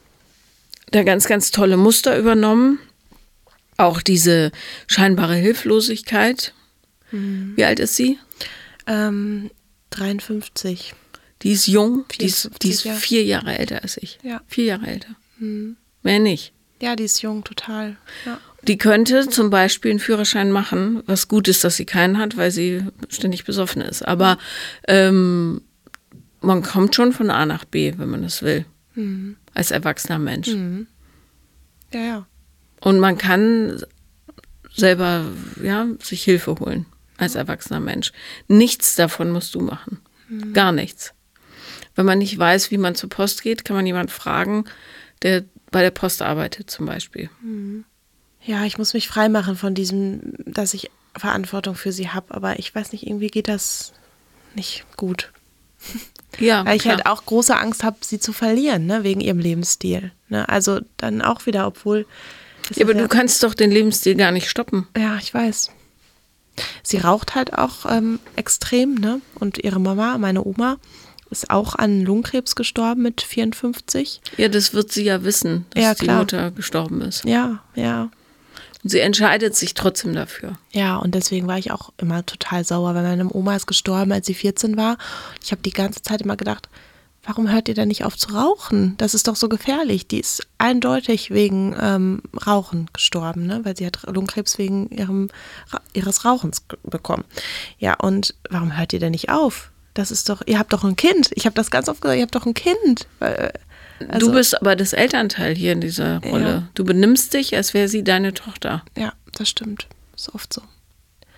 da 0.91 1.03
ganz, 1.03 1.27
ganz 1.27 1.51
tolle 1.51 1.77
Muster 1.77 2.19
übernommen. 2.19 2.79
Auch 3.77 4.03
diese 4.03 4.53
scheinbare 4.87 5.35
Hilflosigkeit. 5.35 6.55
Mhm. 7.11 7.55
Wie 7.57 7.65
alt 7.65 7.81
ist 7.81 7.97
sie? 7.97 8.19
Ähm, 8.87 9.51
53. 9.91 10.95
Die 11.43 11.53
ist 11.53 11.67
jung, 11.67 12.05
die 12.21 12.27
ist, 12.27 12.51
die 12.63 12.71
ist 12.71 12.87
vier 12.89 13.25
Jahre 13.25 13.59
älter 13.59 13.83
als 13.83 13.97
ich. 13.97 14.19
Ja. 14.23 14.41
Vier 14.47 14.65
Jahre 14.65 14.87
älter. 14.87 15.17
Mhm. 15.39 15.77
Mehr 16.03 16.21
nicht. 16.21 16.53
Ja, 16.81 16.97
die 16.97 17.05
ist 17.05 17.23
jung, 17.23 17.45
total. 17.45 17.97
Ja. 18.25 18.39
Die 18.67 18.79
könnte 18.79 19.29
zum 19.29 19.51
Beispiel 19.51 19.91
einen 19.91 20.01
Führerschein 20.01 20.53
machen, 20.53 21.03
was 21.07 21.27
gut 21.27 21.49
ist, 21.49 21.65
dass 21.65 21.77
sie 21.77 21.85
keinen 21.85 22.19
hat, 22.19 22.37
weil 22.37 22.53
sie 22.53 22.85
ständig 23.09 23.45
besoffen 23.45 23.83
ist. 23.83 24.07
Aber 24.07 24.39
ähm, 24.87 25.63
man 26.41 26.63
kommt 26.63 26.95
schon 26.95 27.13
von 27.13 27.31
A 27.31 27.45
nach 27.45 27.65
B, 27.65 27.95
wenn 27.97 28.09
man 28.09 28.23
es 28.23 28.43
will. 28.43 28.65
Mhm. 28.95 29.37
Als 29.55 29.73
erwachsener 29.73 30.19
Mensch. 30.19 30.49
Mhm. 30.49 30.87
Ja, 31.93 32.01
ja. 32.01 32.27
Und 32.81 33.01
man 33.01 33.19
kann 33.19 33.83
selber 34.73 35.25
ja, 35.63 35.87
sich 36.01 36.23
Hilfe 36.23 36.55
holen 36.59 36.87
als 37.23 37.35
erwachsener 37.35 37.81
Mensch. 37.81 38.13
Nichts 38.49 38.97
davon 38.97 39.31
musst 39.31 39.55
du 39.55 39.61
machen. 39.61 40.01
Mhm. 40.29 40.53
Gar 40.53 40.73
nichts. 40.73 41.15
Wenn 41.95 42.07
man 42.07 42.19
nicht 42.19 42.39
weiß, 42.39 42.71
wie 42.71 42.79
man 42.79 42.95
zur 42.95 43.11
Post 43.11 43.43
geht, 43.43 43.65
kann 43.65 43.77
man 43.77 43.87
jemanden 43.87 44.13
fragen, 44.13 44.65
der 45.23 45.45
bei 45.71 45.83
der 45.83 45.91
Post 45.91 46.23
arbeitet 46.23 46.71
zum 46.71 46.87
Beispiel. 46.87 47.31
Mhm. 47.43 47.85
Ja, 48.45 48.65
ich 48.65 48.79
muss 48.79 48.95
mich 48.95 49.09
freimachen 49.09 49.57
von 49.57 49.75
diesem, 49.75 50.35
dass 50.45 50.75
ich 50.75 50.91
Verantwortung 51.17 51.75
für 51.75 51.93
sie 51.93 52.09
habe, 52.09 52.35
aber 52.35 52.59
ich 52.59 52.75
weiß 52.75 52.93
nicht, 52.93 53.07
irgendwie 53.07 53.29
geht 53.29 53.49
das 53.49 53.93
nicht 54.55 54.85
gut. 54.97 55.33
Ja, 56.39 56.65
Weil 56.65 56.77
ich 56.77 56.83
klar. 56.83 56.97
halt 56.97 57.07
auch 57.07 57.27
große 57.27 57.55
Angst 57.55 57.85
habe, 57.85 57.99
sie 58.01 58.19
zu 58.19 58.33
verlieren, 58.33 58.87
ne, 58.87 59.05
wegen 59.05 59.21
ihrem 59.21 59.39
Lebensstil. 59.39 60.13
Ne? 60.31 60.49
Also 60.49 60.81
dann 60.97 61.21
auch 61.21 61.45
wieder, 61.45 61.67
obwohl. 61.67 62.07
Ja, 62.75 62.87
aber 62.87 62.95
ja, 62.95 63.03
du 63.03 63.09
kannst 63.09 63.43
doch 63.43 63.53
den 63.53 63.71
Lebensstil 63.71 64.15
gar 64.15 64.33
nicht 64.33 64.49
stoppen. 64.49 64.89
Ja, 64.97 65.19
ich 65.19 65.35
weiß. 65.35 65.71
Sie 66.83 66.99
raucht 66.99 67.35
halt 67.35 67.57
auch 67.57 67.87
ähm, 67.89 68.19
extrem, 68.37 68.95
ne? 68.95 69.21
Und 69.35 69.59
ihre 69.59 69.81
Mama, 69.81 70.19
meine 70.19 70.45
Oma, 70.45 70.77
ist 71.31 71.51
auch 71.51 71.75
an 71.75 72.03
Lungenkrebs 72.03 72.55
gestorben 72.55 73.03
mit 73.03 73.23
54. 73.23 74.21
Ja, 74.37 74.49
das 74.49 74.75
wird 74.75 74.93
sie 74.93 75.05
ja 75.05 75.25
wissen, 75.25 75.65
dass 75.71 75.83
ja, 75.83 75.95
die 75.95 76.11
Mutter 76.11 76.51
gestorben 76.51 77.01
ist. 77.01 77.25
Ja, 77.25 77.63
ja. 77.75 78.11
Und 78.83 78.91
sie 78.91 79.01
entscheidet 79.01 79.57
sich 79.57 79.75
trotzdem 79.75 80.15
dafür. 80.15 80.59
Ja, 80.73 80.97
und 80.97 81.15
deswegen 81.15 81.47
war 81.47 81.59
ich 81.59 81.71
auch 81.71 81.93
immer 81.99 82.27
total 82.27 82.65
sauer, 82.65 82.95
weil 82.95 83.03
meine 83.03 83.33
Oma 83.33 83.57
ist 83.57 83.67
gestorben, 83.67 84.13
als 84.13 84.27
sie 84.27 84.35
14 84.35 84.77
war. 84.77 84.99
Ich 85.43 85.53
habe 85.53 85.63
die 85.63 85.73
ganze 85.73 86.03
Zeit 86.03 86.21
immer 86.23 86.37
gedacht, 86.37 86.69
warum 87.25 87.51
hört 87.51 87.69
ihr 87.69 87.75
denn 87.75 87.89
nicht 87.89 88.05
auf 88.05 88.17
zu 88.17 88.35
rauchen? 88.35 88.95
Das 88.99 89.15
ist 89.15 89.29
doch 89.29 89.37
so 89.37 89.49
gefährlich. 89.49 90.09
Die 90.09 90.21
ist 90.21 90.47
eindeutig 90.59 91.31
wegen 91.31 91.75
ähm, 91.81 92.23
Rauchen 92.47 92.89
gestorben, 92.93 93.47
ne? 93.47 93.61
weil 93.65 93.77
sie 93.77 93.87
hat 93.87 94.03
Lungenkrebs 94.07 94.59
wegen 94.59 94.89
ihrem, 94.91 95.29
ihres 95.93 96.25
Rauchens 96.25 96.65
bekommen. 96.83 97.25
Ja, 97.79 97.95
und 97.95 98.35
warum 98.51 98.77
hört 98.77 98.93
ihr 98.93 99.01
denn 99.01 99.13
nicht 99.13 99.31
auf? 99.31 99.71
Das 99.95 100.11
ist 100.11 100.29
doch, 100.29 100.43
ihr 100.47 100.59
habt 100.59 100.73
doch 100.73 100.85
ein 100.85 100.97
Kind. 100.97 101.31
Ich 101.35 101.45
habe 101.45 101.55
das 101.55 101.71
ganz 101.71 101.89
oft 101.89 102.01
gesagt, 102.01 102.17
ihr 102.17 102.23
habt 102.23 102.35
doch 102.35 102.47
ein 102.47 102.55
Kind. 102.55 103.07
Also, 103.21 104.27
du 104.27 104.33
bist 104.33 104.61
aber 104.61 104.75
das 104.75 104.93
Elternteil 104.93 105.55
hier 105.55 105.73
in 105.73 105.81
dieser 105.81 106.21
Rolle. 106.23 106.51
Ja. 106.51 106.69
Du 106.75 106.85
benimmst 106.85 107.35
dich, 107.35 107.55
als 107.55 107.75
wäre 107.75 107.89
sie 107.89 108.03
deine 108.03 108.33
Tochter. 108.33 108.85
Ja, 108.97 109.13
das 109.33 109.49
stimmt. 109.49 109.87
Ist 110.17 110.35
oft 110.35 110.53
so. 110.53 110.63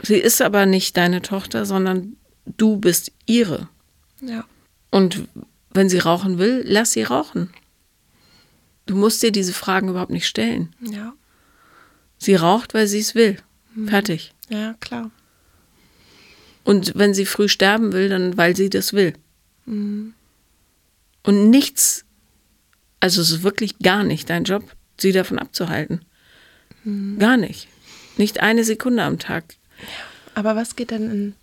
Sie 0.03 0.16
ist 0.16 0.41
aber 0.41 0.66
nicht 0.66 0.97
deine 0.97 1.20
Tochter, 1.20 1.66
sondern 1.66 2.16
du 2.47 2.76
bist 2.76 3.12
ihre. 3.26 3.68
Ja. 4.20 4.45
Und 4.91 5.28
wenn 5.74 5.88
sie 5.88 5.98
rauchen 5.98 6.38
will, 6.38 6.62
lass 6.64 6.92
sie 6.92 7.02
rauchen. 7.02 7.50
Du 8.86 8.96
musst 8.96 9.22
dir 9.22 9.32
diese 9.32 9.52
Fragen 9.52 9.88
überhaupt 9.88 10.12
nicht 10.12 10.26
stellen. 10.26 10.74
Ja. 10.80 11.12
Sie 12.18 12.34
raucht, 12.34 12.74
weil 12.74 12.86
sie 12.86 13.00
es 13.00 13.14
will. 13.14 13.36
Mhm. 13.74 13.88
Fertig. 13.88 14.32
Ja, 14.48 14.74
klar. 14.80 15.10
Und 16.62 16.92
wenn 16.94 17.12
sie 17.12 17.26
früh 17.26 17.48
sterben 17.48 17.92
will, 17.92 18.08
dann 18.08 18.36
weil 18.36 18.56
sie 18.56 18.70
das 18.70 18.92
will. 18.92 19.14
Mhm. 19.66 20.14
Und 21.22 21.50
nichts, 21.50 22.04
also 23.00 23.20
es 23.20 23.30
ist 23.30 23.42
wirklich 23.42 23.78
gar 23.78 24.04
nicht 24.04 24.30
dein 24.30 24.44
Job, 24.44 24.64
sie 24.98 25.12
davon 25.12 25.38
abzuhalten. 25.38 26.04
Mhm. 26.84 27.18
Gar 27.18 27.36
nicht. 27.36 27.68
Nicht 28.16 28.40
eine 28.40 28.64
Sekunde 28.64 29.02
am 29.02 29.18
Tag. 29.18 29.44
Aber 30.34 30.56
was 30.56 30.76
geht 30.76 30.90
denn 30.90 31.10
in 31.10 31.34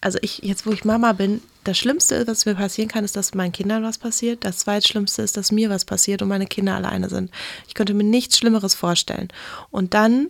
also 0.00 0.18
ich, 0.22 0.38
jetzt 0.38 0.66
wo 0.66 0.72
ich 0.72 0.84
Mama 0.84 1.12
bin, 1.12 1.42
das 1.64 1.78
Schlimmste, 1.78 2.26
was 2.26 2.44
mir 2.44 2.54
passieren 2.54 2.88
kann, 2.88 3.04
ist, 3.04 3.16
dass 3.16 3.34
meinen 3.34 3.52
Kindern 3.52 3.82
was 3.82 3.98
passiert. 3.98 4.44
Das 4.44 4.58
Zweitschlimmste 4.58 5.22
ist, 5.22 5.36
dass 5.36 5.52
mir 5.52 5.70
was 5.70 5.84
passiert 5.84 6.22
und 6.22 6.28
meine 6.28 6.46
Kinder 6.46 6.74
alleine 6.74 7.08
sind. 7.08 7.30
Ich 7.68 7.74
könnte 7.74 7.94
mir 7.94 8.04
nichts 8.04 8.36
Schlimmeres 8.36 8.74
vorstellen. 8.74 9.28
Und 9.70 9.94
dann 9.94 10.28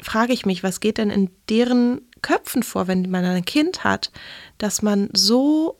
frage 0.00 0.32
ich 0.32 0.46
mich, 0.46 0.62
was 0.62 0.80
geht 0.80 0.98
denn 0.98 1.10
in 1.10 1.30
deren 1.48 2.02
Köpfen 2.22 2.62
vor, 2.62 2.88
wenn 2.88 3.10
man 3.10 3.24
ein 3.24 3.44
Kind 3.44 3.84
hat, 3.84 4.10
dass 4.58 4.82
man 4.82 5.10
so 5.12 5.78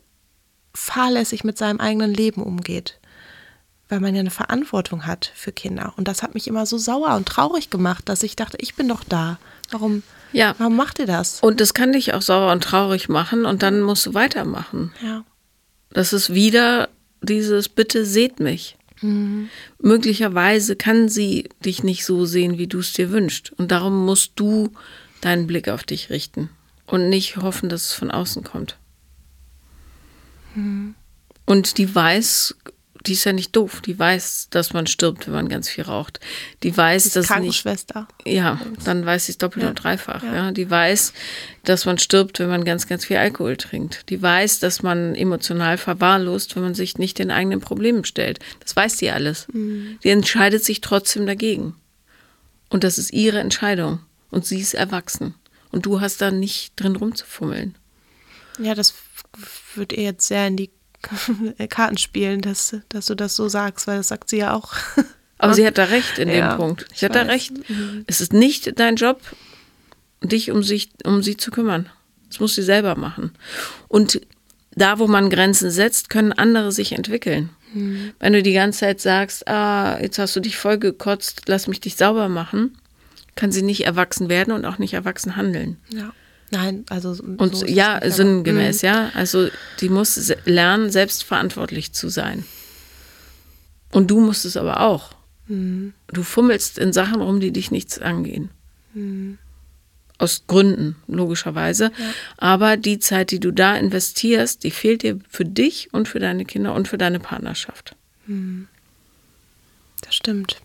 fahrlässig 0.73 1.43
mit 1.43 1.57
seinem 1.57 1.79
eigenen 1.79 2.13
Leben 2.13 2.43
umgeht? 2.43 2.99
Weil 3.89 3.99
man 3.99 4.13
ja 4.13 4.19
eine 4.19 4.31
Verantwortung 4.31 5.05
hat 5.07 5.31
für 5.33 5.51
Kinder. 5.51 5.93
Und 5.97 6.07
das 6.07 6.21
hat 6.21 6.33
mich 6.33 6.47
immer 6.47 6.65
so 6.65 6.77
sauer 6.77 7.15
und 7.15 7.27
traurig 7.27 7.69
gemacht, 7.69 8.09
dass 8.09 8.21
ich 8.21 8.35
dachte, 8.35 8.57
ich 8.59 8.75
bin 8.75 8.87
doch 8.87 9.03
da. 9.03 9.39
Warum? 9.71 10.03
Ja. 10.33 10.55
Warum 10.57 10.75
macht 10.75 10.99
ihr 10.99 11.05
das? 11.05 11.41
Und 11.41 11.61
das 11.61 11.73
kann 11.73 11.93
dich 11.93 12.13
auch 12.13 12.21
sauer 12.21 12.51
und 12.51 12.63
traurig 12.63 13.09
machen 13.09 13.45
und 13.45 13.63
dann 13.63 13.81
musst 13.81 14.05
du 14.05 14.13
weitermachen. 14.13 14.91
Ja. 15.01 15.23
Das 15.91 16.13
ist 16.13 16.33
wieder 16.33 16.89
dieses 17.21 17.69
Bitte 17.69 18.05
seht 18.05 18.39
mich. 18.39 18.77
Mhm. 19.01 19.49
Möglicherweise 19.79 20.75
kann 20.75 21.09
sie 21.09 21.49
dich 21.63 21.83
nicht 21.83 22.05
so 22.05 22.25
sehen, 22.25 22.57
wie 22.57 22.67
du 22.67 22.79
es 22.79 22.93
dir 22.93 23.11
wünschst. 23.11 23.51
Und 23.57 23.71
darum 23.71 24.05
musst 24.05 24.33
du 24.35 24.71
deinen 25.21 25.47
Blick 25.47 25.69
auf 25.69 25.83
dich 25.83 26.09
richten 26.09 26.49
und 26.85 27.09
nicht 27.09 27.37
hoffen, 27.37 27.69
dass 27.69 27.85
es 27.85 27.93
von 27.93 28.11
außen 28.11 28.43
kommt. 28.43 28.77
Mhm. 30.55 30.95
Und 31.45 31.77
die 31.77 31.93
weiß 31.93 32.55
die 33.07 33.13
ist 33.13 33.23
ja 33.23 33.33
nicht 33.33 33.55
doof. 33.55 33.81
Die 33.81 33.97
weiß, 33.97 34.47
dass 34.49 34.73
man 34.73 34.85
stirbt, 34.85 35.27
wenn 35.27 35.33
man 35.33 35.49
ganz 35.49 35.69
viel 35.69 35.85
raucht. 35.85 36.19
Die 36.63 36.75
weiß, 36.75 37.03
die 37.03 37.09
dass 37.11 37.27
Krankenschwester. 37.27 38.07
Nicht, 38.25 38.35
ja, 38.35 38.59
dann 38.83 39.05
weiß 39.05 39.27
sie 39.27 39.31
es 39.31 39.37
doppelt 39.37 39.63
ja. 39.63 39.69
und 39.69 39.75
dreifach. 39.75 40.21
Ja. 40.23 40.35
ja. 40.35 40.51
Die 40.51 40.69
weiß, 40.69 41.13
dass 41.63 41.85
man 41.85 41.97
stirbt, 41.97 42.39
wenn 42.39 42.49
man 42.49 42.65
ganz, 42.65 42.87
ganz 42.87 43.05
viel 43.05 43.17
Alkohol 43.17 43.55
trinkt. 43.57 44.09
Die 44.09 44.21
weiß, 44.21 44.59
dass 44.59 44.83
man 44.83 45.15
emotional 45.15 45.77
verwahrlost, 45.77 46.55
wenn 46.55 46.63
man 46.63 46.75
sich 46.75 46.97
nicht 46.97 47.17
den 47.19 47.31
eigenen 47.31 47.61
Problemen 47.61 48.03
stellt. 48.03 48.39
Das 48.59 48.75
weiß 48.75 48.97
sie 48.97 49.09
alles. 49.09 49.47
Mhm. 49.53 49.99
Die 50.03 50.09
entscheidet 50.09 50.63
sich 50.63 50.81
trotzdem 50.81 51.25
dagegen. 51.25 51.75
Und 52.69 52.83
das 52.83 52.97
ist 52.97 53.13
ihre 53.13 53.39
Entscheidung. 53.39 53.99
Und 54.29 54.45
sie 54.45 54.59
ist 54.59 54.73
erwachsen. 54.73 55.33
Und 55.71 55.85
du 55.85 56.01
hast 56.01 56.21
da 56.21 56.31
nicht 56.31 56.73
drin 56.75 56.97
rumzufummeln. 56.97 57.75
Ja, 58.59 58.75
das 58.75 58.93
wird 59.75 59.93
ihr 59.93 60.03
jetzt 60.03 60.27
sehr 60.27 60.47
in 60.47 60.57
die 60.57 60.71
Karten 61.69 61.97
spielen, 61.97 62.41
dass, 62.41 62.75
dass 62.89 63.05
du 63.05 63.15
das 63.15 63.35
so 63.35 63.47
sagst, 63.47 63.87
weil 63.87 63.97
das 63.97 64.09
sagt 64.09 64.29
sie 64.29 64.37
ja 64.37 64.53
auch. 64.53 64.73
Aber 65.37 65.53
sie 65.53 65.65
hat 65.65 65.77
da 65.77 65.83
recht 65.85 66.17
in 66.17 66.29
ja, 66.29 66.51
dem 66.51 66.57
Punkt. 66.57 66.85
Sie 66.93 67.05
hat 67.05 67.15
weiß. 67.15 67.27
da 67.27 67.31
recht. 67.31 67.69
Mhm. 67.69 68.03
Es 68.07 68.21
ist 68.21 68.33
nicht 68.33 68.79
dein 68.79 68.95
Job, 68.95 69.21
dich 70.21 70.51
um, 70.51 70.63
sich, 70.63 70.89
um 71.03 71.21
sie 71.21 71.37
zu 71.37 71.51
kümmern. 71.51 71.89
Das 72.29 72.39
muss 72.39 72.55
sie 72.55 72.63
selber 72.63 72.95
machen. 72.95 73.31
Und 73.87 74.21
da, 74.71 74.99
wo 74.99 75.07
man 75.07 75.29
Grenzen 75.29 75.71
setzt, 75.71 76.09
können 76.09 76.33
andere 76.33 76.71
sich 76.71 76.91
entwickeln. 76.91 77.49
Mhm. 77.73 78.13
Wenn 78.19 78.33
du 78.33 78.43
die 78.43 78.53
ganze 78.53 78.79
Zeit 78.79 79.01
sagst, 79.01 79.47
ah, 79.47 79.99
jetzt 80.01 80.19
hast 80.19 80.35
du 80.35 80.39
dich 80.39 80.57
voll 80.57 80.77
gekotzt, 80.77 81.43
lass 81.47 81.67
mich 81.67 81.79
dich 81.79 81.95
sauber 81.95 82.29
machen, 82.29 82.77
kann 83.35 83.51
sie 83.51 83.61
nicht 83.61 83.85
erwachsen 83.85 84.29
werden 84.29 84.53
und 84.53 84.65
auch 84.65 84.77
nicht 84.77 84.93
erwachsen 84.93 85.35
handeln. 85.35 85.77
Ja. 85.89 86.13
Nein, 86.49 86.85
also. 86.89 87.09
Und 87.21 87.55
so 87.55 87.65
ja, 87.65 87.99
sinngemäß, 88.03 88.81
mhm. 88.81 88.87
ja. 88.87 89.11
Also 89.13 89.49
die 89.81 89.89
muss 89.89 90.33
lernen, 90.45 90.89
selbstverantwortlich 90.89 91.93
zu 91.93 92.09
sein. 92.09 92.45
Und 93.91 94.07
du 94.11 94.19
musst 94.19 94.45
es 94.45 94.57
aber 94.57 94.81
auch. 94.81 95.13
Mhm. 95.47 95.93
Du 96.07 96.23
fummelst 96.23 96.77
in 96.77 96.93
Sachen 96.93 97.21
rum, 97.21 97.39
die 97.39 97.51
dich 97.51 97.71
nichts 97.71 97.99
angehen. 97.99 98.49
Mhm. 98.93 99.37
Aus 100.19 100.43
Gründen, 100.47 100.95
logischerweise. 101.07 101.85
Ja. 101.85 102.13
Aber 102.37 102.77
die 102.77 102.99
Zeit, 102.99 103.31
die 103.31 103.39
du 103.39 103.51
da 103.51 103.75
investierst, 103.75 104.63
die 104.63 104.71
fehlt 104.71 105.03
dir 105.03 105.19
für 105.29 105.45
dich 105.45 105.89
und 105.93 106.07
für 106.07 106.19
deine 106.19 106.45
Kinder 106.45 106.73
und 106.73 106.87
für 106.87 106.97
deine 106.97 107.19
Partnerschaft. 107.19 107.95
Mhm. 108.25 108.67
Das 110.01 110.15
stimmt. 110.15 110.57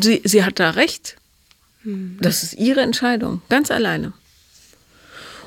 Sie, 0.00 0.22
sie 0.24 0.44
hat 0.44 0.60
da 0.60 0.70
recht. 0.70 1.16
Hm. 1.82 2.18
Das 2.20 2.42
ist 2.42 2.54
ihre 2.54 2.80
Entscheidung, 2.80 3.42
ganz 3.48 3.70
alleine. 3.70 4.12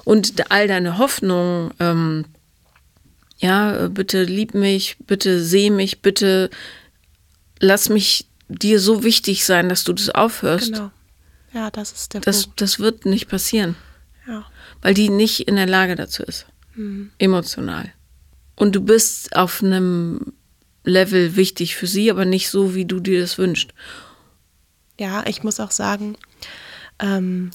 Und 0.03 0.51
all 0.51 0.67
deine 0.67 0.97
Hoffnungen, 0.97 1.73
ähm, 1.79 2.25
ja, 3.37 3.87
bitte 3.87 4.23
lieb 4.23 4.53
mich, 4.53 4.97
bitte 5.05 5.43
seh 5.43 5.69
mich, 5.69 6.01
bitte 6.01 6.49
lass 7.59 7.89
mich 7.89 8.27
dir 8.47 8.79
so 8.79 9.03
wichtig 9.03 9.45
sein, 9.45 9.69
dass 9.69 9.83
du 9.83 9.93
das 9.93 10.09
aufhörst. 10.09 10.73
Genau. 10.73 10.91
Ja, 11.53 11.69
das 11.71 11.91
ist 11.91 12.13
der 12.13 12.21
das, 12.21 12.43
Punkt. 12.43 12.61
Das 12.61 12.79
wird 12.79 13.05
nicht 13.05 13.27
passieren. 13.27 13.75
Ja. 14.27 14.45
Weil 14.81 14.93
die 14.93 15.09
nicht 15.09 15.47
in 15.47 15.55
der 15.55 15.67
Lage 15.67 15.95
dazu 15.95 16.23
ist. 16.23 16.47
Mhm. 16.75 17.11
Emotional. 17.17 17.91
Und 18.55 18.75
du 18.75 18.81
bist 18.81 19.35
auf 19.35 19.63
einem 19.63 20.33
Level 20.83 21.35
wichtig 21.35 21.75
für 21.75 21.87
sie, 21.87 22.11
aber 22.11 22.25
nicht 22.25 22.49
so, 22.49 22.75
wie 22.75 22.85
du 22.85 22.99
dir 22.99 23.21
das 23.21 23.37
wünschst. 23.37 23.73
Ja, 25.03 25.25
ich 25.27 25.43
muss 25.43 25.59
auch 25.59 25.71
sagen, 25.71 26.15
ähm, 26.99 27.51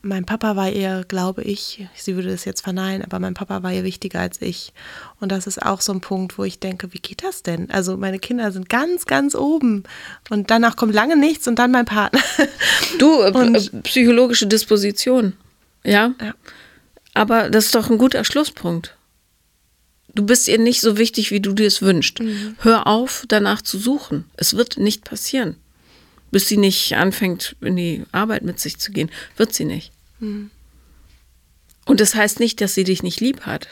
mein 0.00 0.24
Papa 0.24 0.56
war 0.56 0.70
ihr, 0.70 1.04
glaube 1.06 1.42
ich, 1.42 1.86
sie 1.94 2.16
würde 2.16 2.30
das 2.30 2.46
jetzt 2.46 2.62
verneinen, 2.62 3.04
aber 3.04 3.18
mein 3.18 3.34
Papa 3.34 3.62
war 3.62 3.70
ihr 3.70 3.84
wichtiger 3.84 4.20
als 4.20 4.40
ich. 4.40 4.72
Und 5.20 5.30
das 5.30 5.46
ist 5.46 5.60
auch 5.62 5.82
so 5.82 5.92
ein 5.92 6.00
Punkt, 6.00 6.38
wo 6.38 6.44
ich 6.44 6.60
denke, 6.60 6.94
wie 6.94 6.98
geht 6.98 7.24
das 7.24 7.42
denn? 7.42 7.70
Also 7.70 7.98
meine 7.98 8.18
Kinder 8.18 8.50
sind 8.52 8.70
ganz, 8.70 9.04
ganz 9.04 9.34
oben 9.34 9.84
und 10.30 10.50
danach 10.50 10.76
kommt 10.76 10.94
lange 10.94 11.14
nichts 11.14 11.46
und 11.46 11.58
dann 11.58 11.72
mein 11.72 11.84
Partner. 11.84 12.22
Du, 12.98 13.20
äh, 13.20 13.28
äh, 13.28 13.80
psychologische 13.82 14.46
Disposition, 14.46 15.34
ja? 15.84 16.14
ja? 16.22 16.34
Aber 17.12 17.50
das 17.50 17.66
ist 17.66 17.74
doch 17.74 17.90
ein 17.90 17.98
guter 17.98 18.24
Schlusspunkt. 18.24 18.96
Du 20.14 20.24
bist 20.24 20.48
ihr 20.48 20.58
nicht 20.58 20.80
so 20.80 20.96
wichtig, 20.96 21.32
wie 21.32 21.40
du 21.40 21.52
dir 21.52 21.66
es 21.66 21.82
wünschst. 21.82 22.20
Mhm. 22.20 22.56
Hör 22.60 22.86
auf, 22.86 23.24
danach 23.28 23.60
zu 23.60 23.76
suchen. 23.78 24.24
Es 24.36 24.56
wird 24.56 24.78
nicht 24.78 25.04
passieren 25.04 25.56
bis 26.32 26.48
sie 26.48 26.56
nicht 26.56 26.96
anfängt, 26.96 27.54
in 27.60 27.76
die 27.76 28.04
Arbeit 28.10 28.42
mit 28.42 28.58
sich 28.58 28.78
zu 28.78 28.90
gehen. 28.90 29.10
Wird 29.36 29.54
sie 29.54 29.66
nicht. 29.66 29.92
Mhm. 30.18 30.50
Und 31.84 32.00
das 32.00 32.14
heißt 32.16 32.40
nicht, 32.40 32.60
dass 32.60 32.74
sie 32.74 32.84
dich 32.84 33.04
nicht 33.04 33.20
lieb 33.20 33.42
hat. 33.42 33.68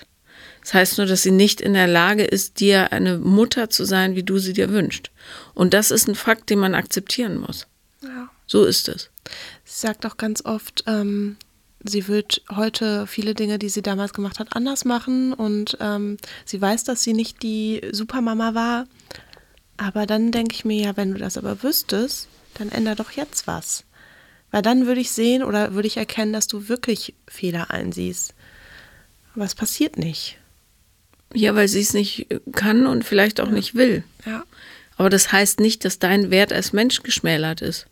Das 0.60 0.74
heißt 0.74 0.98
nur, 0.98 1.06
dass 1.06 1.22
sie 1.22 1.30
nicht 1.30 1.60
in 1.60 1.72
der 1.72 1.86
Lage 1.86 2.22
ist, 2.22 2.60
dir 2.60 2.92
eine 2.92 3.18
Mutter 3.18 3.70
zu 3.70 3.84
sein, 3.84 4.14
wie 4.14 4.22
du 4.22 4.38
sie 4.38 4.52
dir 4.52 4.70
wünschst. 4.70 5.10
Und 5.54 5.72
das 5.72 5.90
ist 5.90 6.06
ein 6.06 6.14
Fakt, 6.14 6.50
den 6.50 6.58
man 6.58 6.74
akzeptieren 6.74 7.38
muss. 7.38 7.66
Ja. 8.02 8.30
So 8.46 8.64
ist 8.64 8.88
es. 8.88 9.10
Sie 9.64 9.80
sagt 9.80 10.04
auch 10.04 10.18
ganz 10.18 10.44
oft, 10.44 10.84
ähm, 10.86 11.36
sie 11.82 12.08
wird 12.08 12.42
heute 12.50 13.06
viele 13.06 13.34
Dinge, 13.34 13.58
die 13.58 13.70
sie 13.70 13.80
damals 13.80 14.12
gemacht 14.12 14.38
hat, 14.38 14.54
anders 14.54 14.84
machen. 14.84 15.32
Und 15.32 15.78
ähm, 15.80 16.18
sie 16.44 16.60
weiß, 16.60 16.84
dass 16.84 17.02
sie 17.02 17.14
nicht 17.14 17.42
die 17.42 17.80
Supermama 17.90 18.54
war. 18.54 18.86
Aber 19.78 20.04
dann 20.04 20.30
denke 20.30 20.54
ich 20.54 20.66
mir 20.66 20.82
ja, 20.82 20.96
wenn 20.98 21.12
du 21.12 21.18
das 21.18 21.38
aber 21.38 21.62
wüsstest, 21.62 22.28
dann 22.60 22.70
änder 22.70 22.94
doch 22.94 23.10
jetzt 23.12 23.46
was. 23.46 23.84
Weil 24.50 24.62
dann 24.62 24.86
würde 24.86 25.00
ich 25.00 25.10
sehen 25.10 25.42
oder 25.42 25.74
würde 25.74 25.88
ich 25.88 25.96
erkennen, 25.96 26.32
dass 26.32 26.46
du 26.46 26.68
wirklich 26.68 27.14
Fehler 27.28 27.70
einsiehst. 27.70 28.34
Aber 29.34 29.44
es 29.44 29.54
passiert 29.54 29.96
nicht. 29.96 30.38
Ja, 31.32 31.54
weil 31.54 31.68
sie 31.68 31.80
es 31.80 31.92
nicht 31.92 32.26
kann 32.52 32.86
und 32.86 33.04
vielleicht 33.04 33.40
auch 33.40 33.46
ja. 33.46 33.52
nicht 33.52 33.74
will. 33.74 34.02
Ja. 34.26 34.44
Aber 34.96 35.10
das 35.10 35.30
heißt 35.30 35.60
nicht, 35.60 35.84
dass 35.84 35.98
dein 35.98 36.30
Wert 36.30 36.52
als 36.52 36.72
Mensch 36.72 37.02
geschmälert 37.02 37.62
ist. 37.62 37.86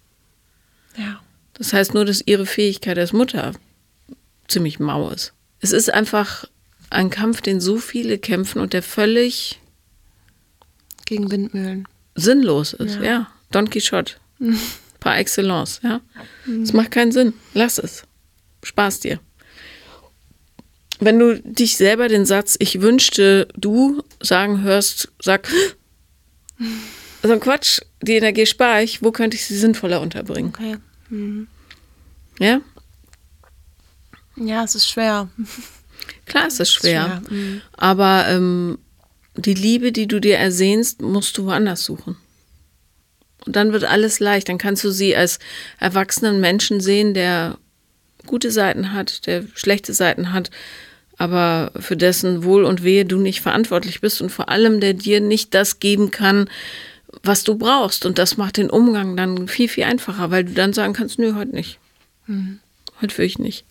Ja. 0.97 1.21
Das 1.55 1.73
heißt 1.73 1.95
nur, 1.95 2.05
dass 2.05 2.23
ihre 2.27 2.47
Fähigkeit 2.47 2.99
als 2.99 3.12
Mutter 3.12 3.53
ziemlich 4.49 4.81
mau 4.81 5.11
ist. 5.11 5.33
Es 5.61 5.73
ist 5.73 5.93
einfach 5.93 6.45
ein 6.91 7.11
Kampf, 7.11 7.41
den 7.41 7.61
so 7.61 7.79
viele 7.79 8.19
kämpfen 8.19 8.61
und 8.61 8.73
der 8.73 8.83
völlig 8.83 9.61
gegen 11.07 11.31
Windmühlen 11.31 11.87
sinnlos 12.14 12.73
ist. 12.73 12.97
Ja, 12.97 13.03
ja. 13.03 13.33
Don 13.51 13.71
Quixote. 13.71 14.14
Par 15.01 15.16
excellence, 15.18 15.80
ja. 15.82 16.01
Es 16.62 16.72
macht 16.72 16.91
keinen 16.91 17.12
Sinn. 17.12 17.32
Lass 17.55 17.78
es. 17.78 18.03
Spaß 18.64 19.01
dir. 19.01 19.20
Wenn 20.99 21.18
du 21.20 21.41
dich 21.41 21.76
selber 21.76 22.09
den 22.09 22.26
Satz, 22.26 22.57
ich 22.59 22.80
wünschte, 22.80 23.47
du 23.57 24.03
sagen 24.20 24.62
hörst, 24.62 25.12
sag, 25.22 25.49
so 27.22 27.32
ein 27.32 27.41
Quatsch, 27.41 27.80
die 28.03 28.16
Energie 28.16 28.47
spare 28.47 28.82
ich, 28.82 29.03
wo 29.03 29.12
könnte 29.12 29.36
ich 29.36 29.47
sie 29.47 29.57
sinnvoller 29.57 30.01
unterbringen? 30.01 30.49
Okay. 30.49 30.76
Mhm. 31.11 31.47
Ja? 32.41 32.61
Ja, 34.36 34.64
es 34.64 34.74
ist 34.74 34.89
schwer. 34.89 35.28
Klar, 36.26 36.47
es 36.49 36.61
ist 36.61 36.72
schwer. 36.72 37.20
Ist 37.22 37.28
schwer. 37.28 37.36
Mhm. 37.36 37.62
Aber 37.76 38.26
ähm, 38.28 38.78
die 39.36 39.55
Liebe, 39.55 39.93
die 39.93 40.07
du 40.07 40.20
dir 40.20 40.39
ersehnst, 40.39 41.03
musst 41.03 41.39
du 41.39 41.47
woanders 41.47 41.84
suchen. 41.84 42.16
Und 43.49 43.57
dann 43.57 43.72
wird 43.72 43.84
alles 43.84 44.20
leicht. 44.20 44.51
Dann 44.51 44.59
kannst 44.59 44.84
du 44.84 44.90
sie 44.90 45.16
als 45.16 45.38
erwachsenen 45.80 46.38
Menschen 46.38 46.82
sehen, 46.82 47.14
der 47.14 47.57
gute 48.26 48.51
Seiten 48.51 48.92
hat, 48.92 49.26
der 49.26 49.44
schlechte 49.55 49.94
Seiten 49.94 50.34
hat, 50.34 50.51
aber 51.16 51.72
für 51.80 51.96
dessen 51.96 52.44
Wohl 52.44 52.64
und 52.64 52.84
Wehe 52.84 53.07
du 53.07 53.16
nicht 53.16 53.40
verantwortlich 53.40 54.03
bist 54.03 54.20
und 54.20 54.28
vor 54.28 54.51
allem, 54.51 54.80
der 54.80 54.92
dir 54.92 55.22
nicht 55.22 55.55
das 55.55 55.80
geben 55.80 56.11
kann, 56.11 56.51
was 57.22 57.42
du 57.42 57.55
brauchst. 57.55 58.05
Und 58.05 58.18
das 58.18 58.36
macht 58.36 58.59
den 58.59 58.68
Umgang 58.68 59.16
dann 59.16 59.49
viel, 59.49 59.70
viel 59.70 59.84
einfacher, 59.84 60.30
weil 60.30 60.44
du 60.44 60.53
dann 60.53 60.74
sagen 60.74 60.92
kannst, 60.92 61.18
nö, 61.18 61.34
heute 61.34 61.53
nicht. 61.53 61.78
Mhm. 62.26 62.61
Heute 63.01 63.16
will 63.16 63.24
ich 63.24 63.38
nicht. 63.38 63.64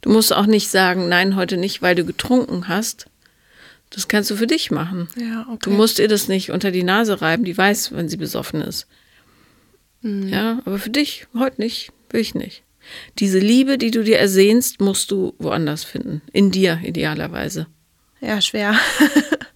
Du 0.00 0.08
musst 0.08 0.32
auch 0.32 0.46
nicht 0.46 0.70
sagen, 0.70 1.10
nein, 1.10 1.36
heute 1.36 1.58
nicht, 1.58 1.82
weil 1.82 1.96
du 1.96 2.06
getrunken 2.06 2.66
hast, 2.66 3.08
das 3.94 4.08
kannst 4.08 4.30
du 4.30 4.36
für 4.36 4.46
dich 4.46 4.70
machen. 4.70 5.08
Ja, 5.16 5.46
okay. 5.48 5.58
Du 5.62 5.70
musst 5.70 5.98
ihr 5.98 6.08
das 6.08 6.28
nicht 6.28 6.50
unter 6.50 6.70
die 6.70 6.82
Nase 6.82 7.20
reiben, 7.20 7.44
die 7.44 7.56
weiß, 7.56 7.92
wenn 7.92 8.08
sie 8.08 8.16
besoffen 8.16 8.60
ist. 8.60 8.86
Mhm. 10.02 10.28
Ja, 10.28 10.60
aber 10.64 10.78
für 10.78 10.90
dich 10.90 11.26
heute 11.34 11.60
nicht, 11.60 11.92
will 12.10 12.20
ich 12.20 12.34
nicht. 12.34 12.62
Diese 13.18 13.38
Liebe, 13.38 13.78
die 13.78 13.90
du 13.90 14.02
dir 14.02 14.18
ersehnst, 14.18 14.80
musst 14.80 15.10
du 15.10 15.34
woanders 15.38 15.84
finden. 15.84 16.22
In 16.32 16.50
dir 16.50 16.80
idealerweise. 16.82 17.66
Ja, 18.20 18.40
schwer. 18.40 18.76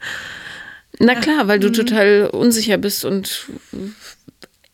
Na 0.99 1.15
klar, 1.15 1.49
weil 1.49 1.59
du 1.59 1.69
mhm. 1.69 1.75
total 1.75 2.31
unsicher 2.33 2.79
bist 2.79 3.05
und 3.05 3.47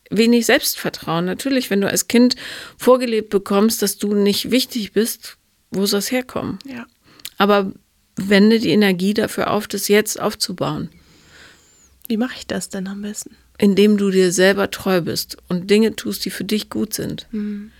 wenig 0.09 0.45
Selbstvertrauen. 0.45 1.25
Natürlich, 1.25 1.69
wenn 1.69 1.81
du 1.81 1.89
als 1.89 2.07
Kind 2.07 2.35
vorgelebt 2.77 3.29
bekommst, 3.29 3.81
dass 3.81 3.97
du 3.97 4.13
nicht 4.13 4.51
wichtig 4.51 4.93
bist, 4.93 5.37
wo 5.71 5.85
soll 5.85 5.99
es 5.99 6.11
herkommen? 6.11 6.59
Ja. 6.65 6.85
Aber 7.37 7.73
wende 8.15 8.59
die 8.59 8.69
Energie 8.69 9.13
dafür 9.13 9.51
auf, 9.51 9.67
das 9.67 9.87
jetzt 9.87 10.19
aufzubauen. 10.19 10.89
Wie 12.07 12.17
mache 12.17 12.35
ich 12.37 12.47
das 12.47 12.69
denn 12.69 12.87
am 12.87 13.01
besten? 13.01 13.35
Indem 13.57 13.97
du 13.97 14.11
dir 14.11 14.31
selber 14.31 14.69
treu 14.71 15.01
bist 15.01 15.37
und 15.47 15.69
Dinge 15.69 15.95
tust, 15.95 16.25
die 16.25 16.29
für 16.29 16.43
dich 16.43 16.69
gut 16.69 16.93
sind. 16.93 17.27
Mhm. 17.31 17.71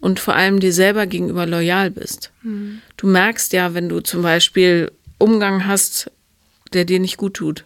Und 0.00 0.18
vor 0.18 0.34
allem 0.34 0.60
dir 0.60 0.72
selber 0.72 1.06
gegenüber 1.06 1.46
loyal 1.46 1.90
bist. 1.90 2.30
Mhm. 2.42 2.80
Du 2.96 3.06
merkst 3.06 3.52
ja, 3.52 3.74
wenn 3.74 3.88
du 3.88 4.00
zum 4.00 4.22
Beispiel 4.22 4.90
Umgang 5.18 5.66
hast, 5.66 6.10
der 6.72 6.84
dir 6.84 7.00
nicht 7.00 7.18
gut 7.18 7.34
tut, 7.34 7.64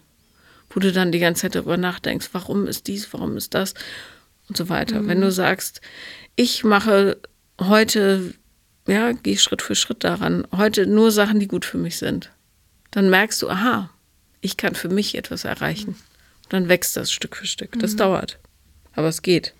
wo 0.70 0.80
du 0.80 0.92
dann 0.92 1.12
die 1.12 1.20
ganze 1.20 1.42
Zeit 1.42 1.54
darüber 1.54 1.76
nachdenkst, 1.76 2.30
warum 2.32 2.66
ist 2.66 2.88
dies, 2.88 3.12
warum 3.12 3.36
ist 3.36 3.54
das 3.54 3.74
und 4.48 4.56
so 4.56 4.68
weiter. 4.68 5.02
Mhm. 5.02 5.08
Wenn 5.08 5.20
du 5.20 5.30
sagst, 5.30 5.80
ich 6.36 6.64
mache 6.64 7.18
heute 7.60 8.34
ja, 8.86 9.12
gehe 9.12 9.38
Schritt 9.38 9.62
für 9.62 9.74
Schritt 9.74 10.04
daran. 10.04 10.46
Heute 10.52 10.86
nur 10.86 11.10
Sachen, 11.10 11.40
die 11.40 11.48
gut 11.48 11.64
für 11.64 11.78
mich 11.78 11.96
sind. 11.96 12.30
Dann 12.90 13.10
merkst 13.10 13.40
du, 13.42 13.48
aha, 13.48 13.90
ich 14.40 14.56
kann 14.56 14.74
für 14.74 14.88
mich 14.88 15.16
etwas 15.16 15.44
erreichen. 15.44 15.96
Und 16.44 16.52
dann 16.52 16.68
wächst 16.68 16.96
das 16.96 17.10
Stück 17.10 17.36
für 17.36 17.46
Stück. 17.46 17.78
Das 17.78 17.92
mhm. 17.92 17.98
dauert. 17.98 18.38
Aber 18.94 19.08
es 19.08 19.22
geht. 19.22 19.54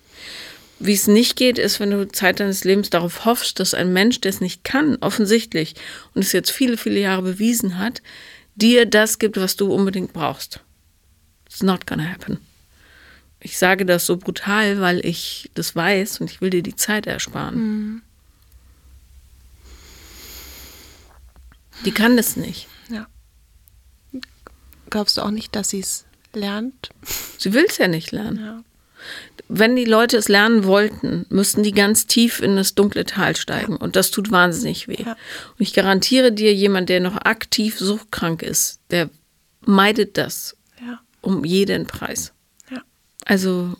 Wie 0.79 0.93
es 0.93 1.07
nicht 1.07 1.37
geht, 1.37 1.57
ist, 1.57 1.79
wenn 1.79 1.91
du 1.91 2.07
Zeit 2.07 2.39
deines 2.39 2.63
Lebens 2.63 2.89
darauf 2.89 3.25
hoffst, 3.25 3.59
dass 3.59 3.73
ein 3.73 3.93
Mensch, 3.93 4.21
der 4.21 4.29
es 4.29 4.41
nicht 4.41 4.63
kann, 4.63 4.97
offensichtlich, 5.01 5.75
und 6.13 6.23
es 6.23 6.33
jetzt 6.33 6.51
viele, 6.51 6.77
viele 6.77 6.99
Jahre 6.99 7.21
bewiesen 7.21 7.79
hat, 7.79 8.01
dir 8.55 8.85
das 8.85 9.17
gibt, 9.17 9.37
was 9.37 9.55
du 9.55 9.73
unbedingt 9.73 10.13
brauchst. 10.13 10.59
It's 11.47 11.63
not 11.63 11.87
gonna 11.87 12.11
happen. 12.11 12.39
Ich 13.39 13.57
sage 13.57 13.85
das 13.85 14.05
so 14.05 14.17
brutal, 14.17 14.81
weil 14.81 15.05
ich 15.05 15.49
das 15.53 15.75
weiß 15.75 16.19
und 16.19 16.29
ich 16.29 16.41
will 16.41 16.49
dir 16.49 16.63
die 16.63 16.75
Zeit 16.75 17.07
ersparen. 17.07 17.55
Mhm. 17.55 18.01
Die 21.83 21.91
kann 21.91 22.15
das 22.17 22.35
nicht. 22.37 22.67
Ja. 22.89 23.07
Glaubst 24.89 25.17
du 25.17 25.21
auch 25.21 25.31
nicht, 25.31 25.55
dass 25.55 25.69
sie 25.69 25.79
es 25.79 26.05
lernt? 26.33 26.89
Sie 27.37 27.53
will 27.53 27.65
es 27.67 27.77
ja 27.77 27.87
nicht 27.87 28.11
lernen. 28.11 28.39
Ja. 28.39 28.63
Wenn 29.47 29.75
die 29.75 29.85
Leute 29.85 30.17
es 30.17 30.27
lernen 30.27 30.63
wollten, 30.63 31.25
müssten 31.29 31.61
die 31.61 31.73
ganz 31.73 32.07
tief 32.07 32.39
in 32.41 32.55
das 32.55 32.73
dunkle 32.73 33.05
Tal 33.05 33.35
steigen. 33.35 33.73
Ja. 33.73 33.77
Und 33.79 33.95
das 33.95 34.09
tut 34.09 34.31
wahnsinnig 34.31 34.87
weh. 34.87 35.03
Ja. 35.03 35.11
Und 35.11 35.59
ich 35.59 35.73
garantiere 35.73 36.31
dir, 36.31 36.53
jemand, 36.53 36.89
der 36.89 36.99
noch 36.99 37.17
aktiv 37.17 37.77
suchtkrank 37.77 38.41
ist, 38.41 38.79
der 38.89 39.09
meidet 39.61 40.17
das 40.17 40.55
um 41.21 41.43
jeden 41.43 41.87
Preis. 41.87 42.33
Ja. 42.69 42.81
Also. 43.25 43.75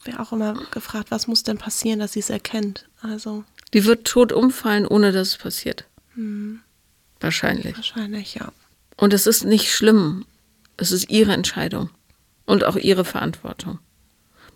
Ich 0.00 0.06
wäre 0.06 0.20
auch 0.20 0.32
immer 0.32 0.54
gefragt, 0.70 1.10
was 1.10 1.26
muss 1.26 1.42
denn 1.42 1.58
passieren, 1.58 1.98
dass 1.98 2.12
sie 2.12 2.20
es 2.20 2.30
erkennt? 2.30 2.88
Also. 3.02 3.44
Die 3.74 3.84
wird 3.84 4.06
tot 4.06 4.32
umfallen, 4.32 4.86
ohne 4.86 5.12
dass 5.12 5.28
es 5.28 5.36
passiert. 5.36 5.84
Mhm. 6.14 6.60
Wahrscheinlich. 7.20 7.76
Wahrscheinlich, 7.76 8.34
ja. 8.34 8.52
Und 8.96 9.12
es 9.12 9.26
ist 9.26 9.44
nicht 9.44 9.70
schlimm. 9.70 10.24
Es 10.76 10.92
ist 10.92 11.10
ihre 11.10 11.32
Entscheidung 11.32 11.90
und 12.44 12.64
auch 12.64 12.76
ihre 12.76 13.04
Verantwortung. 13.04 13.78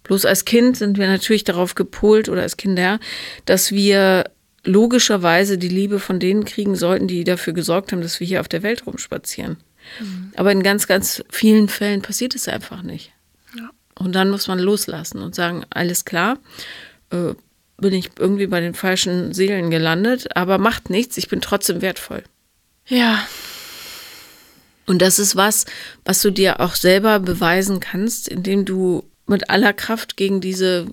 Bloß 0.05 0.25
als 0.25 0.45
Kind 0.45 0.77
sind 0.77 0.99
wir 0.99 1.07
natürlich 1.07 1.45
darauf 1.45 1.75
gepolt 1.75 2.29
oder 2.29 2.43
als 2.43 2.57
Kinder, 2.57 3.01
dass 3.45 3.71
wir 3.73 4.31
logischerweise 4.65 5.59
die 5.59 5.69
Liebe 5.69 5.99
von 5.99 6.21
denen 6.21 6.45
kriegen 6.45 6.75
sollten, 6.75 7.09
die 7.09 7.25
dafür 7.25 7.53
gesorgt 7.53 7.93
haben, 7.93 8.03
dass 8.03 8.21
wir 8.21 8.27
hier 8.27 8.41
auf 8.41 8.49
der 8.49 8.63
Welt 8.63 8.87
rumspazieren. 8.87 9.57
Mhm. 9.99 10.33
Aber 10.37 10.53
in 10.53 10.63
ganz, 10.63 10.87
ganz 10.87 11.23
vielen 11.31 11.69
Fällen 11.69 12.03
passiert 12.03 12.35
es 12.35 12.49
einfach 12.49 12.83
nicht. 12.83 13.13
Ja. 13.57 13.71
Und 13.99 14.15
dann 14.15 14.31
muss 14.31 14.49
man 14.49 14.59
loslassen 14.59 15.23
und 15.23 15.35
sagen, 15.35 15.65
alles 15.71 16.05
klar, 16.05 16.39
äh, 17.11 17.35
bin 17.79 17.95
ich 17.95 18.11
irgendwie 18.19 18.47
bei 18.47 18.61
den 18.61 18.75
falschen 18.75 19.33
Seelen 19.33 19.71
gelandet, 19.71 20.37
aber 20.37 20.59
macht 20.59 20.91
nichts, 20.91 21.17
ich 21.17 21.29
bin 21.29 21.41
trotzdem 21.41 21.81
wertvoll. 21.81 22.23
Ja. 22.91 23.27
Und 24.87 25.01
das 25.01 25.19
ist 25.19 25.37
was, 25.37 25.65
was 26.05 26.21
du 26.21 26.31
dir 26.31 26.61
auch 26.61 26.75
selber 26.75 27.21
beweisen 27.21 27.81
kannst, 27.81 28.29
indem 28.29 28.65
du 28.65 29.05
mit 29.27 29.49
aller 29.49 29.73
Kraft 29.73 30.17
gegen 30.17 30.41
diese 30.41 30.87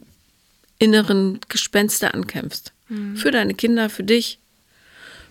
inneren 0.78 1.39
Gespenster 1.50 2.14
ankämpfst. 2.14 2.72
Mhm. 2.89 3.18
Für 3.18 3.32
deine 3.32 3.56
Kinder, 3.56 3.89
für 3.89 4.04
dich, 4.04 4.39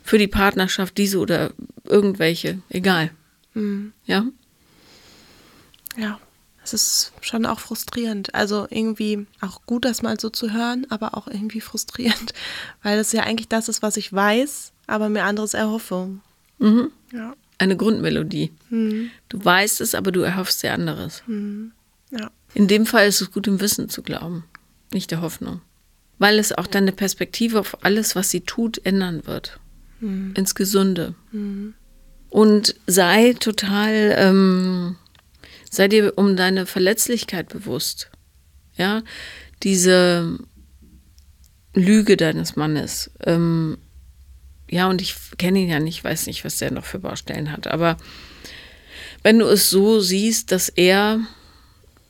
für 0.02 0.18
die 0.18 0.26
Partnerschaft, 0.26 0.98
diese 0.98 1.18
oder 1.18 1.52
irgendwelche, 1.84 2.60
egal. 2.68 3.10
Mhm. 3.54 3.92
Ja? 4.04 4.26
Ja, 5.96 6.18
es 6.64 6.74
ist 6.74 7.12
schon 7.20 7.46
auch 7.46 7.60
frustrierend. 7.60 8.34
Also 8.34 8.66
irgendwie 8.68 9.26
auch 9.40 9.62
gut, 9.66 9.84
das 9.84 10.02
mal 10.02 10.18
so 10.18 10.28
zu 10.28 10.52
hören, 10.52 10.88
aber 10.90 11.16
auch 11.16 11.28
irgendwie 11.28 11.60
frustrierend, 11.60 12.34
weil 12.82 12.98
es 12.98 13.12
ja 13.12 13.22
eigentlich 13.22 13.48
das 13.48 13.68
ist, 13.68 13.82
was 13.82 13.96
ich 13.96 14.12
weiß, 14.12 14.72
aber 14.88 15.08
mir 15.08 15.22
anderes 15.22 15.54
erhoffe. 15.54 16.10
Mhm. 16.58 16.90
Ja. 17.12 17.34
Eine 17.58 17.76
Grundmelodie. 17.76 18.52
Mhm. 18.70 19.10
Du 19.28 19.42
weißt 19.44 19.80
es, 19.80 19.94
aber 19.94 20.12
du 20.12 20.20
erhoffst 20.20 20.62
dir 20.62 20.72
anderes. 20.72 21.22
Mhm. 21.26 21.72
Ja. 22.10 22.30
In 22.54 22.68
dem 22.68 22.86
Fall 22.86 23.08
ist 23.08 23.20
es 23.20 23.30
gut, 23.30 23.46
im 23.46 23.60
Wissen 23.60 23.88
zu 23.88 24.02
glauben, 24.02 24.44
nicht 24.92 25.10
der 25.10 25.20
Hoffnung. 25.20 25.60
Weil 26.18 26.38
es 26.38 26.52
auch 26.52 26.66
deine 26.66 26.92
Perspektive 26.92 27.60
auf 27.60 27.84
alles, 27.84 28.16
was 28.16 28.30
sie 28.30 28.40
tut, 28.40 28.84
ändern 28.84 29.26
wird. 29.26 29.58
Mhm. 30.00 30.34
Ins 30.36 30.54
Gesunde. 30.54 31.14
Mhm. 31.32 31.74
Und 32.28 32.74
sei 32.86 33.34
total, 33.34 34.14
ähm, 34.16 34.96
sei 35.70 35.88
dir 35.88 36.14
um 36.16 36.36
deine 36.36 36.66
Verletzlichkeit 36.66 37.48
bewusst. 37.48 38.10
Ja, 38.76 39.02
diese 39.62 40.38
Lüge 41.74 42.16
deines 42.16 42.56
Mannes. 42.56 43.10
Ähm, 43.24 43.78
ja, 44.68 44.88
und 44.88 45.00
ich 45.00 45.14
kenne 45.38 45.60
ihn 45.60 45.68
ja 45.68 45.80
nicht, 45.80 46.02
weiß 46.02 46.26
nicht, 46.26 46.44
was 46.44 46.58
der 46.58 46.72
noch 46.72 46.84
für 46.84 46.98
Baustellen 46.98 47.52
hat. 47.52 47.66
Aber 47.66 47.96
wenn 49.22 49.38
du 49.38 49.46
es 49.46 49.70
so 49.70 50.00
siehst, 50.00 50.52
dass 50.52 50.68
er 50.68 51.20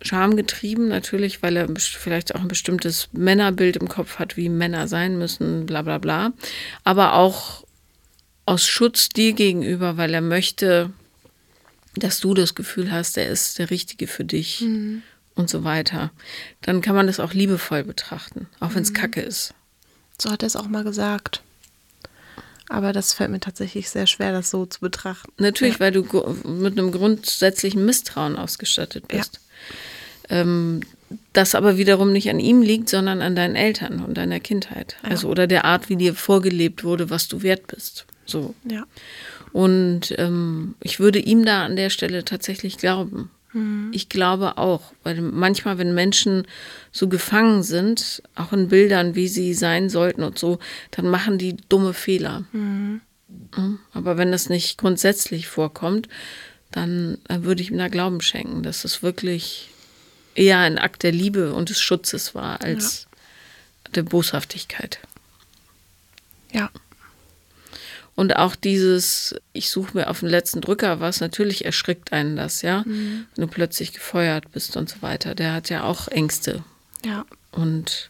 schamgetrieben, 0.03 0.89
natürlich, 0.89 1.43
weil 1.43 1.57
er 1.57 1.69
vielleicht 1.77 2.35
auch 2.35 2.41
ein 2.41 2.49
bestimmtes 2.49 3.09
Männerbild 3.13 3.77
im 3.77 3.89
Kopf 3.89 4.19
hat, 4.19 4.37
wie 4.37 4.49
Männer 4.49 4.89
sein 4.89 5.19
müssen, 5.19 5.67
bla 5.67 5.83
bla 5.83 5.99
bla, 5.99 6.33
aber 6.85 7.15
auch 7.15 7.65
aus 8.45 8.67
Schutz 8.67 9.09
dir 9.09 9.33
gegenüber, 9.33 9.97
weil 9.97 10.15
er 10.15 10.21
möchte, 10.21 10.91
dass 11.95 12.21
du 12.21 12.35
das 12.35 12.55
Gefühl 12.55 12.93
hast, 12.93 13.17
er 13.17 13.29
ist 13.29 13.59
der 13.59 13.71
Richtige 13.71 14.07
für 14.07 14.25
dich 14.25 14.61
mhm. 14.61 15.03
und 15.35 15.51
so 15.51 15.65
weiter, 15.65 16.13
dann 16.63 16.81
kann 16.81 16.95
man 16.95 17.07
das 17.07 17.19
auch 17.21 17.33
liebevoll 17.33 17.83
betrachten, 17.83 18.47
auch 18.61 18.75
wenn 18.75 18.83
es 18.83 18.91
mhm. 18.91 18.95
Kacke 18.95 19.21
ist. 19.21 19.55
So 20.21 20.31
hat 20.31 20.43
er 20.43 20.47
es 20.47 20.57
auch 20.57 20.69
mal 20.69 20.85
gesagt. 20.85 21.43
Aber 22.69 22.93
das 22.93 23.13
fällt 23.13 23.31
mir 23.31 23.41
tatsächlich 23.41 23.89
sehr 23.89 24.07
schwer, 24.07 24.33
das 24.33 24.51
so 24.51 24.67
zu 24.67 24.81
betrachten. 24.81 25.33
Natürlich, 25.39 25.75
ja. 25.75 25.81
weil 25.81 25.93
du 25.93 26.03
mit 26.45 26.79
einem 26.79 26.91
grundsätzlichen 26.91 27.85
Misstrauen 27.85 28.37
ausgestattet 28.37 29.07
bist. 29.09 29.41
Ja. 30.29 30.41
Ähm, 30.41 30.81
das 31.33 31.55
aber 31.55 31.77
wiederum 31.77 32.13
nicht 32.13 32.29
an 32.31 32.41
ihm 32.41 32.63
liegt, 32.63 32.89
sondern 32.89 33.23
an 33.23 33.37
deinen 33.37 33.55
Eltern 33.55 34.05
und 34.05 34.15
deiner 34.15 34.41
Kindheit. 34.41 34.97
Ja. 35.03 35.11
Also 35.11 35.29
oder 35.29 35.47
der 35.47 35.65
Art, 35.65 35.89
wie 35.89 35.97
dir 35.97 36.15
vorgelebt 36.15 36.83
wurde, 36.83 37.11
was 37.11 37.29
du 37.29 37.43
wert 37.43 37.69
bist. 37.69 38.07
So. 38.25 38.55
Ja. 38.69 38.85
Und 39.53 40.15
ähm, 40.19 40.75
ich 40.83 40.99
würde 40.99 41.19
ihm 41.19 41.45
da 41.45 41.65
an 41.65 41.77
der 41.77 41.91
Stelle 41.91 42.25
tatsächlich 42.25 42.79
glauben. 42.79 43.31
Mhm. 43.57 43.91
Ich 43.93 44.09
glaube 44.09 44.59
auch, 44.59 44.93
weil 45.03 45.21
manchmal, 45.21 45.79
wenn 45.79 45.95
Menschen 45.95 46.47
so 46.93 47.09
gefangen 47.09 47.63
sind, 47.63 48.23
auch 48.35 48.53
in 48.53 48.69
Bildern, 48.69 49.15
wie 49.15 49.29
sie 49.29 49.55
sein 49.55 49.89
sollten 49.89 50.23
und 50.23 50.39
so, 50.39 50.59
dann 50.91 51.09
machen 51.09 51.39
die 51.39 51.57
dumme 51.69 51.95
Fehler. 51.95 52.45
Mhm. 52.53 53.01
Aber 53.93 54.19
wenn 54.19 54.31
das 54.31 54.49
nicht 54.51 54.79
grundsätzlich 54.79 55.49
vorkommt, 55.49 56.09
dann 56.71 57.19
würde 57.29 57.63
ich 57.63 57.71
ihm 57.71 57.79
da 57.79 57.89
Glauben 57.89 58.21
schenken, 58.21 58.63
dass 58.63 58.85
es 58.85 59.03
wirklich 59.03 59.71
eher 60.35 60.59
ein 60.59 60.79
Akt 60.79 61.03
der 61.03 61.13
Liebe 61.13 61.55
und 61.55 61.71
des 61.71 61.81
Schutzes 61.81 62.35
war 62.35 62.61
als 62.61 63.07
ja. 63.87 63.91
der 63.93 64.03
Boshaftigkeit. 64.03 65.01
Ja. 66.53 66.71
Und 68.17 68.37
auch 68.37 68.57
dieses, 68.57 69.37
ich 69.53 69.71
suche 69.71 69.99
mir 69.99 70.11
auf 70.11 70.21
den 70.21 70.31
letzten 70.31 70.63
Drücker 70.63 71.01
was, 71.01 71.21
natürlich 71.21 71.65
erschrickt 71.65 72.13
einen 72.13 72.37
das, 72.37 72.63
ja. 72.63 72.83
Mhm. 72.87 73.27
Wenn 73.35 73.47
du 73.47 73.53
plötzlich 73.53 73.93
gefeuert 73.93 74.51
bist 74.53 74.77
und 74.77 74.89
so 74.89 75.03
weiter. 75.03 75.35
Der 75.35 75.53
hat 75.53 75.69
ja 75.69 75.85
auch 75.85 76.09
Ängste. 76.09 76.65
Ja. 77.05 77.27
Und 77.53 78.09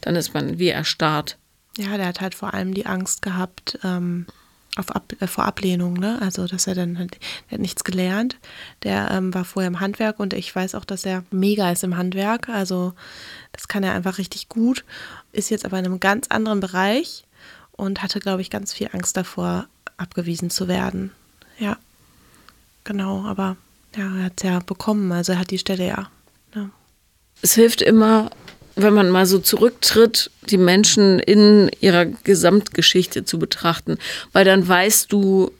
dann 0.00 0.16
ist 0.16 0.32
man 0.32 0.58
wie 0.58 0.68
erstarrt. 0.68 1.36
Ja, 1.76 1.96
der 1.96 2.06
hat 2.06 2.20
halt 2.20 2.34
vor 2.34 2.54
allem 2.54 2.74
die 2.74 2.86
Angst 2.86 3.22
gehabt 3.22 3.78
ähm, 3.84 4.26
Ab 4.74 5.12
äh, 5.20 5.26
vor 5.26 5.44
Ablehnung, 5.44 5.92
ne? 5.92 6.18
Also, 6.22 6.46
dass 6.46 6.66
er 6.66 6.74
dann, 6.74 6.98
halt, 6.98 7.18
der 7.50 7.56
hat 7.56 7.60
nichts 7.60 7.84
gelernt. 7.84 8.38
Der 8.84 9.10
ähm, 9.10 9.34
war 9.34 9.44
vorher 9.44 9.68
im 9.68 9.80
Handwerk 9.80 10.18
und 10.18 10.32
ich 10.32 10.54
weiß 10.54 10.74
auch, 10.76 10.86
dass 10.86 11.04
er 11.04 11.24
mega 11.30 11.70
ist 11.70 11.84
im 11.84 11.98
Handwerk. 11.98 12.48
Also, 12.48 12.94
das 13.52 13.68
kann 13.68 13.82
er 13.82 13.92
einfach 13.92 14.16
richtig 14.16 14.48
gut. 14.48 14.86
Ist 15.32 15.50
jetzt 15.50 15.66
aber 15.66 15.78
in 15.78 15.84
einem 15.84 16.00
ganz 16.00 16.28
anderen 16.28 16.60
Bereich 16.60 17.24
und 17.82 18.02
hatte, 18.02 18.20
glaube 18.20 18.40
ich, 18.42 18.50
ganz 18.50 18.72
viel 18.72 18.88
Angst 18.92 19.16
davor, 19.16 19.66
abgewiesen 19.96 20.50
zu 20.50 20.68
werden. 20.68 21.10
Ja, 21.58 21.76
genau, 22.84 23.24
aber 23.24 23.56
ja, 23.96 24.16
er 24.16 24.24
hat 24.24 24.32
es 24.36 24.42
ja 24.44 24.58
bekommen, 24.60 25.12
also 25.12 25.32
er 25.32 25.38
hat 25.38 25.50
die 25.50 25.58
Stelle 25.58 25.86
ja. 25.86 26.10
Ne? 26.54 26.70
Es 27.42 27.54
hilft 27.54 27.82
immer, 27.82 28.30
wenn 28.74 28.94
man 28.94 29.10
mal 29.10 29.26
so 29.26 29.38
zurücktritt, 29.38 30.30
die 30.48 30.58
Menschen 30.58 31.18
in 31.18 31.70
ihrer 31.80 32.06
Gesamtgeschichte 32.06 33.24
zu 33.24 33.38
betrachten, 33.38 33.98
weil 34.32 34.44
dann 34.44 34.66
weißt 34.66 35.12
du, 35.12 35.52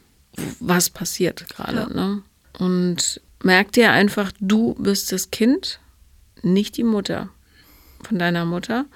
was 0.61 0.91
passiert 0.91 1.49
gerade. 1.51 1.89
Ja. 1.89 1.89
Ne? 1.89 2.23
Und 2.59 3.21
merk 3.43 3.73
dir 3.73 3.93
einfach, 3.93 4.33
du 4.41 4.75
bist 4.79 5.13
das 5.13 5.31
Kind, 5.31 5.81
nicht 6.43 6.77
die 6.77 6.85
Mutter 6.85 7.29
von 8.03 8.19
deiner 8.19 8.45
Mutter. 8.45 8.87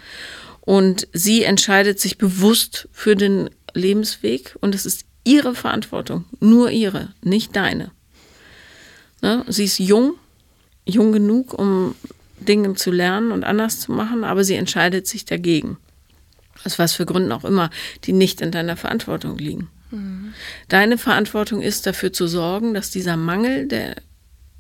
Und 0.66 1.06
sie 1.12 1.44
entscheidet 1.44 2.00
sich 2.00 2.18
bewusst 2.18 2.88
für 2.92 3.14
den 3.14 3.48
Lebensweg 3.72 4.56
und 4.60 4.74
es 4.74 4.84
ist 4.84 5.06
ihre 5.22 5.54
Verantwortung, 5.54 6.24
nur 6.40 6.70
ihre, 6.70 7.14
nicht 7.22 7.54
deine. 7.54 7.92
Ne? 9.22 9.44
Sie 9.46 9.64
ist 9.64 9.78
jung, 9.78 10.14
jung 10.84 11.12
genug, 11.12 11.54
um 11.54 11.94
Dinge 12.40 12.74
zu 12.74 12.90
lernen 12.90 13.30
und 13.30 13.44
anders 13.44 13.78
zu 13.78 13.92
machen, 13.92 14.24
aber 14.24 14.42
sie 14.42 14.56
entscheidet 14.56 15.06
sich 15.06 15.24
dagegen. 15.24 15.78
Aus 16.64 16.80
was 16.80 16.94
für 16.94 17.06
Gründen 17.06 17.30
auch 17.30 17.44
immer, 17.44 17.70
die 18.02 18.12
nicht 18.12 18.40
in 18.40 18.50
deiner 18.50 18.76
Verantwortung 18.76 19.38
liegen. 19.38 19.68
Mhm. 19.92 20.34
Deine 20.68 20.98
Verantwortung 20.98 21.62
ist 21.62 21.86
dafür 21.86 22.12
zu 22.12 22.26
sorgen, 22.26 22.74
dass 22.74 22.90
dieser 22.90 23.16
Mangel, 23.16 23.68
der 23.68 23.94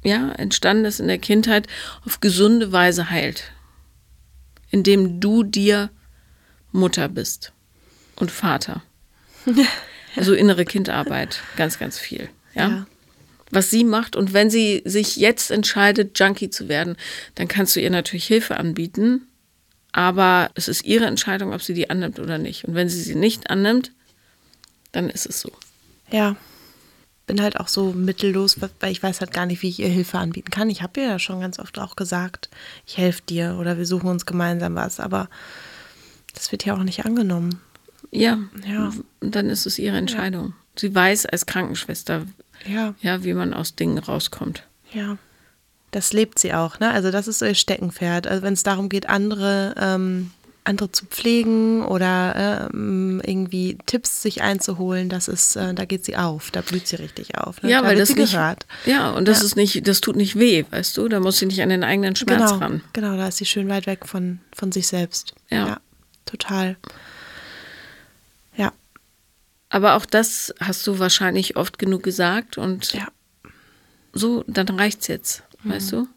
ja 0.04 0.30
entstanden 0.32 0.84
ist 0.84 1.00
in 1.00 1.08
der 1.08 1.18
Kindheit, 1.18 1.66
auf 2.04 2.20
gesunde 2.20 2.70
Weise 2.70 3.10
heilt. 3.10 3.50
Indem 4.70 5.20
du 5.20 5.42
dir 5.42 5.90
Mutter 6.76 7.08
bist 7.08 7.52
und 8.16 8.30
Vater. 8.30 8.82
Also 10.16 10.32
innere 10.32 10.64
Kindarbeit, 10.64 11.42
ganz, 11.56 11.78
ganz 11.78 11.98
viel. 11.98 12.30
Ja? 12.54 12.68
ja? 12.68 12.86
Was 13.50 13.68
sie 13.68 13.84
macht 13.84 14.16
und 14.16 14.32
wenn 14.32 14.48
sie 14.48 14.82
sich 14.86 15.16
jetzt 15.16 15.50
entscheidet, 15.50 16.18
Junkie 16.18 16.48
zu 16.48 16.68
werden, 16.68 16.96
dann 17.34 17.48
kannst 17.48 17.76
du 17.76 17.80
ihr 17.80 17.90
natürlich 17.90 18.26
Hilfe 18.26 18.56
anbieten. 18.56 19.28
Aber 19.92 20.50
es 20.54 20.68
ist 20.68 20.84
ihre 20.84 21.06
Entscheidung, 21.06 21.52
ob 21.52 21.62
sie 21.62 21.74
die 21.74 21.90
annimmt 21.90 22.18
oder 22.18 22.38
nicht. 22.38 22.64
Und 22.64 22.74
wenn 22.74 22.88
sie 22.88 23.00
sie 23.00 23.14
nicht 23.14 23.50
annimmt, 23.50 23.92
dann 24.92 25.10
ist 25.10 25.26
es 25.26 25.40
so. 25.40 25.52
Ja. 26.10 26.36
Bin 27.26 27.40
halt 27.40 27.58
auch 27.58 27.68
so 27.68 27.92
mittellos, 27.92 28.58
weil 28.60 28.92
ich 28.92 29.02
weiß 29.02 29.20
halt 29.20 29.32
gar 29.32 29.46
nicht, 29.46 29.62
wie 29.62 29.68
ich 29.68 29.80
ihr 29.80 29.88
Hilfe 29.88 30.18
anbieten 30.18 30.50
kann. 30.50 30.70
Ich 30.70 30.82
habe 30.82 31.00
ihr 31.00 31.06
ja 31.06 31.18
schon 31.18 31.40
ganz 31.40 31.58
oft 31.58 31.78
auch 31.78 31.96
gesagt, 31.96 32.50
ich 32.86 32.98
helfe 32.98 33.22
dir 33.28 33.56
oder 33.60 33.78
wir 33.78 33.86
suchen 33.86 34.08
uns 34.08 34.26
gemeinsam 34.26 34.74
was. 34.74 35.00
Aber 35.00 35.28
das 36.36 36.52
wird 36.52 36.64
ja 36.64 36.74
auch 36.74 36.84
nicht 36.84 37.04
angenommen. 37.04 37.60
Ja, 38.12 38.38
ja. 38.64 38.92
dann 39.20 39.50
ist 39.50 39.66
es 39.66 39.78
ihre 39.78 39.96
Entscheidung. 39.96 40.48
Ja. 40.48 40.54
Sie 40.76 40.94
weiß 40.94 41.26
als 41.26 41.46
Krankenschwester, 41.46 42.26
ja. 42.66 42.94
ja, 43.00 43.24
wie 43.24 43.34
man 43.34 43.52
aus 43.52 43.74
Dingen 43.74 43.98
rauskommt. 43.98 44.62
Ja, 44.92 45.18
das 45.90 46.12
lebt 46.12 46.38
sie 46.38 46.52
auch. 46.52 46.78
Ne? 46.78 46.90
Also 46.90 47.10
das 47.10 47.26
ist 47.26 47.38
so 47.38 47.46
ihr 47.46 47.54
Steckenpferd. 47.54 48.26
Also 48.26 48.42
wenn 48.42 48.52
es 48.52 48.62
darum 48.62 48.88
geht, 48.88 49.08
andere, 49.08 49.74
ähm, 49.78 50.30
andere 50.64 50.92
zu 50.92 51.06
pflegen 51.06 51.84
oder 51.84 52.68
ähm, 52.70 53.22
irgendwie 53.24 53.78
Tipps 53.86 54.20
sich 54.20 54.42
einzuholen, 54.42 55.08
das 55.08 55.28
ist, 55.28 55.56
äh, 55.56 55.72
da 55.72 55.86
geht 55.86 56.04
sie 56.04 56.16
auf, 56.16 56.50
da 56.50 56.60
blüht 56.60 56.86
sie 56.86 56.96
richtig 56.96 57.38
auf. 57.38 57.62
Ne? 57.62 57.70
Ja, 57.70 57.80
da 57.80 57.88
weil 57.88 57.96
das 57.96 58.14
nicht, 58.14 58.32
gehört. 58.32 58.66
Ja, 58.84 59.10
und 59.12 59.26
das 59.26 59.38
ja. 59.38 59.46
ist 59.46 59.56
nicht, 59.56 59.88
das 59.88 60.02
tut 60.02 60.16
nicht 60.16 60.38
weh, 60.38 60.64
weißt 60.70 60.96
du? 60.98 61.08
Da 61.08 61.20
muss 61.20 61.38
sie 61.38 61.46
nicht 61.46 61.62
an 61.62 61.70
den 61.70 61.82
eigenen 61.82 62.14
Schmerz 62.14 62.50
genau, 62.50 62.58
ran. 62.58 62.82
Genau, 62.92 63.16
da 63.16 63.28
ist 63.28 63.38
sie 63.38 63.46
schön 63.46 63.68
weit 63.68 63.86
weg 63.86 64.06
von, 64.06 64.40
von 64.54 64.72
sich 64.72 64.86
selbst. 64.86 65.34
ja. 65.48 65.66
ja 65.66 65.80
total. 66.26 66.76
Ja. 68.56 68.72
Aber 69.68 69.94
auch 69.94 70.06
das 70.06 70.54
hast 70.60 70.86
du 70.86 70.98
wahrscheinlich 70.98 71.56
oft 71.56 71.78
genug 71.78 72.02
gesagt 72.02 72.58
und 72.58 72.92
ja. 72.92 73.08
so, 74.12 74.44
dann 74.46 74.68
reicht's 74.68 75.06
jetzt, 75.08 75.42
mhm. 75.62 75.70
weißt 75.70 75.92
du? 75.92 76.08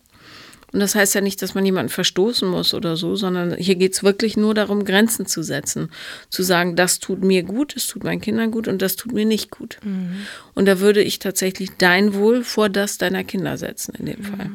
Und 0.72 0.80
das 0.82 0.93
heißt 0.93 1.16
ja 1.16 1.22
nicht, 1.22 1.41
dass 1.41 1.55
man 1.55 1.66
jemanden 1.66 1.89
verstoßen 1.89 2.47
muss 2.47 2.74
oder 2.74 2.95
so, 2.95 3.16
sondern 3.16 3.55
hier 3.55 3.76
geht 3.76 3.93
es 3.93 4.03
wirklich 4.03 4.38
nur 4.38 4.53
darum, 4.53 4.86
Grenzen 4.86 5.26
zu 5.26 5.41
setzen. 5.41 5.89
Zu 6.30 6.43
sagen, 6.43 6.76
das 6.76 6.99
tut 6.99 7.24
mir 7.24 7.43
gut, 7.43 7.76
das 7.76 7.88
tut 7.88 8.03
meinen 8.03 8.22
Kindern 8.22 8.51
gut 8.51 8.68
und 8.68 8.82
das 8.82 8.95
tut 8.95 9.12
mir 9.12 9.26
nicht 9.26 9.49
gut. 9.49 9.80
Mhm. 9.84 10.26
Und 10.53 10.66
da 10.66 10.80
würde 10.80 11.01
ich 11.01 11.18
tatsächlich 11.18 11.72
dein 11.78 12.14
Wohl 12.14 12.43
vor 12.43 12.70
das 12.70 12.99
deiner 12.99 13.24
Kinder 13.24 13.57
setzen 13.57 13.95
in 13.95 14.05
dem 14.05 14.20
mhm. 14.20 14.24
Fall. 14.24 14.51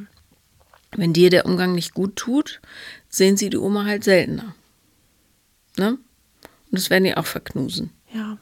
Wenn 0.96 1.12
dir 1.12 1.30
der 1.30 1.46
Umgang 1.46 1.74
nicht 1.74 1.94
gut 1.94 2.14
tut, 2.14 2.61
sehen 3.09 3.36
sie 3.36 3.50
die 3.50 3.59
Oma 3.59 3.84
halt 3.84 4.05
seltener. 4.05 4.55
Ne? 5.76 5.90
Und 5.90 6.00
das 6.70 6.90
werden 6.90 7.04
die 7.04 7.16
auch 7.16 7.26
verknusen. 7.26 7.90
Ja. 8.12 8.38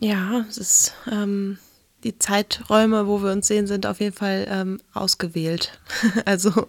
Ja, 0.00 0.44
es 0.48 0.58
ist. 0.58 0.94
Ähm 1.10 1.58
die 2.04 2.18
Zeiträume, 2.18 3.06
wo 3.06 3.22
wir 3.22 3.32
uns 3.32 3.48
sehen, 3.48 3.66
sind 3.66 3.86
auf 3.86 3.98
jeden 3.98 4.14
Fall 4.14 4.46
ähm, 4.48 4.80
ausgewählt. 4.92 5.78
also 6.26 6.68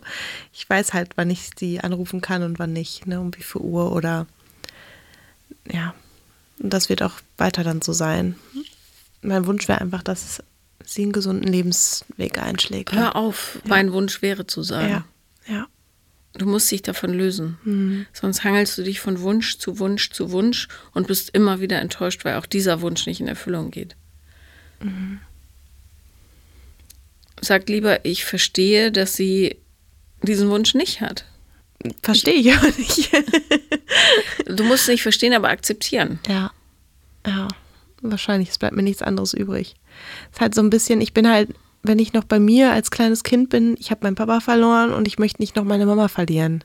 ich 0.54 0.68
weiß 0.68 0.94
halt, 0.94 1.12
wann 1.18 1.30
ich 1.30 1.50
sie 1.58 1.82
anrufen 1.82 2.22
kann 2.22 2.42
und 2.42 2.58
wann 2.58 2.74
nicht, 2.74 3.06
ne, 3.06 3.20
um 3.20 3.36
wie 3.36 3.44
viel 3.44 3.62
Uhr 3.62 3.92
oder 3.92 4.26
ja. 5.70 5.94
Und 6.60 6.74
das 6.74 6.88
wird 6.88 7.04
auch 7.04 7.16
weiter 7.38 7.66
dann 7.66 7.82
so 7.82 7.92
sein. 7.92 8.36
Mein 9.22 9.46
Wunsch 9.46 9.68
wäre 9.68 9.82
einfach, 9.82 10.04
dass 10.04 10.42
sie 10.86 11.04
einen 11.04 11.12
gesunden 11.12 11.52
Lebensweg 11.52 12.42
einschlägt. 12.42 12.94
Hör 12.94 13.18
auf, 13.18 13.56
ja. 13.56 13.70
mein 13.70 13.92
Wunsch 13.92 14.22
wäre 14.22 14.48
zu 14.48 14.64
sein. 14.64 14.90
Ja, 14.90 15.06
ja. 15.54 15.68
Du 16.38 16.46
musst 16.46 16.70
dich 16.70 16.82
davon 16.82 17.14
lösen. 17.14 17.58
Mhm. 17.64 18.06
Sonst 18.12 18.44
hangelst 18.44 18.78
du 18.78 18.84
dich 18.84 19.00
von 19.00 19.22
Wunsch 19.22 19.58
zu 19.58 19.80
Wunsch 19.80 20.10
zu 20.12 20.32
Wunsch 20.32 20.68
und 20.94 21.08
bist 21.08 21.30
immer 21.30 21.62
wieder 21.62 21.80
enttäuscht, 21.80 22.26
weil 22.26 22.36
auch 22.36 22.46
dieser 22.46 22.82
Wunsch 22.82 23.06
nicht 23.06 23.22
in 23.22 23.28
Erfüllung 23.28 23.72
geht. 23.72 23.96
Mhm. 24.82 25.20
Sag 27.42 27.70
lieber, 27.70 28.04
ich 28.06 28.26
verstehe, 28.26 28.92
dass 28.92 29.16
sie 29.16 29.58
diesen 30.22 30.50
Wunsch 30.50 30.74
nicht 30.74 31.02
hat. 31.02 31.26
Verstehe 32.02 32.34
ich 32.34 32.54
aber 32.54 32.68
nicht. 32.78 33.12
du 34.46 34.64
musst 34.64 34.88
nicht 34.88 35.04
verstehen, 35.04 35.34
aber 35.34 35.50
akzeptieren. 35.50 36.20
Ja. 36.28 36.52
Ja. 37.26 37.48
Wahrscheinlich, 38.02 38.50
es 38.50 38.58
bleibt 38.58 38.76
mir 38.76 38.84
nichts 38.84 39.02
anderes 39.02 39.34
übrig. 39.34 39.76
Es 40.30 40.36
ist 40.38 40.42
halt 40.42 40.56
so 40.56 40.62
ein 40.62 40.70
bisschen, 40.70 41.02
ich 41.02 41.14
bin 41.14 41.30
halt, 41.30 41.50
wenn 41.88 42.00
ich 42.00 42.14
noch 42.14 42.24
bei 42.24 42.40
mir 42.40 42.72
als 42.72 42.92
kleines 42.92 43.24
Kind 43.24 43.50
bin, 43.50 43.76
ich 43.80 43.92
habe 43.92 44.02
meinen 44.04 44.16
Papa 44.16 44.40
verloren 44.40 44.94
und 44.94 45.08
ich 45.08 45.20
möchte 45.20 45.42
nicht 45.42 45.56
noch 45.56 45.64
meine 45.64 45.86
Mama 45.86 46.08
verlieren. 46.08 46.64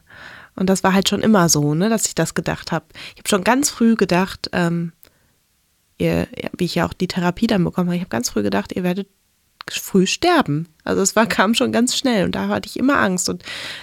Und 0.57 0.68
das 0.68 0.83
war 0.85 0.93
halt 0.93 1.09
schon 1.09 1.23
immer 1.23 1.49
so, 1.49 1.75
ne, 1.75 1.89
dass 1.89 2.07
ich 2.07 2.14
das 2.14 2.35
gedacht 2.35 2.73
habe. 2.73 2.87
Ich 3.14 3.21
habe 3.21 3.29
schon 3.29 3.45
ganz 3.45 3.71
früh 3.71 3.97
gedacht, 3.97 4.51
ähm, 4.53 4.93
ihr, 5.99 6.27
wie 6.57 6.64
ich 6.64 6.75
ja 6.75 6.87
auch 6.87 6.93
die 6.93 7.09
Therapie 7.09 7.47
dann 7.47 7.64
bekommen 7.64 7.89
habe, 7.89 7.97
ich 7.97 8.03
habe 8.03 8.11
ganz 8.11 8.31
früh 8.31 8.43
gedacht, 8.43 8.73
ihr 8.73 8.83
werdet 8.83 9.09
früh 9.68 10.07
sterben. 10.07 10.68
Also 10.85 11.03
es 11.03 11.14
war, 11.16 11.27
kam 11.27 11.55
schon 11.55 11.73
ganz 11.73 11.97
schnell 11.97 12.25
und 12.25 12.35
da 12.35 12.49
hatte 12.49 12.68
ich 12.68 12.77
immer 12.77 12.99
Angst 12.99 13.29
und 13.29 13.43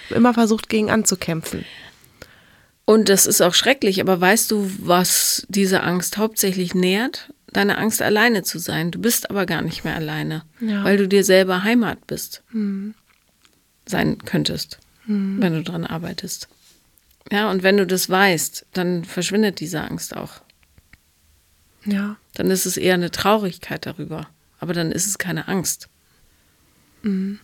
immer 0.09 0.33
versucht, 0.33 0.69
gegen 0.69 0.91
anzukämpfen. 0.91 1.65
Und 2.85 3.09
das 3.09 3.25
ist 3.25 3.41
auch 3.41 3.53
schrecklich, 3.53 3.99
aber 4.01 4.19
weißt 4.19 4.49
du, 4.51 4.69
was 4.79 5.45
diese 5.49 5.83
Angst 5.83 6.17
hauptsächlich 6.17 6.73
nährt? 6.73 7.33
Deine 7.57 7.79
Angst, 7.79 8.03
alleine 8.03 8.43
zu 8.43 8.59
sein. 8.59 8.91
Du 8.91 9.01
bist 9.01 9.31
aber 9.31 9.47
gar 9.47 9.63
nicht 9.63 9.83
mehr 9.83 9.95
alleine, 9.95 10.43
ja. 10.59 10.83
weil 10.83 10.97
du 10.97 11.07
dir 11.07 11.23
selber 11.23 11.63
Heimat 11.63 12.05
bist. 12.05 12.43
Mhm. 12.51 12.93
Sein 13.87 14.19
könntest, 14.19 14.77
mhm. 15.07 15.41
wenn 15.41 15.53
du 15.53 15.63
dran 15.63 15.83
arbeitest. 15.83 16.49
Ja, 17.31 17.49
und 17.49 17.63
wenn 17.63 17.77
du 17.77 17.87
das 17.87 18.11
weißt, 18.11 18.67
dann 18.73 19.05
verschwindet 19.05 19.59
diese 19.59 19.81
Angst 19.81 20.15
auch. 20.15 20.41
Ja. 21.83 22.17
Dann 22.35 22.51
ist 22.51 22.67
es 22.67 22.77
eher 22.77 22.93
eine 22.93 23.09
Traurigkeit 23.09 23.87
darüber. 23.87 24.27
Aber 24.59 24.73
dann 24.73 24.91
ist 24.91 25.07
es 25.07 25.17
keine 25.17 25.47
Angst. 25.47 25.89
Mhm. 27.01 27.39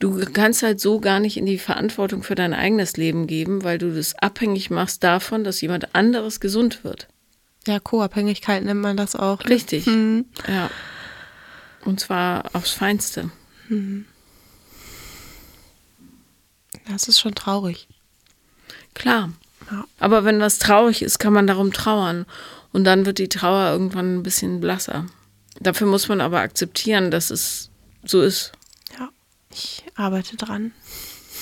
Du 0.00 0.18
kannst 0.32 0.64
halt 0.64 0.80
so 0.80 0.98
gar 0.98 1.20
nicht 1.20 1.36
in 1.36 1.46
die 1.46 1.58
Verantwortung 1.58 2.24
für 2.24 2.34
dein 2.34 2.52
eigenes 2.52 2.96
Leben 2.96 3.28
geben, 3.28 3.62
weil 3.62 3.78
du 3.78 3.94
das 3.94 4.16
abhängig 4.16 4.70
machst 4.70 5.04
davon, 5.04 5.44
dass 5.44 5.60
jemand 5.60 5.94
anderes 5.94 6.40
gesund 6.40 6.82
wird. 6.82 7.06
Ja, 7.68 7.78
Co-Abhängigkeit 7.78 8.64
nennt 8.64 8.80
man 8.80 8.96
das 8.96 9.14
auch. 9.14 9.44
Ne? 9.44 9.50
Richtig. 9.50 9.86
Mhm. 9.86 10.24
Ja. 10.48 10.70
Und 11.84 12.00
zwar 12.00 12.54
aufs 12.54 12.72
Feinste. 12.72 13.30
Mhm. 13.68 14.06
Das 16.90 17.08
ist 17.08 17.20
schon 17.20 17.34
traurig. 17.34 17.86
Klar. 18.94 19.34
Ja. 19.70 19.84
Aber 19.98 20.24
wenn 20.24 20.40
was 20.40 20.58
traurig 20.58 21.02
ist, 21.02 21.18
kann 21.18 21.34
man 21.34 21.46
darum 21.46 21.74
trauern. 21.74 22.24
Und 22.72 22.84
dann 22.84 23.04
wird 23.04 23.18
die 23.18 23.28
Trauer 23.28 23.70
irgendwann 23.70 24.16
ein 24.16 24.22
bisschen 24.22 24.60
blasser. 24.60 25.04
Dafür 25.60 25.88
muss 25.88 26.08
man 26.08 26.22
aber 26.22 26.40
akzeptieren, 26.40 27.10
dass 27.10 27.28
es 27.28 27.68
so 28.02 28.22
ist. 28.22 28.52
Ja, 28.98 29.10
ich 29.50 29.84
arbeite 29.94 30.36
dran. 30.36 30.72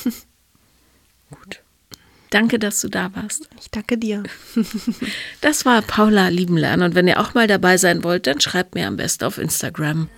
Gut. 1.31 1.61
Danke, 2.31 2.59
dass 2.59 2.81
du 2.81 2.89
da 2.89 3.11
warst. 3.15 3.49
Ich 3.61 3.71
danke 3.71 3.99
dir. 3.99 4.23
das 5.41 5.65
war 5.65 5.83
Paula 5.83 6.29
Liebenlernen. 6.29 6.91
Und 6.91 6.95
wenn 6.95 7.09
ihr 7.09 7.21
auch 7.21 7.35
mal 7.35 7.47
dabei 7.47 7.77
sein 7.77 8.03
wollt, 8.03 8.27
dann 8.27 8.41
schreibt 8.41 8.75
mir 8.75 8.87
am 8.89 8.97
besten 8.97 9.25
auf 9.25 9.39
Instagram. 9.39 10.09